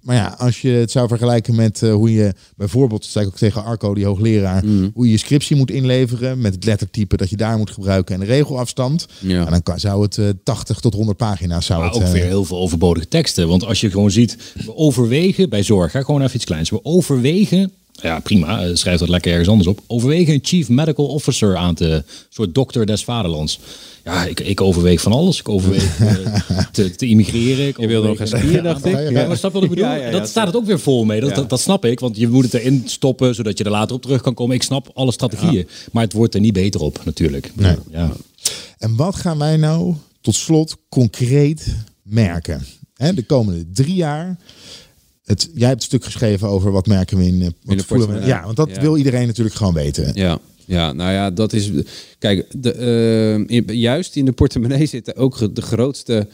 Maar 0.00 0.16
ja, 0.16 0.34
als 0.38 0.60
je 0.60 0.68
het 0.70 0.90
zou 0.90 1.08
vergelijken 1.08 1.54
met 1.54 1.82
eh, 1.82 1.92
hoe 1.92 2.12
je 2.12 2.32
bijvoorbeeld, 2.56 3.02
dat 3.02 3.10
zei 3.10 3.24
ik 3.26 3.30
ook 3.30 3.38
tegen 3.38 3.64
Arco, 3.64 3.94
die 3.94 4.04
hoogleraar, 4.06 4.64
Mm. 4.64 4.90
hoe 4.94 5.04
je 5.04 5.10
je 5.10 5.16
scriptie 5.18 5.56
moet 5.56 5.70
inleveren 5.70 6.40
met 6.40 6.54
het 6.54 6.64
lettertype 6.64 7.16
dat 7.16 7.30
je 7.30 7.36
daar 7.36 7.58
moet 7.58 7.70
gebruiken 7.70 8.14
en 8.14 8.20
de 8.20 8.26
regelafstand. 8.26 9.06
Ja. 9.20 9.44
En 9.44 9.50
dan 9.50 9.62
kan, 9.62 9.80
zou 9.80 10.02
het 10.02 10.18
eh, 10.18 10.28
80 10.44 10.80
tot 10.80 10.94
100 10.94 11.16
pagina's 11.18 11.66
zou 11.66 11.80
Maar 11.80 11.88
het. 11.88 11.98
ook 11.98 12.04
eh, 12.06 12.12
weer 12.12 12.24
heel 12.24 12.44
veel 12.44 12.58
overbodige 12.58 13.08
teksten. 13.08 13.48
Want 13.48 13.64
als 13.64 13.80
je 13.80 13.90
gewoon 13.90 14.10
ziet, 14.10 14.36
we 14.66 14.76
overwegen 14.76 15.48
bij 15.48 15.62
zorg, 15.62 15.90
ga 15.90 16.02
gewoon 16.02 16.22
even 16.22 16.36
iets 16.36 16.44
kleins. 16.44 16.70
We 16.70 16.84
overwegen, 16.84 17.72
ja 18.02 18.20
prima, 18.20 18.62
eh, 18.62 18.74
schrijf 18.74 18.98
dat 18.98 19.08
lekker 19.08 19.30
ergens 19.30 19.48
anders 19.48 19.68
op. 19.68 19.80
Overwegen 19.86 20.34
een 20.34 20.40
chief 20.42 20.68
medical 20.68 21.06
officer 21.06 21.56
aan 21.56 21.74
te, 21.74 22.04
soort 22.28 22.54
dokter 22.54 22.86
des 22.86 23.04
vaderlands. 23.04 23.60
Ja, 24.04 24.24
ik, 24.24 24.40
ik 24.40 24.60
overweeg 24.60 25.00
van 25.00 25.12
alles. 25.12 25.38
Ik 25.38 25.48
overweeg 25.48 26.00
eh, 26.00 26.58
te, 26.72 26.90
te 26.94 27.06
immigreren. 27.06 27.66
Ik 27.68 27.80
Je 27.80 27.86
wilde 27.86 28.08
nog 28.08 28.20
overweeg- 28.20 28.40
eens 28.42 28.50
skiën, 28.50 28.62
dacht 28.62 28.84
ik. 28.84 29.10
Ja, 29.10 29.26
maar 29.26 29.36
snap 29.36 29.52
je 29.52 29.58
wat 29.60 29.62
ik 29.62 29.68
bedoel? 29.74 29.84
Ja, 29.84 29.94
ja, 29.94 30.04
ja, 30.04 30.10
dat 30.10 30.28
staat 30.28 30.46
het 30.46 30.56
ook 30.56 30.66
weer 30.66 30.80
vol 30.80 31.04
mee. 31.04 31.20
Dat, 31.20 31.28
Ja. 31.30 31.34
dat, 31.36 31.48
dat 31.50 31.60
snap 31.60 31.84
ik, 31.84 32.00
want 32.00 32.16
je 32.16 32.28
moet 32.28 32.44
het 32.44 32.54
erin 32.54 32.82
stoppen 32.86 33.34
zodat 33.34 33.58
je 33.58 33.64
er 33.64 33.70
later 33.70 33.94
op 33.96 34.02
terug 34.02 34.20
kan 34.20 34.34
komen. 34.34 34.54
Ik 34.56 34.62
snap 34.62 34.90
alle 34.94 35.12
strategieën, 35.12 35.68
maar 35.92 36.02
het 36.02 36.12
wordt 36.12 36.34
er 36.34 36.40
niet 36.40 36.52
beter 36.52 36.80
op 36.80 37.00
natuurlijk. 37.04 37.50
Nee. 37.54 37.76
Ja. 37.90 38.12
En 38.78 38.96
wat 38.96 39.16
gaan 39.16 39.38
wij 39.38 39.56
nou 39.56 39.94
tot 40.20 40.34
slot 40.34 40.76
concreet 40.88 41.66
merken? 42.02 42.66
Hè, 42.96 43.14
de 43.14 43.22
komende 43.24 43.66
drie 43.72 43.94
jaar. 43.94 44.38
Het, 45.30 45.50
jij 45.54 45.68
hebt 45.68 45.80
een 45.80 45.86
stuk 45.86 46.04
geschreven 46.04 46.48
over 46.48 46.70
wat 46.72 46.86
merken 46.86 47.18
we 47.18 47.26
in, 47.26 47.42
eh, 47.66 47.78
voelen 47.78 48.08
we-. 48.20 48.26
Ja, 48.26 48.44
want 48.44 48.56
dat 48.56 48.70
Ja. 48.74 48.80
wil 48.80 48.96
iedereen 48.96 49.26
natuurlijk 49.26 49.56
gewoon 49.56 49.74
weten. 49.74 50.10
Ja, 50.14 50.38
ja, 50.64 50.92
nou 50.92 51.12
ja, 51.12 51.30
dat 51.30 51.52
is. 51.52 51.70
Kijk, 52.18 52.46
de, 52.62 52.72
eh, 52.72 53.56
in- 53.56 53.76
juist 53.78 54.16
in 54.16 54.24
de 54.24 54.32
portemonnee 54.32 54.86
zitten 54.86 55.16
ook 55.16 55.54
de 55.54 55.62
grootste 55.62 56.28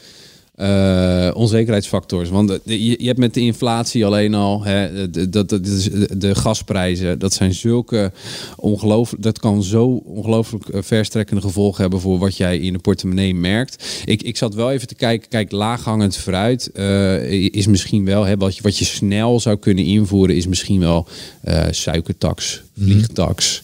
eh, 0.56 1.30
onzekerheidsfactors. 1.34 2.28
Want 2.28 2.48
de- 2.48 2.60
de- 2.64 2.84
je, 2.84 3.06
hebt 3.06 3.18
met 3.18 3.34
de 3.34 3.40
inflatie 3.40 4.06
alleen 4.06 4.34
al, 4.34 4.64
hè, 4.64 5.10
de, 5.10 5.28
dat, 5.28 5.48
dat 5.48 5.66
is 5.66 5.88
de 6.18 6.34
gasprijzen, 6.34 7.18
dat 7.18 7.32
zijn 7.32 7.54
zulke 7.54 8.12
ongelooflijk, 8.56 9.22
dat 9.22 9.38
kan 9.38 9.62
zo 9.62 10.02
ongelooflijk 10.04 10.68
eh, 10.68 10.82
verstrekkende 10.82 11.42
gevolgen 11.42 11.80
hebben 11.80 12.00
voor 12.00 12.18
wat 12.18 12.36
jij 12.36 12.58
in 12.58 12.72
de 12.72 12.78
portemonnee 12.78 13.34
merkt. 13.34 14.02
Ik, 14.04 14.22
ik 14.22 14.36
zat 14.36 14.54
wel 14.54 14.70
even 14.72 14.88
te 14.88 14.94
kijken, 14.94 15.28
kijk, 15.28 15.50
laaghangend 15.52 16.16
fruit 16.16 16.70
eh, 16.72 17.30
is 17.32 17.66
misschien 17.66 18.04
wel, 18.04 18.24
hè, 18.24 18.36
wat, 18.36 18.56
je, 18.56 18.62
wat 18.62 18.78
je 18.78 18.84
snel 18.84 19.40
zou 19.40 19.56
kunnen 19.56 19.84
invoeren, 19.84 20.36
is 20.36 20.46
misschien 20.46 20.80
wel 20.80 21.06
eh 21.40 21.64
suikertax, 21.70 22.62
vliegtax. 22.82 23.62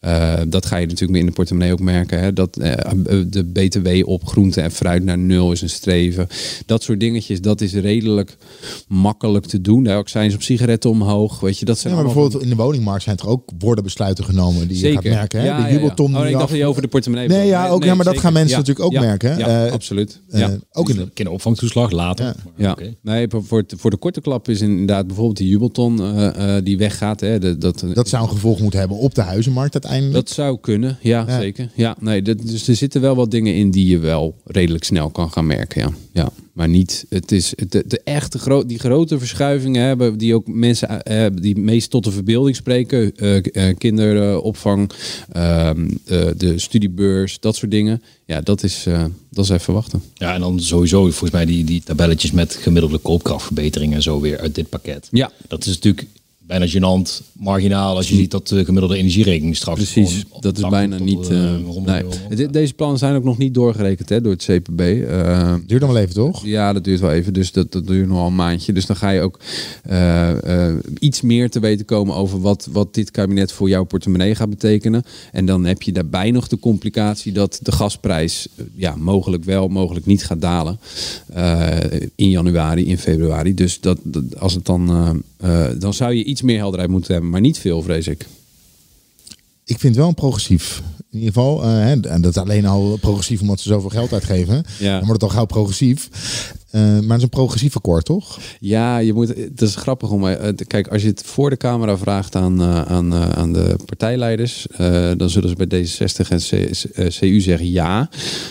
Eh, 0.00 0.34
dat 0.48 0.66
ga 0.66 0.76
je 0.76 0.86
natuurlijk 0.86 1.18
in 1.18 1.26
de 1.26 1.32
portemonnee 1.32 1.72
ook 1.72 1.80
merken. 1.80 2.18
Hè? 2.20 2.32
Dat 2.32 2.56
eh, 2.56 2.92
de 3.26 3.44
BTW 3.44 3.88
op 4.08 4.26
groente 4.26 4.60
en 4.60 4.70
fruit 4.70 5.04
naar 5.04 5.18
nul 5.18 5.52
is 5.52 5.60
een 5.60 5.68
streven. 5.70 6.26
Dat 6.66 6.82
soort 6.82 7.00
dingetjes, 7.00 7.40
dat 7.40 7.60
is 7.60 7.72
redelijk 7.74 8.36
makkelijk 8.88 9.46
te 9.46 9.60
doen. 9.60 9.84
Daar 9.84 9.98
ook 9.98 10.08
zijn 10.08 10.30
ze 10.30 10.36
op 10.36 10.42
sigaretten 10.42 10.90
omhoog. 10.90 11.40
Weet 11.40 11.58
je, 11.58 11.64
dat 11.64 11.78
zijn 11.78 11.94
Ja, 11.94 11.98
maar 12.02 12.12
bijvoorbeeld 12.12 12.42
in 12.42 12.48
de 12.48 12.56
woningmarkt 12.56 13.02
zijn 13.02 13.16
er 13.16 13.28
ook 13.28 13.50
woordenbesluiten 13.58 14.24
genomen 14.24 14.68
die 14.68 14.86
je 14.86 14.92
gaat 14.92 15.04
merken. 15.04 15.40
Hè? 15.40 15.46
Ja, 15.46 15.56
de 15.56 15.62
ja, 15.62 15.68
ja. 15.68 15.74
jubelton 15.74 16.16
Oh, 16.16 16.26
ik 16.26 16.32
dacht 16.32 16.52
je 16.52 16.66
over 16.66 16.82
de 16.82 16.88
portemonnee 16.88 17.28
Nee, 17.28 17.46
ja, 17.46 17.68
ook, 17.68 17.84
ja, 17.84 17.94
maar 17.94 18.04
dat 18.04 18.18
gaan 18.18 18.32
mensen 18.32 18.50
Ja, 18.52 18.58
natuurlijk 18.58 18.86
ook 18.86 18.92
ja, 18.92 19.00
merken. 19.00 19.38
Ja, 19.38 19.66
Eh, 19.66 19.72
absoluut. 19.72 20.20
eh, 20.30 20.40
ja. 20.40 20.56
ook 20.72 20.88
in 20.88 20.96
de, 20.96 21.08
Kinderopvangtoeslag 21.14 21.90
later. 21.90 22.24
Ja. 22.24 22.34
Ja, 22.56 22.70
Oké. 22.70 22.94
nee, 23.02 23.26
voor, 23.28 23.64
voor 23.76 23.90
de 23.90 23.96
korte 23.96 24.20
klap 24.20 24.48
is 24.48 24.60
inderdaad 24.60 25.06
bijvoorbeeld 25.06 25.36
die 25.36 25.48
jubelton 25.48 26.00
eh, 26.00 26.56
eh, 26.56 26.64
die 26.64 26.78
weggaat. 26.78 27.20
Hè, 27.20 27.38
de, 27.38 27.58
dat, 27.58 27.84
dat 27.94 28.08
zou 28.08 28.22
een 28.22 28.28
gevolg 28.28 28.60
moeten 28.60 28.78
hebben 28.78 28.96
op 28.98 29.14
de 29.14 29.22
huizenmarkt 29.22 29.72
uiteindelijk? 29.88 30.26
Dat 30.26 30.34
zou 30.34 30.58
kunnen, 30.60 30.98
ja, 31.00 31.24
Ja. 31.26 31.40
zeker. 31.40 31.70
Ja, 31.74 31.96
nee, 32.00 32.22
dat, 32.22 32.38
dus 32.46 32.68
er 32.68 32.76
zitten 32.76 33.00
wel 33.00 33.14
wat 33.16 33.30
dingen 33.30 33.54
in 33.54 33.70
die 33.70 33.86
je 33.86 33.98
wel 33.98 34.34
redelijk 34.44 34.84
snel 34.84 35.10
kan 35.10 35.30
gaan 35.32 35.46
merken. 35.46 35.80
Ja, 35.80 35.90
ja. 36.12 36.30
maar 36.52 36.68
niet. 36.68 37.06
Het 37.08 37.32
is 37.32 37.52
het- 37.56 37.72
de, 37.72 37.84
de 37.86 38.00
echte 38.04 38.38
gro 38.38 38.66
die 38.66 38.78
grote 38.78 39.18
verschuivingen 39.18 39.82
hebben, 39.82 40.18
die 40.18 40.34
ook 40.34 40.46
mensen 40.46 40.88
eh, 41.04 41.16
hebben 41.16 41.42
die 41.42 41.56
meest 41.58 41.90
tot 41.90 42.04
de 42.04 42.10
verbeelding 42.10 42.56
spreken. 42.56 43.16
eh, 43.16 43.68
eh, 43.68 43.76
kinderopvang, 43.78 44.90
ehm, 45.32 45.88
eh, 46.04 46.26
de 46.36 46.58
studiebeurs, 46.58 47.40
dat 47.40 47.56
soort 47.56 47.70
dingen. 47.70 48.02
Ja, 48.26 48.40
dat 48.40 48.62
is, 48.62 48.84
eh, 48.86 49.04
dat 49.30 49.44
is 49.44 49.50
even 49.50 49.74
wachten. 49.74 50.02
Ja, 50.14 50.34
en 50.34 50.40
dan 50.40 50.60
sowieso 50.60 51.00
volgens 51.02 51.30
mij 51.30 51.44
die, 51.44 51.64
die 51.64 51.82
tabelletjes 51.84 52.30
met 52.32 52.54
gemiddelde 52.54 52.98
koopkrachtverbetering 52.98 53.94
en 53.94 54.02
zo 54.02 54.20
weer 54.20 54.38
uit 54.38 54.54
dit 54.54 54.68
pakket. 54.68 55.08
Ja. 55.10 55.30
Dat 55.48 55.60
is 55.66 55.74
natuurlijk 55.74 56.06
bijna 56.48 56.66
gênant, 56.68 57.22
marginaal, 57.32 57.96
als 57.96 58.08
je 58.08 58.14
ziet 58.14 58.30
dat 58.30 58.48
de 58.48 58.64
gemiddelde 58.64 58.96
energierekening 58.96 59.56
straks 59.56 59.78
Precies, 59.92 60.24
dat 60.40 60.56
is 60.56 60.62
80 60.62 60.68
bijna 60.70 60.96
tot, 60.96 61.06
niet. 61.06 61.28
eh, 61.28 61.54
eh, 61.54 61.64
100 61.64 61.86
nee. 62.28 62.36
De- 62.36 62.50
Deze 62.50 62.74
plannen 62.74 62.98
zijn 62.98 63.14
ook 63.14 63.24
nog 63.24 63.38
niet 63.38 63.54
doorgerekend 63.54 64.08
hè, 64.08 64.20
door 64.20 64.32
het 64.32 64.44
CPB. 64.44 64.80
Eh, 64.80 65.54
Duurt 65.66 65.80
dan 65.80 65.92
wel 65.92 66.02
even, 66.02 66.14
toch? 66.14 66.44
Ja, 66.46 66.72
dat 66.72 66.84
duurt 66.84 67.00
wel 67.00 67.12
even. 67.12 67.32
Dus 67.32 67.52
dat, 67.52 67.72
dat 67.72 67.86
duurt 67.86 68.08
nog 68.08 68.16
wel 68.16 68.26
een 68.26 68.34
maandje. 68.34 68.72
Dus 68.72 68.86
dan 68.86 68.96
ga 68.96 69.10
je 69.10 69.20
ook 69.20 69.38
eh, 69.82 70.66
eh, 70.68 70.76
iets 70.98 71.20
meer 71.20 71.50
te 71.50 71.60
weten 71.60 71.84
komen 71.86 72.14
over 72.14 72.40
wat, 72.40 72.68
wat 72.72 72.94
dit 72.94 73.10
kabinet 73.10 73.52
voor 73.52 73.68
jouw 73.68 73.84
portemonnee 73.84 74.34
gaat 74.34 74.50
betekenen. 74.50 75.02
En 75.32 75.46
dan 75.46 75.64
heb 75.64 75.82
je 75.82 75.92
daarbij 75.92 76.30
nog 76.30 76.48
de 76.48 76.58
complicatie 76.58 77.32
dat 77.32 77.58
de 77.62 77.72
gasprijs 77.72 78.48
ja, 78.74 78.96
mogelijk 78.96 79.44
wel, 79.44 79.68
mogelijk 79.68 80.06
niet 80.06 80.24
gaat 80.24 80.40
dalen. 80.40 80.78
eh, 81.34 81.76
in 82.14 82.30
januari, 82.30 82.86
in 82.86 82.98
februari. 82.98 83.54
Dus 83.54 83.80
dat, 83.80 83.98
dat- 84.02 84.38
als 84.40 84.54
het 84.54 84.64
dan, 84.66 85.22
dan 85.78 85.94
zou 85.94 86.14
je 86.14 86.24
iets 86.24 86.37
meer 86.42 86.58
helderheid 86.58 86.90
moeten 86.90 87.12
hebben, 87.12 87.30
maar 87.30 87.40
niet 87.40 87.58
veel, 87.58 87.82
vrees 87.82 88.06
ik. 88.06 88.26
Ik 89.64 89.78
vind 89.78 89.96
wel 89.96 90.08
een 90.08 90.14
progressief. 90.14 90.82
In 91.10 91.18
ieder 91.18 91.32
geval, 91.32 91.62
eh, 91.62 91.68
hè, 91.68 92.00
en 92.00 92.20
dat 92.20 92.36
alleen 92.36 92.66
al 92.66 92.96
progressief 93.00 93.40
omdat 93.40 93.60
ze 93.60 93.68
zoveel 93.68 93.90
geld 93.90 94.12
uitgeven. 94.12 94.64
Ja. 94.78 94.96
Dan 94.96 95.06
wordt 95.06 95.22
het 95.22 95.30
al 95.30 95.36
gauw 95.36 95.44
progressief. 95.44 96.08
Eh, 96.70 96.80
maar 96.82 97.00
het 97.08 97.16
is 97.16 97.22
een 97.22 97.28
progressief 97.28 97.76
akkoord, 97.76 98.04
toch? 98.04 98.38
Ja, 98.60 98.98
je 98.98 99.12
moet, 99.12 99.28
het 99.28 99.62
is 99.62 99.74
grappig 99.74 100.10
om. 100.10 100.26
eh, 100.26 100.48
Kijk, 100.66 100.88
als 100.88 101.02
je 101.02 101.08
het 101.08 101.22
voor 101.24 101.50
de 101.50 101.56
camera 101.56 101.96
vraagt 101.98 102.34
aan, 102.36 102.60
eh, 102.60 102.82
aan, 102.82 103.14
aan 103.14 103.52
de 103.52 103.76
partijleiders, 103.86 104.66
dan 105.16 105.30
zullen 105.30 105.48
ze 105.48 105.66
bij 105.66 105.66
D66 105.84 106.28
en 106.94 107.10
CU 107.10 107.40
zeggen 107.40 107.70
ja. 107.70 108.10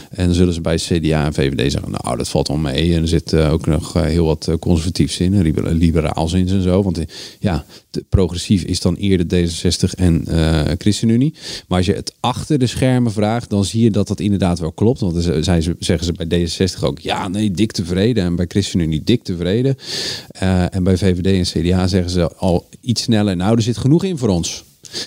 En 0.09 0.25
dan 0.25 0.35
zullen 0.35 0.53
ze 0.53 0.61
bij 0.61 0.75
CDA 0.77 1.25
en 1.25 1.33
VVD 1.33 1.71
zeggen, 1.71 1.91
nou, 1.91 2.17
dat 2.17 2.29
valt 2.29 2.47
wel 2.47 2.57
mee. 2.57 2.93
En 2.95 3.01
er 3.01 3.07
zit 3.07 3.33
ook 3.33 3.65
nog 3.65 3.93
heel 3.93 4.25
wat 4.25 4.49
conservatiefs 4.59 5.19
in, 5.19 5.41
liber- 5.41 5.71
liberaals 5.73 6.33
in 6.33 6.47
en 6.49 6.61
zo. 6.61 6.83
Want 6.83 6.99
ja, 7.39 7.65
progressief 8.09 8.63
is 8.63 8.79
dan 8.79 8.95
eerder 8.95 9.47
D66 9.47 9.89
en 9.97 10.27
eh, 10.27 10.61
ChristenUnie. 10.77 11.33
Maar 11.67 11.77
als 11.77 11.87
je 11.87 11.93
het 11.93 12.13
achter 12.19 12.59
de 12.59 12.67
schermen 12.67 13.11
vraagt, 13.11 13.49
dan 13.49 13.65
zie 13.65 13.83
je 13.83 13.91
dat 13.91 14.07
dat 14.07 14.19
inderdaad 14.19 14.59
wel 14.59 14.71
klopt. 14.71 14.99
Want 14.99 15.23
dan 15.23 15.43
zijn 15.43 15.61
ze, 15.63 15.75
zeggen 15.79 16.05
ze 16.05 16.25
bij 16.25 16.47
D66 16.47 16.79
ook, 16.83 16.99
ja, 16.99 17.27
nee, 17.27 17.51
dik 17.51 17.71
tevreden. 17.71 18.05
En 18.15 18.35
bij 18.35 18.45
ChristenUnie 18.47 19.03
dik 19.03 19.23
tevreden. 19.23 19.77
Eh, 20.27 20.75
en 20.75 20.83
bij 20.83 20.97
VVD 20.97 21.25
en 21.25 21.61
CDA 21.61 21.87
zeggen 21.87 22.11
ze 22.11 22.35
al 22.35 22.69
iets 22.81 23.01
sneller, 23.01 23.35
nou, 23.35 23.55
er 23.55 23.61
zit 23.61 23.77
genoeg 23.77 24.03
in 24.03 24.17
voor 24.17 24.29
ons. 24.29 24.63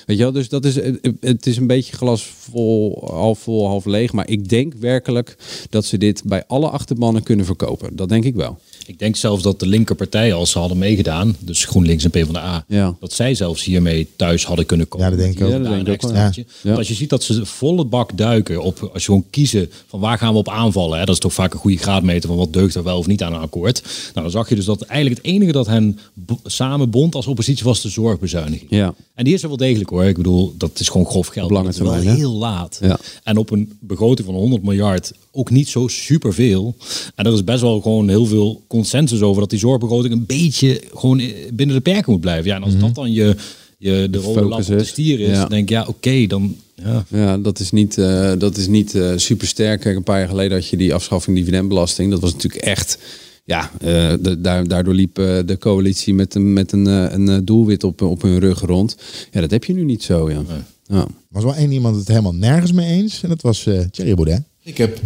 Weet 0.06 0.16
je 0.16 0.22
wel, 0.22 0.32
dus 0.32 0.48
dat 0.48 0.64
is, 0.64 0.74
het 1.20 1.46
is 1.46 1.56
een 1.56 1.66
beetje 1.66 1.96
glas 1.96 2.22
vol, 2.50 3.02
half 3.10 3.38
vol, 3.38 3.66
half 3.66 3.84
leeg. 3.84 4.12
Maar 4.12 4.28
ik 4.28 4.48
denk 4.48 4.72
werkelijk 4.80 5.36
dat 5.70 5.84
ze 5.84 5.98
dit 5.98 6.22
bij 6.24 6.44
alle 6.46 6.68
achterbannen 6.68 7.22
kunnen 7.22 7.46
verkopen. 7.46 7.96
Dat 7.96 8.08
denk 8.08 8.24
ik 8.24 8.34
wel. 8.34 8.58
Ik 8.86 8.98
denk 8.98 9.16
zelfs 9.16 9.42
dat 9.42 9.60
de 9.60 9.66
linkerpartijen, 9.66 10.34
als 10.36 10.50
ze 10.50 10.58
hadden 10.58 10.78
meegedaan, 10.78 11.36
dus 11.38 11.64
GroenLinks 11.64 12.04
en 12.04 12.10
PvdA, 12.10 12.64
Ja. 12.68 12.96
dat 13.00 13.12
zij 13.12 13.34
zelfs 13.34 13.64
hiermee 13.64 14.08
thuis 14.16 14.44
hadden 14.44 14.66
kunnen 14.66 14.88
komen. 14.88 15.06
Ja, 15.10 15.12
dat 15.16 15.24
denk 15.24 15.38
ik 15.38 15.44
ook. 15.44 15.50
Ja, 15.50 15.58
dat 15.58 15.66
denk 15.66 15.86
een 15.86 15.92
ik 15.92 16.04
ook. 16.04 16.14
Ja. 16.14 16.44
Want 16.62 16.78
als 16.78 16.88
je 16.88 16.94
ziet 16.94 17.10
dat 17.10 17.22
ze 17.22 17.46
volle 17.46 17.84
bak 17.84 18.16
duiken 18.16 18.62
op, 18.62 18.90
als 18.92 19.02
je 19.02 19.08
gewoon 19.08 19.24
kiezen 19.30 19.70
van 19.86 20.00
waar 20.00 20.18
gaan 20.18 20.32
we 20.32 20.38
op 20.38 20.48
aanvallen, 20.48 20.98
hè, 20.98 21.04
dat 21.04 21.14
is 21.14 21.20
toch 21.20 21.32
vaak 21.34 21.52
een 21.52 21.58
goede 21.58 21.76
graadmeter 21.76 22.28
van 22.28 22.38
wat 22.38 22.52
deugt 22.52 22.74
er 22.74 22.82
wel 22.82 22.98
of 22.98 23.06
niet 23.06 23.22
aan 23.22 23.32
een 23.34 23.40
akkoord. 23.40 23.82
Nou, 23.82 24.22
dan 24.22 24.30
zag 24.30 24.48
je 24.48 24.54
dus 24.54 24.64
dat 24.64 24.82
eigenlijk 24.82 25.22
het 25.22 25.32
enige 25.32 25.52
dat 25.52 25.66
hen 25.66 25.98
b- 26.26 26.30
samenbond 26.44 27.14
als 27.14 27.26
oppositie 27.26 27.64
was 27.64 27.82
de 27.82 27.88
zorgbezuiniging. 27.88 28.70
Ja. 28.70 28.94
En 29.14 29.24
die 29.24 29.34
is 29.34 29.42
er 29.42 29.48
wel 29.48 29.56
degelijk 29.56 29.69
hoor. 29.90 30.04
Ik 30.04 30.16
bedoel, 30.16 30.54
dat 30.58 30.80
is 30.80 30.88
gewoon 30.88 31.06
grof 31.06 31.26
geld. 31.26 31.50
Op 31.50 31.72
wel 31.78 31.92
hè? 31.92 32.14
heel 32.14 32.32
laat. 32.32 32.78
Ja. 32.82 32.98
En 33.24 33.36
op 33.36 33.50
een 33.50 33.72
begroting 33.80 34.26
van 34.26 34.36
100 34.36 34.62
miljard 34.62 35.12
ook 35.32 35.50
niet 35.50 35.68
zo 35.68 35.88
superveel. 35.88 36.74
En 37.14 37.26
er 37.26 37.32
is 37.32 37.44
best 37.44 37.60
wel 37.60 37.80
gewoon 37.80 38.08
heel 38.08 38.26
veel 38.26 38.62
consensus 38.66 39.20
over 39.20 39.40
dat 39.40 39.50
die 39.50 39.58
zorgbegroting 39.58 40.12
een 40.14 40.26
beetje 40.26 40.82
gewoon 40.94 41.22
binnen 41.52 41.76
de 41.76 41.82
perken 41.82 42.12
moet 42.12 42.20
blijven. 42.20 42.46
Ja, 42.46 42.56
en 42.56 42.62
als 42.62 42.78
dat 42.78 42.94
dan 42.94 43.12
je, 43.12 43.36
je 43.78 44.08
de 44.10 44.18
rode 44.18 44.40
focus 44.40 44.66
de 44.66 44.74
is. 44.74 44.88
stier 44.88 45.20
is, 45.20 45.28
Ja. 45.36 45.46
denk 45.46 45.62
ik 45.62 45.68
ja, 45.68 45.84
oké, 45.88 46.26
dan 46.26 46.56
ja. 46.84 47.04
Ja, 47.08 47.38
dat 47.38 47.58
is 47.58 47.70
niet, 47.70 47.98
eh, 47.98 48.32
dat 48.38 48.56
is 48.56 48.66
niet 48.66 48.94
eh, 48.94 49.12
super 49.16 49.46
sterk. 49.46 49.80
Kijk, 49.80 49.96
een 49.96 50.02
paar 50.02 50.18
jaar 50.18 50.28
geleden 50.28 50.58
had 50.58 50.68
je 50.68 50.76
die 50.76 50.94
afschaffing 50.94 51.36
dividendbelasting. 51.36 52.10
Dat 52.10 52.20
was 52.20 52.32
natuurlijk 52.32 52.64
echt. 52.64 52.98
Ja, 53.44 53.70
eh, 53.80 54.12
de- 54.20 54.40
daar, 54.40 54.68
daardoor 54.68 54.94
liep 54.94 55.18
eh, 55.18 55.38
de 55.46 55.58
coalitie 55.58 56.14
met 56.14 56.34
een, 56.34 56.52
met 56.52 56.72
een, 56.72 56.86
eh, 56.86 57.06
een 57.12 57.44
doelwit 57.44 57.84
op, 57.84 58.02
op 58.02 58.22
hun 58.22 58.38
rug 58.38 58.60
rond. 58.60 58.96
Ja, 59.32 59.40
dat 59.40 59.50
heb 59.50 59.64
je 59.64 59.72
nu 59.74 59.84
niet 59.84 60.02
zo. 60.02 60.30
Ja. 60.30 60.42
Ja. 60.86 60.96
Er 61.00 61.06
was 61.28 61.44
wel 61.44 61.54
één 61.54 61.72
iemand 61.72 61.96
het 61.96 62.08
helemaal 62.08 62.34
nergens 62.34 62.72
mee 62.72 62.86
eens. 62.90 63.22
En 63.22 63.28
dat 63.28 63.42
was 63.42 63.66
eh 63.66 63.80
Thierry 63.90 64.14
Baudet. 64.14 64.42
Ik 64.62 64.78
heb 64.78 65.00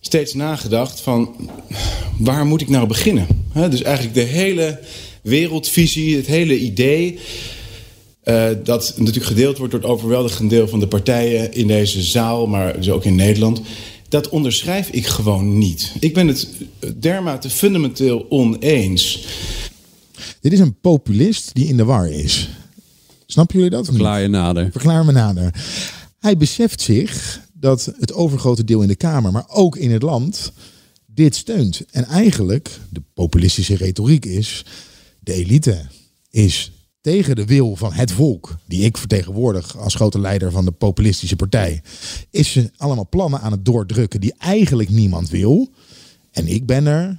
steeds 0.00 0.34
nagedacht 0.34 1.00
van 1.00 1.34
waar 2.18 2.46
moet 2.46 2.60
ik 2.60 2.68
nou 2.68 2.86
beginnen? 2.86 3.26
Hè, 3.52 3.68
dus 3.68 3.82
eigenlijk 3.82 4.14
de 4.14 4.20
hele 4.20 4.78
wereldvisie, 5.22 6.16
het 6.16 6.26
hele 6.26 6.58
idee... 6.58 7.18
eh, 8.22 8.48
dat 8.64 8.94
natuurlijk 8.96 9.26
gedeeld 9.26 9.58
wordt 9.58 9.72
door 9.72 9.80
het 9.82 9.90
overweldigende 9.90 10.54
deel 10.54 10.68
van 10.68 10.80
de 10.80 10.86
partijen 10.88 11.52
in 11.52 11.66
deze 11.66 12.02
zaal, 12.02 12.46
maar 12.46 12.76
dus 12.76 12.90
ook 12.90 13.04
in 13.04 13.14
Nederland. 13.14 13.60
Dat 14.10 14.28
onderschrijf 14.28 14.88
ik 14.88 15.06
gewoon 15.06 15.58
niet. 15.58 15.92
Ik 16.00 16.14
ben 16.14 16.26
het 16.26 16.48
dermate 16.96 17.50
fundamenteel 17.50 18.26
oneens. 18.28 19.26
Dit 20.40 20.52
is 20.52 20.58
een 20.58 20.80
populist 20.80 21.54
die 21.54 21.66
in 21.66 21.76
de 21.76 21.84
war 21.84 22.08
is. 22.08 22.48
Snappen 23.26 23.56
jullie 23.56 23.70
dat? 23.70 23.80
of 23.80 23.90
niet? 23.90 23.98
Klaar 23.98 24.20
je 24.20 24.28
nader. 24.28 24.70
Verklaar 24.70 25.04
me 25.04 25.12
nader. 25.12 25.54
Hij 26.18 26.36
beseft 26.36 26.80
zich 26.80 27.40
dat 27.52 27.92
het 27.98 28.12
overgrote 28.12 28.64
deel 28.64 28.82
in 28.82 28.88
de 28.88 28.96
Kamer, 28.96 29.32
maar 29.32 29.48
ook 29.48 29.76
in 29.76 29.90
het 29.90 30.02
land, 30.02 30.52
dit 31.06 31.36
steunt. 31.36 31.84
En 31.90 32.04
eigenlijk, 32.04 32.70
de 32.88 33.02
populistische 33.14 33.76
retoriek 33.76 34.24
is, 34.24 34.64
de 35.20 35.32
elite 35.32 35.86
is 36.30 36.72
tegen 37.00 37.36
de 37.36 37.44
wil 37.44 37.76
van 37.76 37.92
het 37.92 38.12
volk, 38.12 38.56
die 38.66 38.82
ik 38.82 38.96
vertegenwoordig 38.96 39.78
als 39.78 39.94
grote 39.94 40.20
leider 40.20 40.50
van 40.50 40.64
de 40.64 40.70
populistische 40.70 41.36
partij, 41.36 41.82
is 42.30 42.52
ze 42.52 42.70
allemaal 42.76 43.08
plannen 43.08 43.40
aan 43.40 43.52
het 43.52 43.64
doordrukken 43.64 44.20
die 44.20 44.34
eigenlijk 44.38 44.88
niemand 44.88 45.30
wil. 45.30 45.70
En 46.30 46.46
ik 46.46 46.66
ben 46.66 46.86
er 46.86 47.18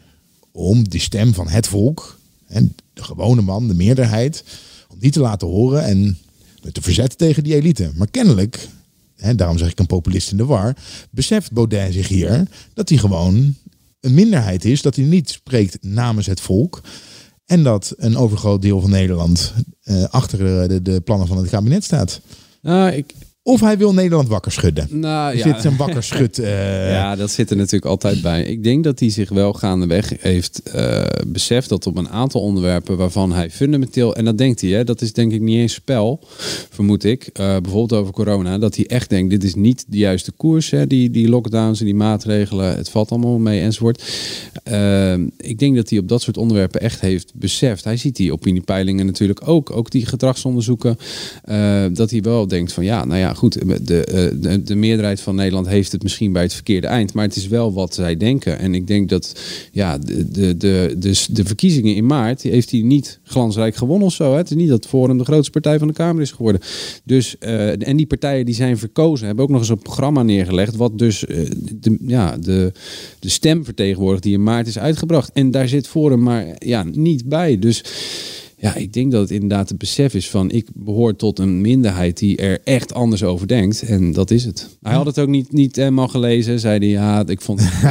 om 0.52 0.90
die 0.90 1.00
stem 1.00 1.34
van 1.34 1.48
het 1.48 1.68
volk, 1.68 2.20
en 2.48 2.76
de 2.94 3.04
gewone 3.04 3.42
man, 3.42 3.68
de 3.68 3.74
meerderheid, 3.74 4.44
om 4.90 5.00
die 5.00 5.12
te 5.12 5.20
laten 5.20 5.48
horen 5.48 5.84
en 5.84 6.18
te 6.72 6.82
verzetten 6.82 7.18
tegen 7.18 7.44
die 7.44 7.56
elite. 7.56 7.92
Maar 7.96 8.10
kennelijk, 8.12 8.68
hè, 9.16 9.36
daarom 9.36 9.58
zeg 9.58 9.72
ik 9.72 9.80
een 9.80 9.86
populist 9.86 10.32
in 10.32 10.38
de 10.38 10.46
war, 10.46 10.76
beseft 11.10 11.52
Baudet 11.52 11.94
zich 11.94 12.08
hier 12.08 12.48
dat 12.74 12.90
hij 12.90 12.98
gewoon 12.98 13.56
een 14.00 14.14
minderheid 14.14 14.66
is, 14.66 14.82
dat 14.82 14.96
hij 14.96 15.06
niet 15.06 15.30
spreekt 15.30 15.78
namens 15.82 16.28
het 16.28 16.40
volk. 16.42 16.82
En 17.52 17.64
dat 17.64 17.94
een 17.98 18.18
overgroot 18.18 18.62
deel 18.62 18.82
van 18.82 18.90
Nederland 18.90 19.54
eh, 19.84 20.04
achter 20.04 20.38
de, 20.38 20.66
de, 20.68 20.82
de 20.82 21.02
plannen 21.02 21.28
van 21.28 21.38
het 21.38 21.50
kabinet 21.50 21.84
staat. 21.84 22.22
Nou, 22.62 22.92
ik, 22.92 23.14
Of 23.44 23.60
hij 23.60 23.78
wil 23.78 23.94
Nederland 23.94 24.28
wakker 24.28 24.52
schudden. 24.52 24.88
nou, 25.00 25.38
ja. 25.38 25.44
zit 25.44 25.64
een 25.64 25.78
wakker 25.78 26.04
schud. 26.14 26.40
eh, 26.40 26.92
Ja, 26.92 27.16
dat 27.16 27.32
zit 27.32 27.50
er 27.50 27.56
natuurlijk 27.56 27.86
altijd 27.86 28.22
bij. 28.22 28.44
Ik 28.44 28.64
denk 28.64 28.84
dat 28.84 29.00
hij 29.00 29.10
zich 29.10 29.30
wel 29.30 29.54
gaandeweg 29.54 30.14
heeft 30.20 30.62
eh, 30.64 31.04
beseft 31.28 31.70
dat 31.70 31.88
op 31.88 31.98
een 31.98 32.10
aantal 32.10 32.42
onderwerpen 32.42 32.98
waarvan 32.98 33.32
hij 33.32 33.50
fundamenteel, 33.50 34.16
en 34.16 34.26
dat 34.26 34.38
denkt 34.38 34.62
hij, 34.62 34.70
hè, 34.70 34.84
dat 34.84 35.02
is 35.02 35.14
denk 35.14 35.32
ik 35.32 35.42
niet 35.42 35.58
eens 35.58 35.74
spel, 35.74 36.20
vermoed 36.70 37.04
ik, 37.04 37.24
eh, 37.24 37.46
bijvoorbeeld 37.46 37.94
over 38.02 38.14
corona, 38.14 38.58
dat 38.58 38.76
hij 38.76 38.88
echt 38.88 39.10
denkt, 39.10 39.30
dit 39.30 39.44
is 39.44 39.56
niet 39.56 39.86
de 39.88 39.98
juiste 39.98 40.32
koers, 40.32 40.70
hè, 40.70 40.88
die, 40.88 41.10
die 41.12 41.30
lockdowns 41.30 41.80
en 41.80 41.86
die 41.86 41.96
maatregelen, 41.96 42.76
het 42.76 42.90
valt 42.90 43.12
allemaal 43.12 43.38
mee 43.40 43.62
enzovoort. 43.62 44.04
Ik 45.38 45.60
denk 45.60 45.76
dat 45.76 45.90
hij 45.90 46.00
op 46.00 46.08
dat 46.08 46.22
soort 46.22 46.38
onderwerpen 46.38 46.82
echt 46.82 47.00
heeft 47.02 47.32
beseft. 47.36 47.84
Hij 47.84 47.98
ziet 47.98 48.16
die 48.16 48.32
opiniepeilingen 48.32 49.06
natuurlijk 49.06 49.48
ook, 49.48 49.72
ook 49.72 49.92
die 49.92 50.06
gedragsonderzoeken, 50.06 50.98
dat 51.94 52.12
hij 52.12 52.22
wel 52.22 52.48
denkt 52.48 52.74
van 52.74 52.84
ja, 52.84 53.06
nou 53.06 53.20
ja, 53.20 53.34
goed, 53.42 53.88
de, 53.88 54.04
eh, 54.04 54.42
de, 54.42 54.64
de 54.64 54.76
meerderheid 54.76 55.22
van 55.22 55.36
Nederland 55.36 55.68
heeft 55.68 55.92
het 55.92 56.04
misschien 56.04 56.32
bij 56.32 56.42
het 56.42 56.54
verkeerde 56.54 56.88
eind, 56.88 57.14
maar 57.14 57.26
het 57.26 57.36
is 57.36 57.48
wel 57.48 57.74
wat 57.74 57.94
zij 57.94 58.18
denken. 58.18 58.60
En 58.60 58.74
ik 58.74 58.88
denk 58.88 59.10
dat 59.10 59.42
ja, 59.72 59.98
de, 59.98 60.32
de, 60.32 60.58
de, 60.58 60.96
de, 60.98 61.26
de 61.30 61.46
verkiezingen 61.46 61.96
in 61.96 62.06
maart 62.06 62.42
heeft 62.42 62.72
hij 62.72 62.82
niet 62.82 63.20
glansrijk 63.24 63.76
gewonnen 63.76 64.08
of 64.08 64.14
zo. 64.14 64.32
Hè? 64.32 64.38
Het 64.38 64.50
is 64.50 64.56
niet 64.56 64.70
dat 64.70 64.88
Forum 64.88 65.18
de 65.18 65.24
grootste 65.24 65.52
partij 65.52 65.80
van 65.80 65.88
de 65.88 65.94
Kamer 65.94 66.22
is 66.22 66.32
geworden. 66.32 66.62
Dus, 67.04 67.38
eh, 67.38 67.88
en 67.88 67.98
die 67.98 68.06
partijen 68.06 68.46
die 68.46 68.56
zijn 68.56 68.78
verkozen 68.78 69.26
hebben 69.26 69.44
ook 69.44 69.52
nog 69.52 69.60
eens 69.60 69.70
een 69.70 69.80
programma 69.80 70.24
neergelegd, 70.24 70.76
wat 70.76 70.98
dus 70.98 71.26
eh, 71.26 71.38
de, 71.80 71.98
ja, 72.08 72.38
de, 72.38 72.72
de 73.20 73.30
stem 73.30 73.66
vertegenwoordigt 73.66 74.24
die 74.24 74.34
in 74.34 74.44
maart 74.44 74.68
is 74.68 74.80
uitgebracht. 74.80 75.32
En 75.34 75.52
daar 75.52 75.68
zit 75.68 75.88
Forum 75.88 76.24
maar 76.24 76.46
ja, 76.58 76.84
niet 76.84 77.26
bij. 77.26 77.60
Dus 77.60 77.84
Ja, 78.62 78.76
ik 78.76 78.94
denk 78.94 79.12
dat 79.12 79.22
het 79.22 79.32
inderdaad 79.32 79.70
het 79.70 79.78
besef 79.78 80.14
is 80.14 80.30
van 80.30 80.52
ik 80.52 80.68
behoor 80.74 81.16
tot 81.16 81.40
een 81.40 81.62
minderheid 81.62 82.18
die 82.18 82.38
er 82.38 82.60
echt 82.64 82.94
anders 82.94 83.24
over 83.24 83.48
denkt. 83.48 83.82
En 83.82 84.12
dat 84.12 84.32
is 84.32 84.46
het. 84.46 84.70
Hij 84.82 84.94
had 84.94 85.06
het 85.06 85.20
ook 85.20 85.28
niet, 85.28 85.52
niet 85.52 85.76
helemaal 85.76 86.08
gelezen. 86.08 86.60
Zei 86.60 86.78
hij, 86.78 86.88
ja, 86.88 87.24
ik 87.28 87.42
vond 87.42 87.60
het. 87.64 87.82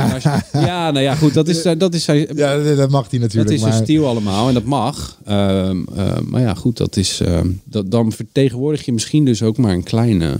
ja, 0.52 0.90
nou 0.90 1.00
ja, 1.04 1.14
goed, 1.14 1.35
dat 1.35 1.48
is, 1.48 1.62
dat 1.62 1.94
is 1.94 2.05
zijn. 2.05 2.26
Ja, 2.34 2.74
dat 2.74 2.90
mag 2.90 3.11
hij 3.11 3.18
natuurlijk. 3.18 3.49
Dat 3.49 3.59
is 3.59 3.64
maar... 3.64 3.78
een 3.78 3.84
stil 3.84 4.07
allemaal 4.07 4.49
en 4.49 4.55
dat 4.55 4.64
mag. 4.64 5.18
Ehm, 5.24 5.84
ehm, 5.97 6.28
maar 6.28 6.40
ja, 6.40 6.55
goed, 6.55 6.76
dat 6.76 6.97
is. 6.97 7.20
ehm, 7.20 7.49
dat, 7.64 7.90
dan 7.90 8.12
vertegenwoordig 8.12 8.84
je 8.84 8.92
misschien 8.92 9.24
dus 9.24 9.42
ook 9.42 9.57
maar 9.57 9.72
een 9.72 9.82
kleine 9.82 10.36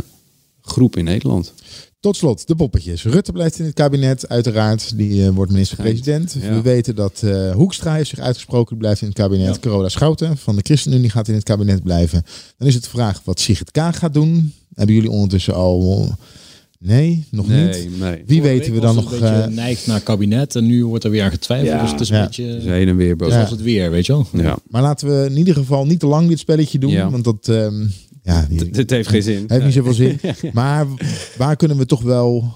groep 0.63 0.97
in 0.97 1.05
Nederland. 1.05 1.53
Tot 2.01 2.17
slot, 2.17 2.47
de 2.47 2.55
poppetjes. 2.55 3.05
Rutte 3.05 3.33
blijft 3.33 3.59
in 3.59 3.65
het 3.65 3.75
kabinet, 3.75 4.29
uiteraard. 4.29 4.97
Die 4.97 5.25
eh, 5.27 5.31
wordt 5.31 5.53
minister-president. 5.53 6.37
Ja. 6.41 6.49
We 6.55 6.61
weten 6.61 6.95
dat 6.95 7.23
eh, 7.25 7.51
Hoekstra 7.53 7.95
heeft 7.95 8.09
zich 8.09 8.19
uitgesproken, 8.19 8.69
die 8.69 8.79
blijft 8.79 9.01
in 9.01 9.09
het 9.09 9.17
kabinet. 9.17 9.55
Ja. 9.55 9.61
Carola 9.61 9.89
Schouten 9.89 10.37
van 10.37 10.57
de 10.57 10.63
ChristenUnie 10.63 11.11
gaat 11.11 11.29
in 11.29 11.35
het 11.35 11.43
kabinet 11.43 11.83
blijven. 11.83 12.23
Dan 12.59 12.69
is 12.69 12.75
het 12.75 12.83
de 12.83 12.91
vraag 12.91 13.21
wat 13.25 13.41
Sigrid 13.41 13.71
Kaag 13.71 13.99
gaat 13.99 14.15
doen. 14.15 14.53
Hebben 14.75 14.95
jullie 14.95 15.11
ondertussen 15.11 15.55
al... 15.55 16.09
Nee, 16.79 17.25
nog 17.31 17.49
niet. 17.49 17.89
Nee. 17.99 18.23
Wie 18.27 18.41
Vorige 18.41 18.43
weten 18.43 18.73
we 18.75 18.81
dan 18.81 18.95
nog... 18.95 19.11
beetje 19.11 19.27
eh, 19.27 19.47
neigt 19.47 19.87
naar 19.87 20.01
kabinet 20.01 20.57
en 20.57 20.67
nu 20.67 20.85
wordt 20.87 21.05
er 21.05 21.11
weer 21.11 21.23
aan 21.25 21.31
getwijfeld. 21.31 21.71
Ja. 21.71 21.83
dus 21.83 21.91
het 21.91 22.01
is 22.01 22.09
Ja. 22.09 22.19
een 22.19 22.25
beetje 22.27 22.45
Dus 22.55 22.65
heen 22.65 22.89
en 22.89 22.97
weer 22.97 23.17
boos. 23.17 23.33
zoals 23.33 23.51
het 23.51 23.63
weer, 23.63 23.91
weet 23.91 24.07
je 24.07 24.13
wel. 24.13 24.27
Ja. 24.33 24.59
maar 24.69 24.83
laten 24.83 25.09
we 25.09 25.27
in 25.31 25.37
ieder 25.37 25.55
geval 25.55 25.87
niet 25.87 26.01
te 26.01 26.07
lang 26.07 26.29
dit 26.29 26.39
spelletje 26.39 26.79
doen. 26.79 26.91
Ja. 26.91 27.11
Want 27.11 27.25
dat... 27.25 27.49
ehm, 27.49 27.87
ja, 28.31 28.47
die, 28.49 28.71
Dit 28.71 28.91
heeft 28.91 29.09
geen 29.09 29.23
zin. 29.23 29.45
heeft 29.47 29.65
niet 29.65 29.73
zoveel 29.73 29.93
zin. 29.93 30.21
Maar 30.53 30.87
waar 31.37 31.57
kunnen 31.57 31.77
we 31.77 31.87
toch 31.87 32.03
wel 32.03 32.55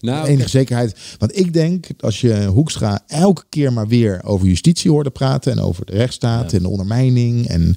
Nou, 0.00 0.26
enige 0.26 0.48
zekerheid. 0.48 0.96
Want 1.18 1.38
ik 1.38 1.52
denk, 1.52 1.86
als 2.00 2.20
je 2.20 2.46
Hoekstra 2.46 3.02
elke 3.06 3.44
keer 3.48 3.72
maar 3.72 3.88
weer 3.88 4.20
over 4.24 4.46
justitie 4.46 4.90
hoorde 4.90 5.10
praten 5.10 5.52
en 5.52 5.60
over 5.60 5.86
de 5.86 5.92
rechtsstaat 5.92 6.52
en 6.52 6.62
de 6.62 6.68
ondermijning. 6.68 7.46
En 7.46 7.74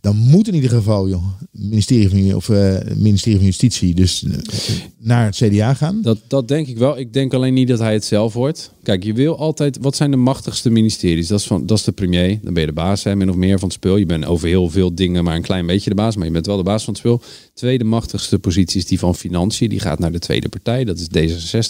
dan 0.00 0.16
moet 0.16 0.48
in 0.48 0.54
ieder 0.54 0.70
geval, 0.70 1.08
joh, 1.08 1.24
ministerie 1.50 2.08
van, 2.08 2.34
of, 2.34 2.48
eh, 2.48 2.76
ministerie 2.96 3.36
van 3.36 3.46
Justitie 3.46 3.94
dus 3.94 4.24
eh, 4.24 4.30
naar 4.98 5.24
het 5.24 5.36
CDA 5.36 5.74
gaan. 5.74 6.02
Dat, 6.02 6.18
dat 6.28 6.48
denk 6.48 6.66
ik 6.66 6.78
wel. 6.78 6.98
Ik 6.98 7.12
denk 7.12 7.34
alleen 7.34 7.54
niet 7.54 7.68
dat 7.68 7.78
hij 7.78 7.92
het 7.92 8.04
zelf 8.04 8.32
wordt. 8.32 8.70
Kijk, 8.82 9.04
je 9.04 9.12
wil 9.12 9.38
altijd... 9.38 9.78
Wat 9.80 9.96
zijn 9.96 10.10
de 10.10 10.16
machtigste 10.16 10.70
ministeries? 10.70 11.28
Dat 11.28 11.38
is, 11.38 11.46
van, 11.46 11.66
dat 11.66 11.78
is 11.78 11.84
de 11.84 11.92
premier. 11.92 12.38
Dan 12.42 12.52
ben 12.52 12.62
je 12.62 12.68
de 12.68 12.74
baas, 12.74 13.04
hè, 13.04 13.16
min 13.16 13.30
of 13.30 13.36
meer 13.36 13.58
van 13.58 13.68
het 13.68 13.76
spul. 13.76 13.96
Je 13.96 14.06
bent 14.06 14.24
over 14.24 14.48
heel 14.48 14.70
veel 14.70 14.94
dingen 14.94 15.24
maar 15.24 15.36
een 15.36 15.42
klein 15.42 15.66
beetje 15.66 15.90
de 15.90 15.96
baas. 15.96 16.16
Maar 16.16 16.26
je 16.26 16.32
bent 16.32 16.46
wel 16.46 16.56
de 16.56 16.62
baas 16.62 16.84
van 16.84 16.92
het 16.92 17.02
spul. 17.02 17.22
Tweede 17.54 17.84
machtigste 17.84 18.38
positie 18.38 18.80
is 18.80 18.86
die 18.86 18.98
van 18.98 19.14
Financiën. 19.14 19.68
Die 19.68 19.80
gaat 19.80 19.98
naar 19.98 20.12
de 20.12 20.18
tweede 20.18 20.48
partij. 20.48 20.84
Dat 20.84 20.98
is 20.98 21.06
D66. 21.06 21.61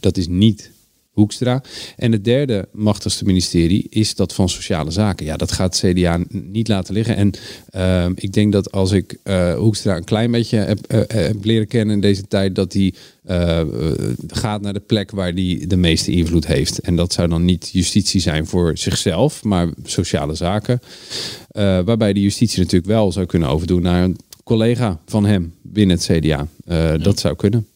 Dat 0.00 0.16
is 0.16 0.26
niet 0.28 0.70
Hoekstra. 1.18 1.62
En 1.96 2.12
het 2.12 2.24
derde 2.24 2.68
machtigste 2.72 3.24
ministerie 3.24 3.86
is 3.90 4.14
dat 4.14 4.34
van 4.34 4.48
Sociale 4.48 4.90
Zaken. 4.90 5.26
Ja, 5.26 5.36
dat 5.36 5.52
gaat 5.52 5.80
het 5.80 5.92
CDA 5.92 6.20
niet 6.30 6.68
laten 6.68 6.94
liggen. 6.94 7.16
En 7.16 7.30
ehm, 7.70 8.12
ik 8.14 8.32
denk 8.32 8.52
dat 8.52 8.72
als 8.72 8.92
ik 8.92 9.16
eh, 9.22 9.54
Hoekstra 9.54 9.96
een 9.96 10.04
klein 10.04 10.30
beetje 10.30 10.56
heb, 10.56 10.78
eh, 10.86 11.00
heb 11.06 11.44
leren 11.44 11.66
kennen 11.66 11.94
in 11.94 12.00
deze 12.00 12.28
tijd, 12.28 12.54
dat 12.54 12.72
hij 12.72 12.94
eh, 13.24 13.60
eh, 13.60 13.66
gaat 14.26 14.60
naar 14.60 14.72
de 14.72 14.80
plek 14.80 15.10
waar 15.10 15.32
hij 15.32 15.64
de 15.66 15.76
meeste 15.76 16.10
invloed 16.10 16.46
heeft. 16.46 16.78
En 16.80 16.96
dat 16.96 17.12
zou 17.12 17.28
dan 17.28 17.44
niet 17.44 17.70
justitie 17.72 18.20
zijn 18.20 18.46
voor 18.46 18.78
zichzelf, 18.78 19.44
maar 19.44 19.68
sociale 19.84 20.34
zaken. 20.34 20.80
Eh, 21.48 21.80
waarbij 21.84 22.12
de 22.12 22.20
justitie 22.20 22.58
natuurlijk 22.58 22.90
wel 22.90 23.12
zou 23.12 23.26
kunnen 23.26 23.48
overdoen 23.48 23.82
naar 23.82 24.04
een 24.04 24.16
collega 24.44 25.00
van 25.06 25.24
hem 25.24 25.54
binnen 25.62 25.96
het 25.96 26.06
CDA. 26.06 26.46
Eh, 26.64 27.02
Dat 27.02 27.20
zou 27.20 27.36
kunnen. 27.36 27.66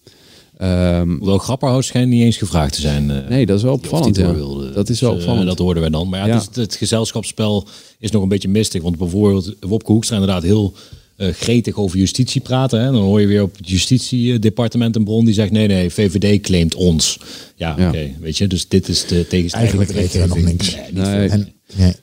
Ehm, 0.59 1.09
Hoewel 1.19 1.39
Grapperhaus 1.39 1.87
schijnt 1.87 2.09
niet 2.09 2.23
eens 2.23 2.37
gevraagd 2.37 2.73
te 2.75 2.81
zijn. 2.81 3.11
eh, 3.11 3.29
nee, 3.29 3.47
dat 3.47 3.57
is 3.57 3.63
wel 3.63 3.73
opvallend. 3.73 4.17
Ja. 4.17 4.35
wilde. 4.35 4.65
Dat 4.73 4.89
is 4.89 4.99
Dus, 4.99 5.01
wel 5.01 5.11
eh, 5.11 5.17
opvallend. 5.17 5.47
dat 5.47 5.59
hoorden 5.59 5.83
wij 5.83 5.91
dan. 5.91 6.09
Maar 6.09 6.21
ja, 6.21 6.27
Ja. 6.27 6.35
Het, 6.35 6.49
is, 6.57 6.63
het 6.63 6.75
gezelschapsspel 6.75 7.67
is 7.99 8.11
nog 8.11 8.23
een 8.23 8.29
beetje 8.29 8.49
mistig. 8.49 8.83
Want 8.83 8.99
bijvoorbeeld 8.99 9.55
Wopke 9.61 9.93
Hoekstra 9.93 10.17
inderdaad 10.17 10.43
heel 10.43 10.73
eh, 11.17 11.29
gretig 11.29 11.77
over 11.77 11.99
justitie 11.99 12.41
praten. 12.41 12.81
Hè. 12.81 12.85
Dan 12.93 13.03
hoor 13.03 13.21
je 13.21 13.27
weer 13.27 13.43
op 13.43 13.57
het 13.57 13.69
justitiedepartement 13.69 14.97
een 14.97 15.05
bron 15.05 15.25
die 15.25 15.35
zegt... 15.35 15.51
nee, 15.51 15.67
nee, 15.67 15.91
VVD 15.91 16.41
claimt 16.41 16.75
ons. 16.75 17.19
Ja, 17.57 17.75
Ja. 17.79 17.89
oké. 17.89 18.11
weet 18.21 18.39
je, 18.39 18.47
dus 18.47 18.69
dit 18.69 18.89
is 18.89 19.07
de 19.07 19.27
tegenstelling. 19.27 19.53
Eigenlijk 19.73 19.91
weten 19.93 20.21
we 20.21 20.27
nog 20.27 20.45
niks. 20.45 20.77
Nee. 20.93 21.29
En, 21.29 21.53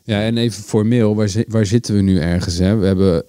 Ja, 0.03 0.22
en 0.22 0.38
even 0.38 0.63
formeel, 0.63 1.15
waar, 1.15 1.30
waar 1.47 1.65
zitten 1.65 1.95
we 1.95 2.01
nu 2.01 2.20
ergens? 2.20 2.57
Hè? 2.57 2.76
We 2.76 2.86
hebben, 2.86 3.24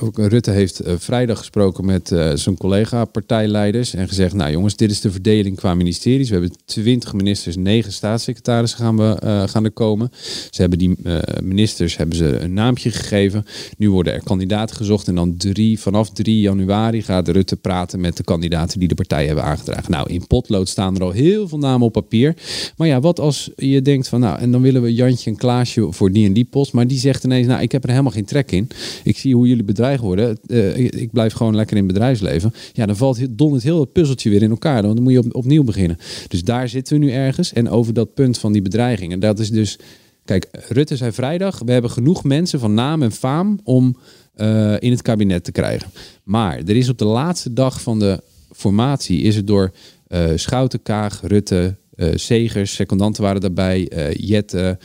ook 0.00 0.18
Rutte 0.18 0.50
heeft 0.50 0.80
eh, 0.80 0.94
vrijdag 0.98 1.38
gesproken 1.38 1.84
met 1.84 2.12
eh, 2.12 2.30
zijn 2.34 2.56
collega-partijleiders 2.56 3.94
en 3.94 4.08
gezegd, 4.08 4.34
nou 4.34 4.50
jongens, 4.50 4.76
dit 4.76 4.90
is 4.90 5.00
de 5.00 5.10
verdeling 5.10 5.56
qua 5.56 5.74
ministeries. 5.74 6.28
We 6.28 6.34
hebben 6.34 6.56
20 6.64 7.12
ministers, 7.12 7.56
9 7.56 7.92
staatssecretarissen 7.92 8.78
gaan, 8.78 8.96
we, 8.96 9.44
gaan 9.48 9.64
er 9.64 9.70
komen. 9.70 10.10
Ze 10.50 10.60
hebben 10.60 10.78
die 10.78 10.96
ministers 11.42 11.96
hebben 11.96 12.16
ze 12.16 12.38
een 12.38 12.52
naampje 12.52 12.90
gegeven. 12.90 13.44
Nu 13.76 13.90
worden 13.90 14.12
er 14.12 14.22
kandidaten 14.22 14.76
gezocht 14.76 15.08
en 15.08 15.14
dan 15.14 15.36
drie, 15.36 15.80
vanaf 15.80 16.10
3 16.10 16.40
januari 16.40 17.02
gaat 17.02 17.28
Rutte 17.28 17.56
praten 17.56 18.00
met 18.00 18.16
de 18.16 18.22
kandidaten 18.22 18.78
die 18.78 18.88
de 18.88 18.94
partij 18.94 19.26
hebben 19.26 19.44
aangedragen. 19.44 19.90
Nou, 19.90 20.12
in 20.12 20.26
potlood 20.26 20.68
staan 20.68 20.94
er 20.94 21.02
al 21.02 21.10
heel 21.10 21.48
veel 21.48 21.58
namen 21.58 21.86
op 21.86 21.92
papier. 21.92 22.34
Maar 22.76 22.88
ja, 22.88 23.00
wat 23.00 23.20
als 23.20 23.50
je 23.56 23.82
denkt 23.82 24.08
van, 24.08 24.20
nou, 24.20 24.38
en 24.38 24.50
dan 24.50 24.62
willen 24.62 24.82
we 24.82 24.94
Jantje 24.94 25.30
en 25.30 25.36
Klaasje 25.36 25.75
voor 25.78 26.12
die 26.12 26.26
en 26.26 26.32
die 26.32 26.44
post. 26.44 26.72
Maar 26.72 26.86
die 26.86 26.98
zegt 26.98 27.24
ineens, 27.24 27.46
nou, 27.46 27.62
ik 27.62 27.72
heb 27.72 27.82
er 27.82 27.90
helemaal 27.90 28.12
geen 28.12 28.24
trek 28.24 28.52
in. 28.52 28.68
Ik 29.04 29.18
zie 29.18 29.34
hoe 29.34 29.48
jullie 29.48 29.64
bedreigd 29.64 30.02
worden. 30.02 30.38
Eh, 30.46 30.78
ik, 30.78 31.12
blijf 31.12 31.32
gewoon 31.32 31.54
lekker 31.54 31.76
in 31.76 31.82
het 31.82 31.92
bedrijfsleven. 31.92 32.52
Ja, 32.72 32.86
dan 32.86 32.96
valt 32.96 33.38
dondert 33.38 33.62
heel 33.62 33.80
het 33.80 33.92
puzzeltje 33.92 34.30
weer 34.30 34.42
in 34.42 34.50
elkaar. 34.50 34.82
Dan 34.82 35.02
moet 35.02 35.12
je 35.12 35.18
op, 35.18 35.34
opnieuw 35.34 35.64
beginnen. 35.64 35.98
Dus 36.28 36.44
daar 36.44 36.68
zitten 36.68 36.98
we 36.98 37.04
nu 37.04 37.10
ergens. 37.10 37.52
En 37.52 37.68
over 37.68 37.94
dat 37.94 38.14
punt 38.14 38.38
van 38.38 38.52
die 38.52 38.62
bedreiging. 38.62 39.12
En 39.12 39.20
dat 39.20 39.38
is 39.38 39.50
dus, 39.50 39.78
kijk, 40.24 40.48
Rutte 40.68 40.96
zei 40.96 41.12
vrijdag, 41.12 41.58
we 41.64 41.72
hebben 41.72 41.90
genoeg 41.90 42.24
mensen 42.24 42.60
van 42.60 42.74
naam 42.74 43.02
en 43.02 43.12
faam 43.12 43.60
om 43.64 43.96
eh, 44.34 44.74
in 44.78 44.90
het 44.90 45.02
kabinet 45.02 45.44
te 45.44 45.52
krijgen. 45.52 45.90
Maar 46.24 46.58
er 46.58 46.76
is 46.76 46.88
op 46.88 46.98
de 46.98 47.04
laatste 47.04 47.52
dag 47.52 47.80
van 47.80 47.98
de 47.98 48.22
formatie, 48.52 49.22
is 49.22 49.36
het 49.36 49.46
door 49.46 49.72
eh 50.06 50.30
Schouten, 50.34 50.82
Kaag, 50.82 51.20
Rutte, 51.22 51.56
eh 51.56 51.85
Segers, 52.14 52.74
secondanten 52.74 53.22
waren 53.22 53.40
daarbij, 53.40 53.88
eh 53.88 54.14
Jette, 54.14 54.78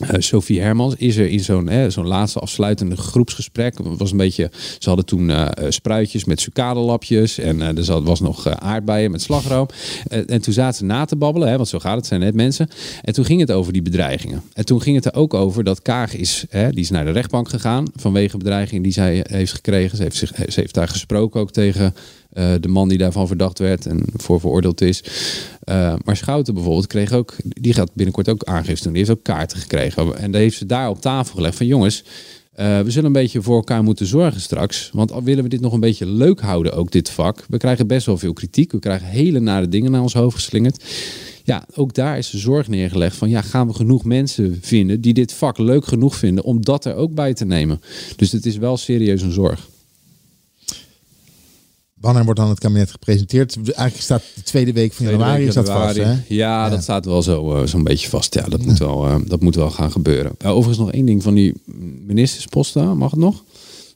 eh, 0.00 0.16
Sophie 0.18 0.60
Hermans 0.60 0.94
is 0.94 1.16
er 1.16 1.28
in 1.28 1.40
zo'n 1.40 1.70
zo'n 1.88 2.06
laatste 2.06 2.38
afsluitende 2.38 2.96
groepsgesprek. 2.96 3.74
Was 3.78 4.10
een 4.10 4.16
beetje, 4.16 4.50
ze 4.78 4.88
hadden 4.88 5.06
toen 5.06 5.30
eh, 5.30 5.42
eh, 5.42 5.70
spruitjes 5.70 6.24
met 6.24 6.40
sucadelapjes 6.40 7.38
en 7.38 7.62
eh, 7.62 7.88
er 7.88 8.02
was 8.02 8.20
nog 8.20 8.46
eh, 8.46 8.52
aardbeien 8.52 9.10
met 9.10 9.22
slagroom. 9.22 9.66
Eh, 10.06 10.18
en 10.26 10.40
toen 10.40 10.54
zaten 10.54 10.78
ze 10.78 10.84
na 10.84 11.04
te 11.04 11.16
babbelen, 11.16 11.48
hè, 11.48 11.56
want 11.56 11.68
zo 11.68 11.78
gaat 11.78 11.96
het, 11.96 12.06
zijn 12.06 12.20
net 12.20 12.34
mensen. 12.34 12.68
En 13.02 13.12
toen 13.12 13.24
ging 13.24 13.40
het 13.40 13.52
over 13.52 13.72
die 13.72 13.82
bedreigingen. 13.82 14.42
En 14.52 14.64
toen 14.64 14.82
ging 14.82 14.96
het 14.96 15.04
er 15.04 15.14
ook 15.14 15.34
over 15.34 15.64
dat 15.64 15.82
Kaag 15.82 16.14
is, 16.14 16.44
die 16.50 16.80
is 16.80 16.90
naar 16.90 17.04
de 17.04 17.10
rechtbank 17.10 17.48
gegaan 17.48 17.84
vanwege 17.96 18.36
bedreiging 18.36 18.82
die 18.82 18.92
zij 18.92 19.24
heeft 19.28 19.52
gekregen. 19.52 19.96
Ze 19.96 20.02
heeft, 20.02 20.16
zich, 20.16 20.32
ze 20.36 20.60
heeft 20.60 20.74
daar 20.74 20.88
gesproken 20.88 21.40
ook 21.40 21.52
tegen 21.52 21.94
eh, 22.34 22.52
de 22.60 22.68
man 22.68 22.88
die 22.88 22.98
daarvan 22.98 23.26
verdacht 23.26 23.58
werd 23.58 23.86
en 23.86 24.04
voor 24.16 24.40
veroordeeld 24.40 24.80
is. 24.80 25.02
Eh, 25.60 25.94
maar 26.04 26.16
Schouten 26.16 26.54
bijvoorbeeld 26.54 26.86
kreeg 26.86 27.12
ook, 27.12 27.36
die 27.44 27.72
gaat 27.72 27.90
binnenkort 27.94 28.28
ook 28.28 28.44
aangifte 28.44 28.84
doen. 28.84 28.92
Die 28.92 29.04
heeft 29.04 29.18
ook 29.18 29.24
kaarten 29.24 29.58
gekregen. 29.58 30.18
En 30.18 30.30
daar 30.30 30.40
heeft 30.40 30.56
ze 30.56 30.66
daar 30.66 30.88
op 30.88 31.00
tafel 31.00 31.34
gelegd 31.34 31.56
van 31.56 31.66
jongens, 31.66 32.04
eh, 32.54 32.80
we 32.80 32.90
zullen 32.90 33.06
een 33.06 33.12
beetje 33.12 33.42
voor 33.42 33.56
elkaar 33.56 33.82
moeten 33.82 34.06
zorgen 34.06 34.40
straks. 34.40 34.90
Want 34.92 35.12
al 35.12 35.22
willen 35.22 35.42
we 35.42 35.48
dit 35.48 35.60
nog 35.60 35.72
een 35.72 35.80
beetje 35.80 36.06
leuk 36.06 36.40
houden, 36.40 36.72
ook 36.72 36.90
dit 36.90 37.10
vak. 37.10 37.44
We 37.48 37.56
krijgen 37.56 37.86
best 37.86 38.06
wel 38.06 38.18
veel 38.18 38.32
kritiek. 38.32 38.72
We 38.72 38.78
krijgen 38.78 39.06
hele 39.06 39.40
nare 39.40 39.68
dingen 39.68 39.90
naar 39.90 40.02
ons 40.02 40.14
hoofd 40.14 40.34
geslingerd. 40.34 40.84
Ja, 41.44 41.66
ook 41.74 41.94
daar 41.94 42.18
is 42.18 42.30
de 42.30 42.38
zorg 42.38 42.68
neergelegd 42.68 43.16
van 43.16 43.28
ja, 43.28 43.40
gaan 43.40 43.66
we 43.66 43.72
genoeg 43.72 44.04
mensen 44.04 44.58
vinden 44.60 45.00
die 45.00 45.14
dit 45.14 45.32
vak 45.32 45.58
leuk 45.58 45.84
genoeg 45.84 46.16
vinden 46.16 46.44
om 46.44 46.64
dat 46.64 46.84
er 46.84 46.94
ook 46.94 47.14
bij 47.14 47.34
te 47.34 47.44
nemen. 47.44 47.80
Dus 48.16 48.32
het 48.32 48.46
is 48.46 48.56
wel 48.56 48.76
serieus 48.76 49.22
een 49.22 49.32
zorg. 49.32 49.68
Wanneer 52.04 52.24
wordt 52.24 52.40
dan 52.40 52.48
het 52.48 52.58
kabinet 52.58 52.90
gepresenteerd? 52.90 53.56
Eigenlijk 53.56 53.96
staat 53.96 54.22
de 54.34 54.42
tweede 54.42 54.72
week 54.72 54.92
van 54.92 55.06
januari 55.06 55.38
week 55.38 55.48
is 55.48 55.54
dat 55.54 55.68
vast, 55.68 55.96
hè? 55.96 56.14
Ja, 56.28 56.68
dat 56.68 56.82
staat 56.82 57.04
wel 57.04 57.22
zo, 57.22 57.54
eh, 57.54 57.66
zo'n 57.66 57.84
beetje 57.84 58.08
vast. 58.08 58.34
Ja, 58.34 58.42
dat, 58.48 58.64
Moet 58.64 58.78
wel, 58.78 59.06
eh, 59.06 59.16
dat 59.26 59.40
moet 59.40 59.54
wel 59.54 59.70
gaan 59.70 59.92
gebeuren. 59.92 60.32
Uh, 60.44 60.50
overigens 60.50 60.78
nog 60.78 60.92
één 60.92 61.06
ding 61.06 61.22
van 61.22 61.34
die 61.34 61.54
ministersposten. 62.06 62.96
Mag 62.96 63.10
het 63.10 63.20
nog? 63.20 63.44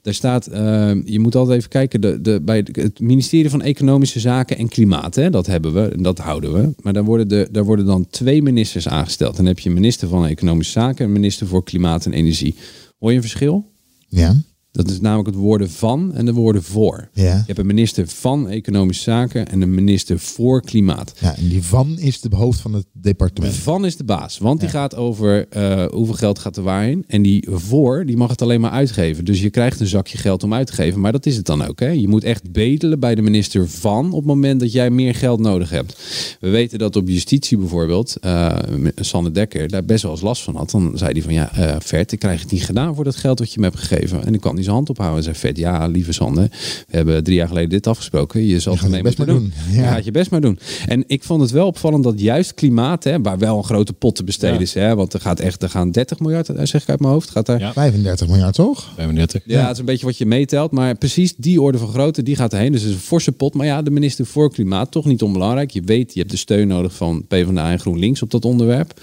Daar 0.01 0.13
staat, 0.13 0.47
eh, 0.47 0.91
je 1.05 1.19
moet 1.19 1.35
altijd 1.35 1.57
even 1.57 1.69
kijken, 1.69 2.01
de, 2.01 2.21
de, 2.21 2.41
bij 2.41 2.65
het 2.71 2.99
ministerie 2.99 3.49
van 3.49 3.61
Economische 3.61 4.19
Zaken 4.19 4.57
en 4.57 4.67
Klimaat, 4.67 5.15
hè, 5.15 5.29
dat 5.29 5.45
hebben 5.45 5.73
we 5.73 5.81
en 5.81 6.03
dat 6.03 6.17
houden 6.17 6.53
we. 6.53 6.73
Maar 6.81 6.93
daar 6.93 7.03
worden, 7.03 7.27
de, 7.27 7.47
daar 7.51 7.65
worden 7.65 7.85
dan 7.85 8.07
twee 8.09 8.41
ministers 8.41 8.87
aangesteld. 8.87 9.35
Dan 9.35 9.45
heb 9.45 9.59
je 9.59 9.69
minister 9.69 10.07
van 10.07 10.25
Economische 10.25 10.71
Zaken 10.71 11.05
en 11.05 11.11
minister 11.11 11.47
voor 11.47 11.63
Klimaat 11.63 12.05
en 12.05 12.13
Energie. 12.13 12.55
Hoor 12.99 13.09
je 13.09 13.15
een 13.15 13.21
verschil? 13.21 13.71
Ja. 14.07 14.35
Dat 14.79 14.89
is 14.89 15.01
namelijk 15.01 15.27
het 15.27 15.37
woorden 15.37 15.69
van 15.69 16.13
en 16.13 16.25
de 16.25 16.33
woorden 16.33 16.63
voor. 16.63 17.09
Ja. 17.13 17.23
Je 17.23 17.43
hebt 17.45 17.59
een 17.59 17.65
minister 17.65 18.07
van 18.07 18.49
Economische 18.49 19.03
Zaken 19.03 19.47
en 19.47 19.61
een 19.61 19.73
minister 19.73 20.19
voor 20.19 20.61
Klimaat. 20.61 21.13
Ja, 21.19 21.37
en 21.37 21.47
die 21.47 21.63
van 21.63 21.97
is 21.97 22.21
de 22.21 22.35
hoofd 22.35 22.59
van 22.59 22.73
het 22.73 22.85
departement. 22.93 23.55
Van 23.55 23.85
is 23.85 23.97
de 23.97 24.03
baas, 24.03 24.37
want 24.37 24.59
die 24.59 24.69
gaat 24.69 24.95
over 24.95 25.47
eh, 25.47 25.85
hoeveel 25.85 26.13
geld 26.15 26.39
gaat 26.39 26.57
er 26.57 26.63
waarheen. 26.63 27.03
En 27.07 27.21
die 27.21 27.47
voor, 27.51 28.05
die 28.05 28.17
mag 28.17 28.29
het 28.29 28.41
alleen 28.41 28.61
maar 28.61 28.71
uitgeven. 28.71 29.25
Dus 29.25 29.41
je 29.41 29.49
krijgt 29.49 29.79
een 29.79 29.87
zakje 29.87 30.17
geld 30.17 30.43
om 30.43 30.53
uit 30.53 30.67
te 30.67 30.73
geven, 30.73 30.99
maar 30.99 31.11
dat 31.11 31.25
is 31.25 31.35
het 31.35 31.45
dan 31.45 31.65
ook. 31.65 31.79
Hè? 31.79 31.89
Je 31.89 32.07
moet 32.07 32.23
echt 32.23 32.51
bedelen 32.51 32.99
bij 32.99 33.15
de 33.15 33.21
minister 33.21 33.69
van 33.69 34.07
op 34.07 34.17
het 34.17 34.25
moment 34.25 34.59
dat 34.59 34.71
jij 34.71 34.89
meer 34.89 35.15
geld 35.15 35.39
nodig 35.39 35.69
hebt. 35.69 35.97
We 36.39 36.49
weten 36.49 36.79
dat 36.79 36.95
op 36.95 37.07
justitie 37.07 37.57
bijvoorbeeld, 37.57 38.15
eh 38.15 38.57
Sanne 38.95 39.31
Dekker 39.31 39.67
daar 39.67 39.85
best 39.85 40.03
wel 40.03 40.11
eens 40.11 40.21
last 40.21 40.43
van 40.43 40.55
had. 40.55 40.71
Dan 40.71 40.91
zei 40.95 41.11
hij 41.11 41.21
van 41.21 41.33
ja, 41.33 41.53
eh 41.53 41.75
Vert, 41.79 42.11
ik 42.11 42.19
krijg 42.19 42.41
het 42.41 42.51
niet 42.51 42.65
gedaan 42.65 42.95
voor 42.95 43.03
dat 43.03 43.15
geld 43.15 43.39
wat 43.39 43.53
je 43.53 43.59
me 43.59 43.65
hebt 43.65 43.79
gegeven. 43.79 44.25
En 44.25 44.33
ik 44.33 44.41
kan 44.41 44.55
niet 44.55 44.67
zijn 44.69 44.75
hand 44.75 44.89
ophouden. 44.89 45.17
En 45.17 45.23
zei 45.23 45.35
Vert, 45.35 45.57
ja, 45.57 45.87
lieve 45.87 46.11
Sanne, 46.11 46.49
we 46.87 46.97
hebben 46.97 47.23
drie 47.23 47.35
jaar 47.35 47.47
geleden 47.47 47.69
dit 47.69 47.87
afgesproken. 47.87 48.45
Je 48.45 48.59
zal 48.59 48.73
Je 48.73 48.89
het 48.89 49.03
best 49.03 49.17
maar 49.17 49.27
doen. 49.27 49.37
doen. 49.37 49.53
Je 49.71 49.81
Ja. 49.81 49.91
gaat 49.93 50.05
je 50.05 50.11
best 50.11 50.31
maar 50.31 50.41
doen. 50.41 50.59
En 50.87 51.03
ik 51.07 51.23
vond 51.23 51.41
het 51.41 51.51
wel 51.51 51.67
opvallend 51.67 52.03
dat 52.03 52.19
juist 52.21 52.53
klimaat, 52.53 53.03
hè, 53.03 53.21
waar 53.21 53.37
wel 53.37 53.57
een 53.57 53.63
grote 53.63 53.93
pot 53.93 54.15
te 54.15 54.23
besteden 54.23 54.55
Ja. 54.55 54.61
is. 54.61 54.73
Hè, 54.73 54.95
want 54.95 55.13
er 55.13 55.19
gaat 55.21 55.39
echt, 55.39 55.63
er 55.63 55.69
gaan 55.69 55.91
30 55.91 56.19
miljard, 56.19 56.49
eh, 56.49 56.65
zeg 56.65 56.81
ik 56.81 56.89
uit 56.89 56.99
mijn 56.99 57.11
hoofd. 57.13 57.29
Gaat 57.29 57.45
daar, 57.45 57.59
ja. 57.59 57.65
Ja. 57.65 57.73
35 57.73 58.27
miljard, 58.27 58.55
toch? 58.55 58.91
35. 58.95 59.41
het 59.45 59.71
is 59.71 59.77
een 59.79 59.85
beetje 59.85 60.05
wat 60.05 60.17
je 60.17 60.25
meetelt. 60.25 60.71
Maar 60.71 60.95
precies 60.95 61.33
die 61.37 61.61
orde 61.61 61.77
van 61.77 61.87
grootte, 61.87 62.23
die 62.23 62.35
gaat 62.35 62.53
erheen. 62.53 62.71
Dus 62.71 62.81
het 62.81 62.89
is 62.89 62.95
een 62.95 63.01
forse 63.01 63.31
pot. 63.31 63.53
Maar 63.53 63.65
ja, 63.65 63.81
de 63.81 63.91
minister 63.91 64.25
voor 64.25 64.51
Klimaat, 64.51 64.91
toch 64.91 65.05
niet 65.05 65.21
onbelangrijk. 65.21 65.71
Je 65.71 65.81
weet, 65.81 66.13
je 66.13 66.19
hebt 66.19 66.31
de 66.31 66.37
steun 66.37 66.67
nodig 66.67 66.93
van 66.95 67.25
PvdA 67.27 67.71
en 67.71 67.79
GroenLinks 67.79 68.21
op 68.21 68.31
dat 68.31 68.45
onderwerp. 68.45 68.99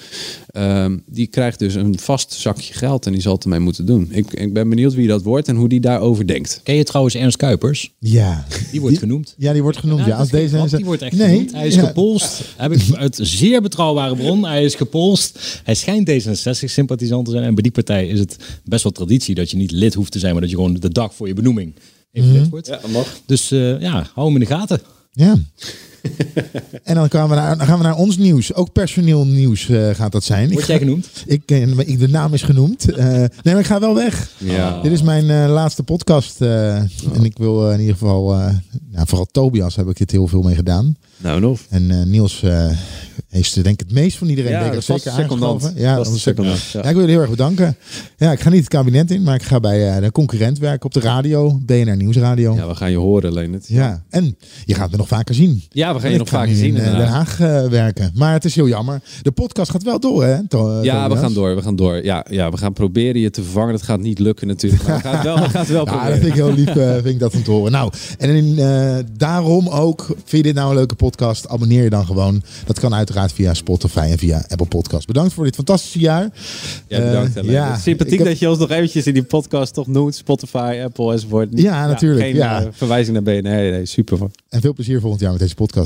Ehm, 0.46 0.96
die 1.06 1.26
krijgt 1.26 1.58
dus 1.58 1.74
een 1.74 1.98
vast 1.98 2.32
zakje 2.32 2.72
geld 2.74 3.06
en 3.06 3.12
die 3.12 3.20
zal 3.20 3.34
het 3.34 3.42
ermee 3.44 3.58
moeten 3.60 3.86
doen. 3.86 4.08
Ik, 4.10 4.32
ik 4.32 4.52
ben 4.52 4.68
benieuwd 4.68 4.94
wie 4.94 5.08
dat 5.08 5.22
wordt 5.22 5.45
en 5.48 5.56
hoe 5.56 5.68
die 5.68 5.80
daarover 5.80 6.26
denkt. 6.26 6.60
Ken 6.62 6.74
je 6.74 6.84
trouwens 6.84 7.14
Ernst 7.14 7.36
Kuipers? 7.36 7.92
Ja. 7.98 8.46
Die 8.70 8.80
wordt 8.80 8.98
genoemd. 8.98 9.34
Ja, 9.38 9.52
die 9.52 9.62
wordt 9.62 9.78
genoemd. 9.78 10.06
Ja, 10.06 10.16
als 10.16 10.28
deze 10.30 10.56
grap, 10.56 10.70
die 10.70 10.84
wordt 10.84 11.02
echt 11.02 11.16
nee, 11.16 11.28
genoemd. 11.28 11.52
Hij 11.52 11.66
is 11.66 11.74
ja. 11.74 11.86
gepolst. 11.86 12.42
Heb 12.56 12.72
ik 12.72 12.82
uit 12.94 13.18
zeer 13.22 13.62
betrouwbare 13.62 14.16
bron. 14.16 14.44
Hij 14.44 14.64
is 14.64 14.74
gepolst. 14.74 15.60
Hij 15.64 15.74
schijnt 15.74 16.10
D66-sympathisant 16.10 17.24
te 17.24 17.30
zijn. 17.30 17.44
En 17.44 17.54
bij 17.54 17.62
die 17.62 17.72
partij 17.72 18.06
is 18.06 18.18
het 18.18 18.36
best 18.64 18.82
wel 18.82 18.92
traditie 18.92 19.34
dat 19.34 19.50
je 19.50 19.56
niet 19.56 19.70
lid 19.70 19.94
hoeft 19.94 20.12
te 20.12 20.18
zijn, 20.18 20.32
maar 20.32 20.40
dat 20.40 20.50
je 20.50 20.56
gewoon 20.56 20.74
de 20.74 20.88
dag 20.92 21.14
voor 21.14 21.26
je 21.26 21.34
benoeming 21.34 21.74
even 22.12 22.28
Mhm. 22.30 22.38
lid 22.38 22.48
wordt. 22.48 22.66
Ja, 22.66 22.80
mag. 22.92 23.20
Dus 23.26 23.50
eh, 23.50 23.80
ja, 23.80 24.06
hou 24.14 24.26
hem 24.26 24.34
in 24.34 24.40
de 24.48 24.54
gaten. 24.54 24.80
Ja. 25.12 25.36
En 26.82 26.94
dan 26.94 27.10
gaan 27.10 27.28
we, 27.28 27.34
naar, 27.34 27.58
dan 27.58 27.66
gaan 27.66 27.78
we 27.78 27.84
naar 27.84 27.96
ons 27.96 28.16
nieuws. 28.18 28.54
Ook 28.54 28.72
personeel 28.72 29.26
nieuws 29.26 29.68
eh, 29.68 29.90
gaat 29.90 30.12
dat 30.12 30.24
zijn. 30.24 30.48
Word 30.48 30.60
Ik 30.60 30.66
jij 30.66 30.78
genoemd? 30.78 31.08
Ik, 31.26 31.42
eh, 31.46 31.78
ik, 31.78 31.98
de 31.98 32.08
naam 32.08 32.34
is 32.34 32.42
genoemd. 32.42 32.92
Eh, 32.92 33.06
nee, 33.06 33.28
maar 33.42 33.58
ik 33.58 33.66
ga 33.66 33.80
wel 33.80 33.94
weg. 33.94 34.30
Ja. 34.38 34.80
Dit 34.82 34.92
is 34.92 35.02
mijn 35.02 35.30
eh, 35.30 35.48
laatste 35.52 35.82
podcast. 35.82 36.40
eh, 36.40 36.76
En 36.76 37.22
ik 37.24 37.38
wil 37.38 37.70
in 37.70 37.80
ieder 37.80 37.94
geval... 37.94 38.32
eh, 38.34 38.48
nou, 38.90 39.06
vooral 39.06 39.26
Tobias 39.30 39.76
heb 39.76 39.88
ik 39.88 39.96
dit 39.96 40.10
heel 40.10 40.26
veel 40.26 40.42
mee 40.42 40.54
gedaan. 40.54 40.96
Nou, 41.18 41.40
nog. 41.40 41.60
En 41.68 41.90
eh, 41.90 42.02
Niels 42.02 42.42
eh, 42.42 42.68
heeft 43.28 43.54
denk 43.54 43.80
ik 43.80 43.86
het 43.88 43.92
meest 43.92 44.16
van 44.18 44.28
iedereen 44.28 44.50
Ja, 44.52 44.62
denk 44.62 44.74
ik, 44.74 44.80
zeker 44.82 45.12
secondant. 45.12 45.72
Ja, 45.76 45.96
Dat 45.96 46.18
secondant, 46.18 46.60
ja. 46.72 46.80
ja. 46.82 46.88
ik 46.88 46.94
wil 46.94 47.04
je 47.04 47.10
heel 47.10 47.20
erg 47.20 47.30
bedanken. 47.30 47.76
Ja, 48.16 48.32
ik 48.32 48.40
ga 48.40 48.48
niet 48.50 48.60
het 48.60 48.68
kabinet 48.68 49.10
in, 49.10 49.22
maar 49.22 49.34
ik 49.34 49.42
ga 49.42 49.60
bij 49.60 49.94
eh, 49.96 50.02
de 50.02 50.12
concurrent 50.12 50.58
werken 50.58 50.84
op 50.86 50.92
de 50.94 51.00
radio. 51.00 51.58
BNR 51.62 51.96
Nieuwsradio. 51.96 52.54
Ja. 52.54 52.60
Ja, 52.60 52.68
we 52.68 52.74
gaan 52.74 52.90
je 52.90 52.96
horen, 52.96 53.32
Leonard. 53.32 53.68
en 54.10 54.36
je 54.64 54.74
gaat 54.74 54.90
me 54.90 54.96
nog 54.96 55.08
vaker 55.08 55.34
zien. 55.34 55.62
Ja, 55.68 55.94
we 55.96 56.02
gaan 56.02 56.10
je 56.12 56.18
nog 56.18 56.46
nu 56.46 56.54
zien. 56.54 56.76
in 56.76 56.82
eh. 56.82 56.96
Den 56.96 57.06
Haag 57.06 57.40
eh, 57.40 57.66
werken. 57.68 58.10
Maar 58.14 58.32
het 58.32 58.44
is 58.44 58.54
heel 58.54 58.68
jammer. 58.68 59.00
De 59.22 59.30
podcast 59.30 59.70
gaat 59.70 59.82
wel 59.82 60.00
door, 60.00 60.24
hè? 60.24 60.48
To- 60.48 60.82
Ja, 60.82 61.08
we 61.08 61.16
gaan 61.16 61.32
door. 61.34 61.54
We 61.56 61.62
gaan 61.62 61.76
door. 61.76 62.04
Ja, 62.04 62.24
ja, 62.30 62.50
we 62.50 62.56
gaan 62.56 62.72
proberen 62.72 63.20
je 63.20 63.30
te 63.30 63.42
vervangen. 63.42 63.72
Dat 63.72 63.82
gaat 63.82 64.00
niet 64.00 64.18
lukken 64.18 64.46
natuurlijk. 64.46 64.82
Maar 64.82 64.96
we 64.96 65.02
gaan 65.02 65.14
het 65.14 65.24
wel, 65.24 65.38
we 65.38 65.48
gaan 65.48 65.60
het 65.60 65.68
wel 65.70 65.84
Ja, 65.86 65.90
proberen. 65.90 66.10
dat 66.10 66.20
vind 66.20 66.30
ik 66.36 66.42
heel 66.44 66.52
lief, 66.54 66.76
eh, 66.76 66.92
vind 66.92 67.06
ik 67.06 67.18
dat 67.18 67.34
om 67.34 67.42
te 67.42 67.50
horen. 67.50 67.72
Nou, 67.72 67.92
en 68.18 68.30
in, 68.30 68.58
eh, 68.58 68.96
daarom 69.16 69.68
ook, 69.68 70.04
vind 70.06 70.30
je 70.30 70.42
dit 70.42 70.54
nou 70.54 70.68
een 70.70 70.76
leuke 70.76 70.94
podcast? 70.94 71.48
Abonneer 71.48 71.82
je 71.82 71.90
dan 71.90 72.06
gewoon. 72.06 72.42
Dat 72.66 72.80
kan 72.80 72.94
uiteraard 72.94 73.32
via 73.32 73.54
Spotify 73.54 73.98
en 74.10 74.18
via 74.18 74.44
Apple 74.48 74.66
Podcast. 74.66 75.06
Bedankt 75.06 75.32
voor 75.32 75.44
dit 75.44 75.54
fantastische 75.54 75.98
jaar. 75.98 76.28
Ja, 76.88 76.98
bedankt. 77.00 77.28
Eh, 77.28 77.34
Helene. 77.34 77.52
ja, 77.52 77.76
Sympathiek 77.78 78.18
heb- 78.18 78.26
dat 78.28 78.38
je 78.38 78.48
ons 78.50 78.58
nog 78.58 78.70
eventjes 78.70 79.06
in 79.06 79.14
die 79.14 79.22
podcast 79.22 79.74
toch 79.74 79.86
noemt. 79.86 80.14
Spotify, 80.14 80.80
Apple 80.84 81.12
enzovoort. 81.12 81.48
Ja, 81.52 81.86
natuurlijk, 81.86 82.20
Geen 82.20 82.34
ja. 82.34 82.60
eh, 82.62 82.66
verwijzing 82.72 83.14
naar 83.14 83.22
BNR. 83.42 83.50
Nee, 83.50 83.70
nee, 83.70 83.86
super. 83.86 84.18
En 84.48 84.60
veel 84.60 84.72
plezier 84.74 85.00
volgend 85.00 85.20
jaar 85.22 85.30
met 85.30 85.40
deze 85.40 85.54
podcast, 85.54 85.85